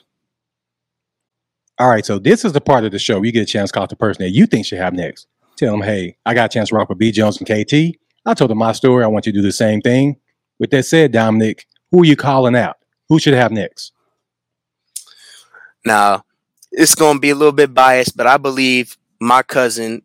All 1.78 1.90
right. 1.90 2.04
So 2.06 2.18
this 2.18 2.44
is 2.44 2.52
the 2.52 2.60
part 2.60 2.84
of 2.84 2.92
the 2.92 2.98
show 2.98 3.22
you 3.22 3.32
get 3.32 3.42
a 3.42 3.46
chance 3.46 3.70
to 3.70 3.78
call 3.78 3.86
the 3.86 3.96
person 3.96 4.24
that 4.24 4.30
you 4.30 4.46
think 4.46 4.66
should 4.66 4.78
have 4.78 4.94
next. 4.94 5.26
Tell 5.56 5.72
them, 5.72 5.82
hey, 5.82 6.16
I 6.26 6.34
got 6.34 6.46
a 6.46 6.52
chance 6.52 6.68
to 6.68 6.74
rock 6.74 6.88
with 6.88 6.98
B 6.98 7.10
Jones 7.12 7.40
and 7.40 7.46
KT. 7.46 7.98
I 8.26 8.34
told 8.34 8.50
them 8.50 8.58
my 8.58 8.72
story. 8.72 9.04
I 9.04 9.06
want 9.06 9.26
you 9.26 9.32
to 9.32 9.38
do 9.38 9.42
the 9.42 9.52
same 9.52 9.80
thing. 9.80 10.16
With 10.58 10.70
that 10.70 10.84
said, 10.84 11.12
Dominic, 11.12 11.66
who 11.90 12.02
are 12.02 12.04
you 12.04 12.16
calling 12.16 12.56
out? 12.56 12.76
Who 13.08 13.18
should 13.18 13.34
have 13.34 13.52
next? 13.52 13.92
Now, 15.84 16.24
it's 16.72 16.94
going 16.94 17.16
to 17.16 17.20
be 17.20 17.30
a 17.30 17.34
little 17.34 17.52
bit 17.52 17.72
biased, 17.72 18.16
but 18.16 18.26
I 18.26 18.36
believe 18.36 18.98
my 19.20 19.42
cousin 19.42 20.02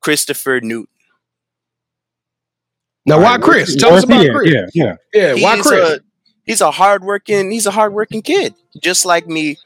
Christopher 0.00 0.60
Newton. 0.62 0.88
Now, 3.06 3.20
why 3.20 3.38
Chris? 3.38 3.74
Tell 3.74 3.94
us 3.94 4.04
about 4.04 4.24
yeah, 4.24 4.32
Chris. 4.32 4.52
Yeah, 4.52 4.66
yeah. 4.74 4.94
Yeah, 5.12 5.42
why 5.42 5.60
Chris? 5.60 5.98
A, 5.98 6.00
he's 6.44 6.60
a 6.60 6.70
hardworking. 6.70 7.50
He's 7.50 7.66
a 7.66 7.72
hardworking 7.72 8.22
kid, 8.22 8.54
just 8.80 9.04
like 9.04 9.26
me. 9.26 9.56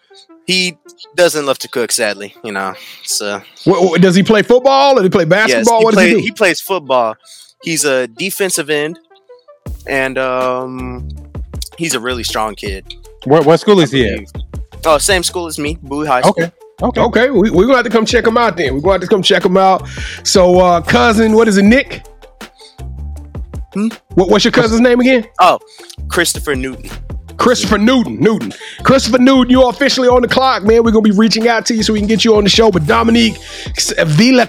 He 0.47 0.79
doesn't 1.17 1.45
love 1.45 1.59
to 1.59 1.69
cook, 1.69 1.91
sadly. 1.93 2.35
You 2.45 2.53
know, 2.53 2.75
so 3.05 3.43
What- 3.65 3.83
what- 3.83 4.01
does 4.01 4.15
he 4.15 4.23
play 4.23 4.43
football 4.43 4.93
or 4.93 4.97
does 4.97 5.05
he 5.05 5.11
play 5.11 5.25
yes, 5.25 5.29
basketball? 5.29 5.79
he, 5.81 5.85
what 5.85 5.95
does 5.95 6.05
he 6.05 6.11
do? 6.13 6.19
he 6.19 6.31
plays 6.31 6.61
football. 6.61 7.17
He's 7.63 7.85
a 7.85 8.07
defensive 8.07 8.71
end, 8.71 8.99
and 9.87 10.19
um, 10.19 11.09
he's 11.79 11.95
a 11.95 12.01
really 12.01 12.23
strong 12.23 12.55
kid. 12.55 12.95
What, 13.25 13.45
what 13.45 13.59
school 13.59 13.81
is 13.81 13.91
he 13.91 14.07
at? 14.09 14.21
Oh, 14.85 14.99
same 14.99 15.23
school 15.25 15.47
as 15.47 15.59
me, 15.59 15.79
Bowie 15.83 16.07
High 16.07 16.21
School. 16.21 16.35
Okay. 16.45 16.53
Okay. 16.83 17.01
Okay, 17.01 17.31
we, 17.31 17.51
we're 17.51 17.65
gonna 17.65 17.77
have 17.77 17.87
to 17.87 17.91
come 17.91 18.05
check 18.05 18.27
him 18.27 18.37
out 18.37 18.57
then. 18.59 18.75
We're 18.75 18.81
gonna 18.83 18.93
have 18.95 19.01
to 19.01 19.07
come 19.09 19.23
check 19.23 19.45
him 19.45 19.57
out. 19.57 19.89
So, 20.25 20.61
uh, 20.61 20.83
cousin, 20.83 21.33
what 21.33 21.49
is 21.49 21.57
it, 21.57 21.63
Nick? 21.65 22.07
Hmm? 23.73 23.89
What, 24.15 24.29
what's 24.29 24.45
your 24.45 24.53
cousin's 24.53 24.83
name 24.83 25.01
again? 25.01 25.27
Oh, 25.41 25.59
Christopher 26.09 26.55
Newton. 26.55 26.91
Christopher 27.37 27.79
Newton. 27.79 28.19
Newton. 28.19 28.53
Christopher 28.83 29.19
Newton, 29.19 29.51
you're 29.51 29.69
officially 29.69 30.09
on 30.09 30.23
the 30.23 30.29
clock, 30.29 30.63
man. 30.63 30.83
We're 30.83 30.91
gonna 30.91 31.03
be 31.03 31.11
reaching 31.11 31.49
out 31.49 31.67
to 31.67 31.75
you 31.75 31.83
so 31.83 31.93
we 31.93 31.99
can 31.99 32.09
get 32.09 32.25
you 32.25 32.37
on 32.37 32.45
the 32.45 32.51
show. 32.51 32.71
But 32.71 32.87
Dominique 32.87 33.37
Villa 34.07 34.49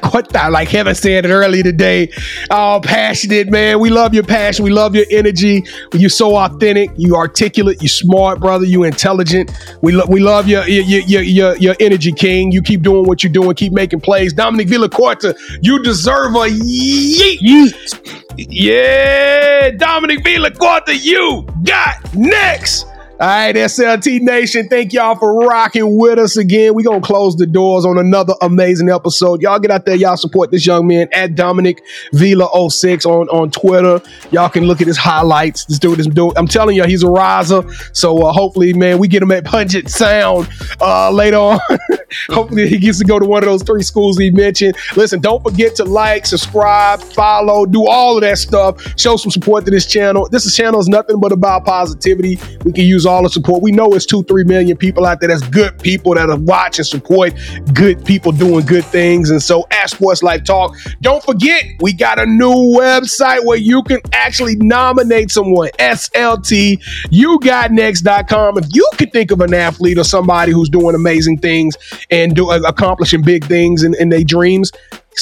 like 0.50 0.70
Heaven 0.70 0.96
said 0.96 1.26
it 1.26 1.30
earlier 1.30 1.64
today, 1.64 2.12
oh, 2.50 2.80
passionate, 2.84 3.50
man. 3.50 3.80
We 3.80 3.90
love 3.90 4.14
your 4.14 4.24
passion. 4.24 4.64
We 4.64 4.72
love 4.72 4.96
your 4.96 5.06
energy. 5.12 5.64
You're 5.94 6.10
so 6.10 6.36
authentic. 6.36 6.92
You 6.96 7.16
articulate. 7.16 7.82
You 7.82 7.90
smart, 7.90 8.40
brother. 8.40 8.66
You 8.66 8.84
intelligent. 8.84 9.52
We 9.82 9.92
love 9.94 10.10
we 10.10 10.20
love 10.20 10.48
your 10.48 10.68
your, 10.68 11.02
your 11.02 11.22
your 11.22 11.58
your 11.58 11.76
energy, 11.80 12.12
King. 12.12 12.52
You 12.52 12.62
keep 12.62 12.82
doing 12.82 13.06
what 13.06 13.24
you're 13.24 13.34
doing. 13.34 13.56
Keep 13.56 13.74
making 13.74 14.02
plays. 14.02 14.34
Dominic 14.34 14.68
Villacorta, 14.68 15.38
you 15.62 15.82
deserve 15.84 16.36
a 16.36 16.48
yeet. 16.48 18.24
Yeah, 18.38 19.72
Dominic 19.72 20.20
Villacorta, 20.24 20.96
you 21.00 21.48
got 21.64 22.14
next. 22.14 22.86
All 23.20 23.26
right, 23.26 23.56
SLT 23.56 24.22
Nation, 24.22 24.68
thank 24.68 24.94
y'all 24.94 25.16
for 25.16 25.40
rocking 25.40 25.98
with 25.98 26.20
us 26.20 26.38
again. 26.38 26.76
We're 26.76 26.84
going 26.84 27.02
to 27.02 27.08
close 27.08 27.36
the 27.36 27.48
doors 27.48 27.84
on 27.84 27.98
another 27.98 28.36
amazing 28.44 28.92
episode. 28.92 29.42
Y'all 29.42 29.58
get 29.58 29.72
out 29.72 29.88
there, 29.88 29.96
y'all 29.96 30.18
support 30.18 30.52
this 30.52 30.68
young 30.68 30.86
man 30.86 31.10
at 31.12 31.34
Dominic 31.34 31.82
Vila06 32.14 33.08
on, 33.08 33.28
on 33.30 33.50
Twitter. 33.50 34.04
Y'all 34.30 34.50
can 34.50 34.66
look 34.66 34.82
at 34.82 34.88
his 34.88 35.00
highlights. 35.00 35.66
This 35.66 35.80
dude 35.80 36.00
is 36.00 36.06
doing, 36.06 36.34
I'm 36.38 36.48
telling 36.48 36.76
you, 36.76 36.84
he's 36.84 37.02
a 37.02 37.08
riser. 37.10 37.64
So 37.92 38.22
uh, 38.22 38.32
hopefully, 38.32 38.74
man, 38.74 39.00
we 39.00 39.08
get 39.08 39.24
him 39.24 39.32
at 39.32 39.46
Pungent 39.46 39.90
Sound 39.90 40.48
uh, 40.80 41.10
later 41.10 41.38
on. 41.38 41.60
hopefully, 42.30 42.68
he 42.68 42.78
gets 42.78 43.00
to 43.00 43.04
go 43.04 43.18
to 43.18 43.26
one 43.26 43.42
of 43.42 43.50
those 43.50 43.64
three 43.64 43.82
schools 43.82 44.20
he 44.20 44.30
mentioned. 44.30 44.76
Listen, 44.96 45.22
don't 45.22 45.42
forget 45.42 45.74
to 45.78 45.86
like, 45.86 46.28
subscribe, 46.28 47.02
follow, 47.02 47.66
do 47.66 47.88
all 47.88 48.18
of 48.18 48.22
that 48.22 48.38
stuff. 48.38 48.80
Show 48.96 49.18
some 49.18 49.32
support 49.32 49.66
to 49.66 49.72
this 49.72 49.88
channel. 49.88 50.30
This 50.30 50.56
channel 50.56 50.80
is 50.80 50.88
nothing 50.88 51.20
but 51.20 51.32
about 51.32 51.66
positivity. 51.66 52.38
We 52.64 52.74
can 52.74 52.86
use 52.86 53.07
all 53.08 53.24
the 53.24 53.30
support. 53.30 53.64
We 53.64 53.72
know 53.72 53.94
it's 53.94 54.06
two, 54.06 54.24
three 54.24 54.44
million 54.44 54.78
people 54.78 55.06
out 55.06 55.20
there. 55.20 55.30
That's 55.30 55.48
good 55.48 55.80
people 55.80 56.16
that 56.16 56.30
are 56.30 56.38
watch 56.38 56.78
and 56.78 56.88
support 56.88 57.34
good 57.74 58.04
people 58.06 58.32
doing 58.32 58.66
good 58.66 58.86
things. 58.86 59.30
And 59.30 59.42
so, 59.42 59.66
at 59.72 59.90
Sports 59.90 60.22
Life 60.22 60.44
Talk, 60.44 60.76
don't 61.02 61.24
forget 61.24 61.64
we 61.80 61.94
got 61.94 62.20
a 62.20 62.26
new 62.26 62.76
website 62.78 63.46
where 63.46 63.58
you 63.58 63.84
can 63.84 64.00
actually 64.14 64.56
nominate 64.58 65.32
someone. 65.32 65.70
SLT, 65.80 66.78
SLTUGotNext.com. 66.78 68.58
If 68.58 68.66
you 68.74 68.88
could 68.98 69.12
think 69.12 69.32
of 69.32 69.42
an 69.42 69.54
athlete 69.54 69.98
or 69.98 70.04
somebody 70.04 70.52
who's 70.52 70.70
doing 70.70 70.96
amazing 70.96 71.40
things 71.40 71.76
and 72.10 72.36
do, 72.36 72.50
accomplishing 72.52 73.22
big 73.22 73.46
things 73.46 73.84
in, 73.84 73.96
in 73.96 74.10
their 74.10 74.24
dreams, 74.24 74.72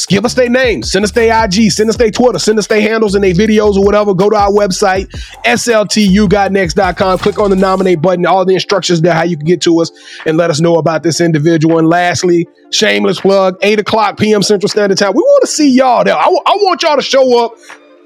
give 0.03 0.25
us 0.25 0.33
their 0.33 0.49
names, 0.49 0.91
send 0.91 1.05
us 1.05 1.11
their 1.11 1.45
IG, 1.45 1.71
send 1.71 1.89
us 1.89 1.95
their 1.95 2.11
Twitter, 2.11 2.39
send 2.39 2.59
us 2.59 2.67
their 2.67 2.81
handles 2.81 3.15
and 3.15 3.23
their 3.23 3.33
videos 3.33 3.75
or 3.75 3.85
whatever. 3.85 4.13
Go 4.13 4.29
to 4.29 4.35
our 4.35 4.49
website, 4.49 5.07
sltugotnext.com. 5.45 7.19
Click 7.19 7.39
on 7.39 7.49
the 7.49 7.55
nominate 7.55 8.01
button, 8.01 8.25
all 8.25 8.43
the 8.45 8.53
instructions 8.53 9.01
there, 9.01 9.13
how 9.13 9.23
you 9.23 9.37
can 9.37 9.45
get 9.45 9.61
to 9.61 9.79
us 9.79 9.91
and 10.25 10.37
let 10.37 10.49
us 10.49 10.59
know 10.59 10.75
about 10.75 11.03
this 11.03 11.21
individual. 11.21 11.79
And 11.79 11.87
lastly, 11.87 12.47
shameless 12.71 13.21
plug, 13.21 13.57
8 13.61 13.79
o'clock 13.79 14.17
p.m. 14.17 14.43
Central 14.43 14.69
Standard 14.69 14.97
Time. 14.97 15.13
We 15.13 15.21
want 15.21 15.41
to 15.41 15.47
see 15.47 15.69
y'all 15.71 16.03
there. 16.03 16.15
I, 16.15 16.23
w- 16.23 16.41
I 16.45 16.55
want 16.55 16.81
y'all 16.81 16.95
to 16.95 17.01
show 17.01 17.45
up. 17.45 17.53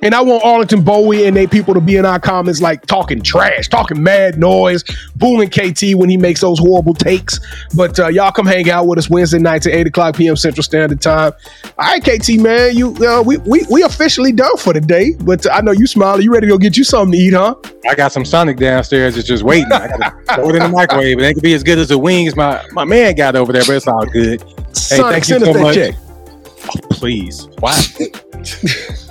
And 0.01 0.15
I 0.15 0.21
want 0.21 0.43
Arlington 0.45 0.81
Bowie 0.81 1.25
and 1.25 1.35
they 1.35 1.45
people 1.45 1.73
to 1.73 1.81
be 1.81 1.97
in 1.97 2.05
our 2.05 2.19
comments 2.19 2.61
like 2.61 2.85
talking 2.85 3.21
trash, 3.21 3.67
talking 3.67 4.01
mad 4.01 4.39
noise, 4.39 4.83
booing 5.15 5.49
KT 5.49 5.95
when 5.95 6.09
he 6.09 6.15
makes 6.15 6.41
those 6.41 6.57
horrible 6.57 6.93
takes. 6.93 7.39
But 7.75 7.99
uh, 7.99 8.07
y'all 8.07 8.31
come 8.31 8.45
hang 8.45 8.69
out 8.69 8.87
with 8.87 8.97
us 8.97 9.09
Wednesday 9.09 9.39
nights 9.39 9.67
at 9.67 9.73
8 9.73 9.87
o'clock 9.87 10.15
p.m. 10.15 10.37
Central 10.37 10.63
Standard 10.63 11.01
Time. 11.01 11.33
All 11.77 11.85
right, 11.85 12.01
KT, 12.01 12.39
man, 12.39 12.77
you 12.77 12.95
uh, 13.05 13.21
we, 13.21 13.37
we 13.39 13.65
we 13.69 13.83
officially 13.83 14.31
done 14.31 14.55
for 14.57 14.73
the 14.73 14.81
day. 14.81 15.15
But 15.19 15.45
uh, 15.45 15.51
I 15.51 15.61
know 15.61 15.71
you 15.71 15.85
smiling. 15.85 16.23
You 16.23 16.31
ready 16.31 16.47
to 16.47 16.51
go 16.51 16.57
get 16.57 16.77
you 16.77 16.83
something 16.85 17.11
to 17.11 17.17
eat, 17.17 17.33
huh? 17.33 17.55
I 17.87 17.95
got 17.95 18.11
some 18.11 18.23
Sonic 18.23 18.57
downstairs. 18.57 19.17
It's 19.17 19.27
just 19.27 19.43
waiting. 19.43 19.71
I 19.71 19.87
gotta 19.87 20.23
throw 20.35 20.49
it 20.49 20.55
in 20.55 20.63
the 20.63 20.69
microwave. 20.69 21.17
And 21.17 21.21
it 21.21 21.27
ain't 21.27 21.35
gonna 21.35 21.43
be 21.43 21.53
as 21.53 21.63
good 21.63 21.77
as 21.77 21.89
the 21.89 21.97
wings 21.97 22.35
my, 22.35 22.63
my 22.71 22.85
man 22.85 23.15
got 23.15 23.35
over 23.35 23.51
there, 23.51 23.63
but 23.65 23.75
it's 23.75 23.87
all 23.87 24.05
good. 24.05 24.41
Sonic, 24.75 25.25
thank 25.25 25.29
you 25.29 25.53
so 25.53 25.61
much. 25.61 25.75
check. 25.75 25.95
Oh, 26.67 26.87
please. 26.89 27.47
Why? 27.59 27.75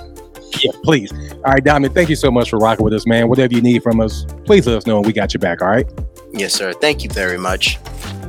yeah, 0.63 0.71
please. 0.83 1.11
All 1.11 1.51
right, 1.51 1.63
Diamond, 1.63 1.93
thank 1.93 2.09
you 2.09 2.15
so 2.15 2.31
much 2.31 2.49
for 2.49 2.57
rocking 2.57 2.83
with 2.83 2.93
us, 2.93 3.05
man. 3.07 3.29
Whatever 3.29 3.53
you 3.53 3.61
need 3.61 3.83
from 3.83 3.99
us, 3.99 4.25
please 4.45 4.67
let 4.67 4.77
us 4.77 4.87
know 4.87 4.97
and 4.97 5.05
we 5.05 5.13
got 5.13 5.33
your 5.33 5.39
back, 5.39 5.61
all 5.61 5.69
right? 5.69 5.87
Yes, 6.33 6.53
sir. 6.53 6.73
Thank 6.73 7.03
you 7.03 7.09
very 7.09 7.37
much 7.37 7.77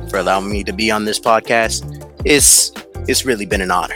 for 0.09 0.17
allowing 0.17 0.51
me 0.51 0.63
to 0.63 0.73
be 0.73 0.91
on 0.91 1.05
this 1.05 1.19
podcast. 1.19 2.05
It's 2.25 2.71
it's 3.07 3.25
really 3.25 3.45
been 3.45 3.61
an 3.61 3.71
honor. 3.71 3.95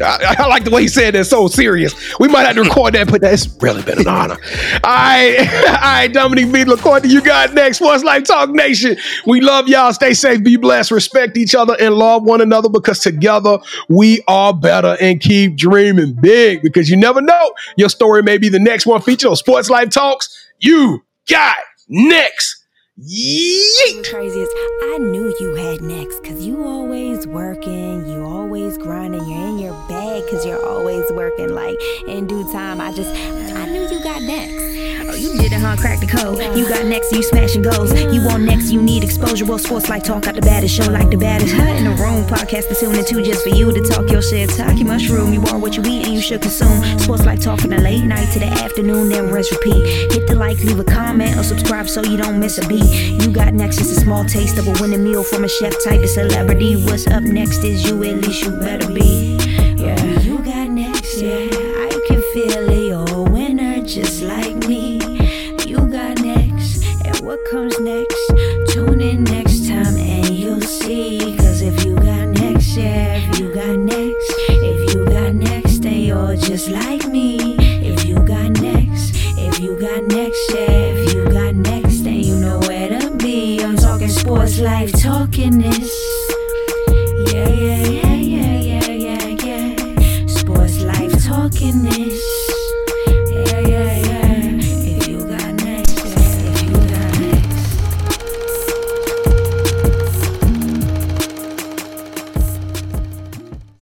I, 0.00 0.36
I 0.38 0.46
like 0.46 0.64
the 0.64 0.70
way 0.70 0.82
he 0.82 0.88
said 0.88 1.14
that 1.14 1.24
so 1.24 1.48
serious. 1.48 1.94
We 2.18 2.28
might 2.28 2.46
have 2.46 2.56
to 2.56 2.62
record 2.62 2.94
that, 2.94 3.10
but 3.10 3.20
that's 3.20 3.48
really 3.60 3.82
been 3.82 3.98
an 3.98 4.08
honor. 4.08 4.36
All 4.82 4.90
right, 4.90 5.36
all 5.68 5.74
right, 5.74 6.12
Dominic 6.12 6.46
Villacorta, 6.46 7.08
you 7.08 7.20
got 7.20 7.54
next. 7.54 7.78
Sports 7.78 8.04
Life 8.04 8.24
Talk 8.24 8.50
Nation. 8.50 8.96
We 9.26 9.40
love 9.40 9.68
y'all. 9.68 9.92
Stay 9.92 10.14
safe, 10.14 10.42
be 10.42 10.56
blessed, 10.56 10.90
respect 10.90 11.36
each 11.36 11.54
other, 11.54 11.76
and 11.80 11.94
love 11.94 12.22
one 12.22 12.40
another 12.40 12.68
because 12.68 13.00
together 13.00 13.58
we 13.88 14.22
are 14.28 14.54
better 14.54 14.96
and 15.00 15.20
keep 15.20 15.56
dreaming 15.56 16.16
big 16.20 16.62
because 16.62 16.88
you 16.90 16.96
never 16.96 17.20
know. 17.20 17.52
Your 17.76 17.88
story 17.88 18.22
may 18.22 18.38
be 18.38 18.48
the 18.48 18.60
next 18.60 18.86
one 18.86 19.00
featured 19.00 19.30
on 19.30 19.36
Sports 19.36 19.70
Life 19.70 19.90
Talks. 19.90 20.28
You 20.58 21.04
got 21.28 21.56
next. 21.88 22.63
Yeet. 22.96 24.08
crazy 24.08 24.38
is 24.38 24.48
I 24.94 24.98
knew 24.98 25.34
you 25.40 25.56
had 25.56 25.80
next 25.80 26.20
because 26.22 26.46
you 26.46 26.62
always 26.62 27.26
working, 27.26 28.06
you 28.06 28.22
always 28.22 28.78
grinding, 28.78 29.28
you're 29.28 29.48
in 29.48 29.58
your 29.58 29.72
bag 29.88 30.22
because 30.24 30.46
you're 30.46 30.64
always 30.64 31.10
working. 31.10 31.48
Like 31.48 31.76
in 32.06 32.28
due 32.28 32.44
time, 32.52 32.80
I 32.80 32.92
just 32.92 33.10
I 33.10 33.66
knew 33.66 33.82
you 33.82 34.00
got 34.04 34.22
next. 34.22 35.03
You 35.16 35.36
did 35.40 35.52
it, 35.52 35.60
huh? 35.60 35.76
Crack 35.76 36.00
the 36.00 36.06
code. 36.06 36.38
You 36.56 36.68
got 36.68 36.86
next, 36.86 37.12
you 37.12 37.22
smashing 37.22 37.62
goals. 37.62 37.92
You 38.12 38.24
want 38.24 38.42
next, 38.42 38.70
you 38.70 38.82
need 38.82 39.04
exposure. 39.04 39.44
Well, 39.44 39.58
sports 39.58 39.88
like 39.88 40.02
talk 40.02 40.26
out 40.26 40.34
the 40.34 40.40
baddest 40.40 40.74
show 40.74 40.90
like 40.90 41.10
the 41.10 41.16
baddest. 41.16 41.54
Hut 41.54 41.76
in 41.76 41.84
the 41.84 41.90
room, 41.90 42.24
podcast 42.26 42.68
to 42.68 42.74
tune 42.74 42.94
into 42.94 43.22
just 43.22 43.42
for 43.42 43.50
you 43.50 43.72
to 43.72 43.80
talk 43.82 44.10
your 44.10 44.22
shit. 44.22 44.50
Talk 44.50 44.76
your 44.76 44.88
mushroom. 44.88 45.32
You 45.32 45.42
are 45.46 45.58
what 45.58 45.76
you 45.76 45.82
eat 45.84 46.06
and 46.06 46.14
you 46.14 46.20
should 46.20 46.42
consume. 46.42 46.82
Sports 46.98 47.24
like 47.24 47.40
talk 47.40 47.60
from 47.60 47.70
the 47.70 47.80
late 47.80 48.04
night 48.04 48.32
to 48.32 48.38
the 48.38 48.46
afternoon, 48.46 49.08
then 49.08 49.30
rest 49.32 49.52
repeat. 49.52 50.12
Hit 50.12 50.26
the 50.26 50.34
like, 50.34 50.58
leave 50.58 50.78
a 50.78 50.84
comment, 50.84 51.36
or 51.36 51.42
subscribe 51.42 51.88
so 51.88 52.02
you 52.02 52.16
don't 52.16 52.38
miss 52.38 52.58
a 52.58 52.66
beat. 52.66 52.84
You 53.22 53.32
got 53.32 53.54
next, 53.54 53.78
just 53.78 53.96
a 53.96 54.00
small 54.00 54.24
taste 54.24 54.58
of 54.58 54.66
a 54.66 54.72
winning 54.80 55.04
meal 55.04 55.22
from 55.22 55.44
a 55.44 55.48
chef 55.48 55.74
type 55.84 56.02
of 56.02 56.10
celebrity. 56.10 56.76
What's 56.84 57.06
up 57.06 57.22
next 57.22 57.64
is 57.64 57.84
you, 57.88 58.02
at 58.04 58.16
least 58.16 58.42
you 58.44 58.50
better 58.58 58.88
be. 58.92 59.33
Comes 67.54 67.78
next? 67.78 68.03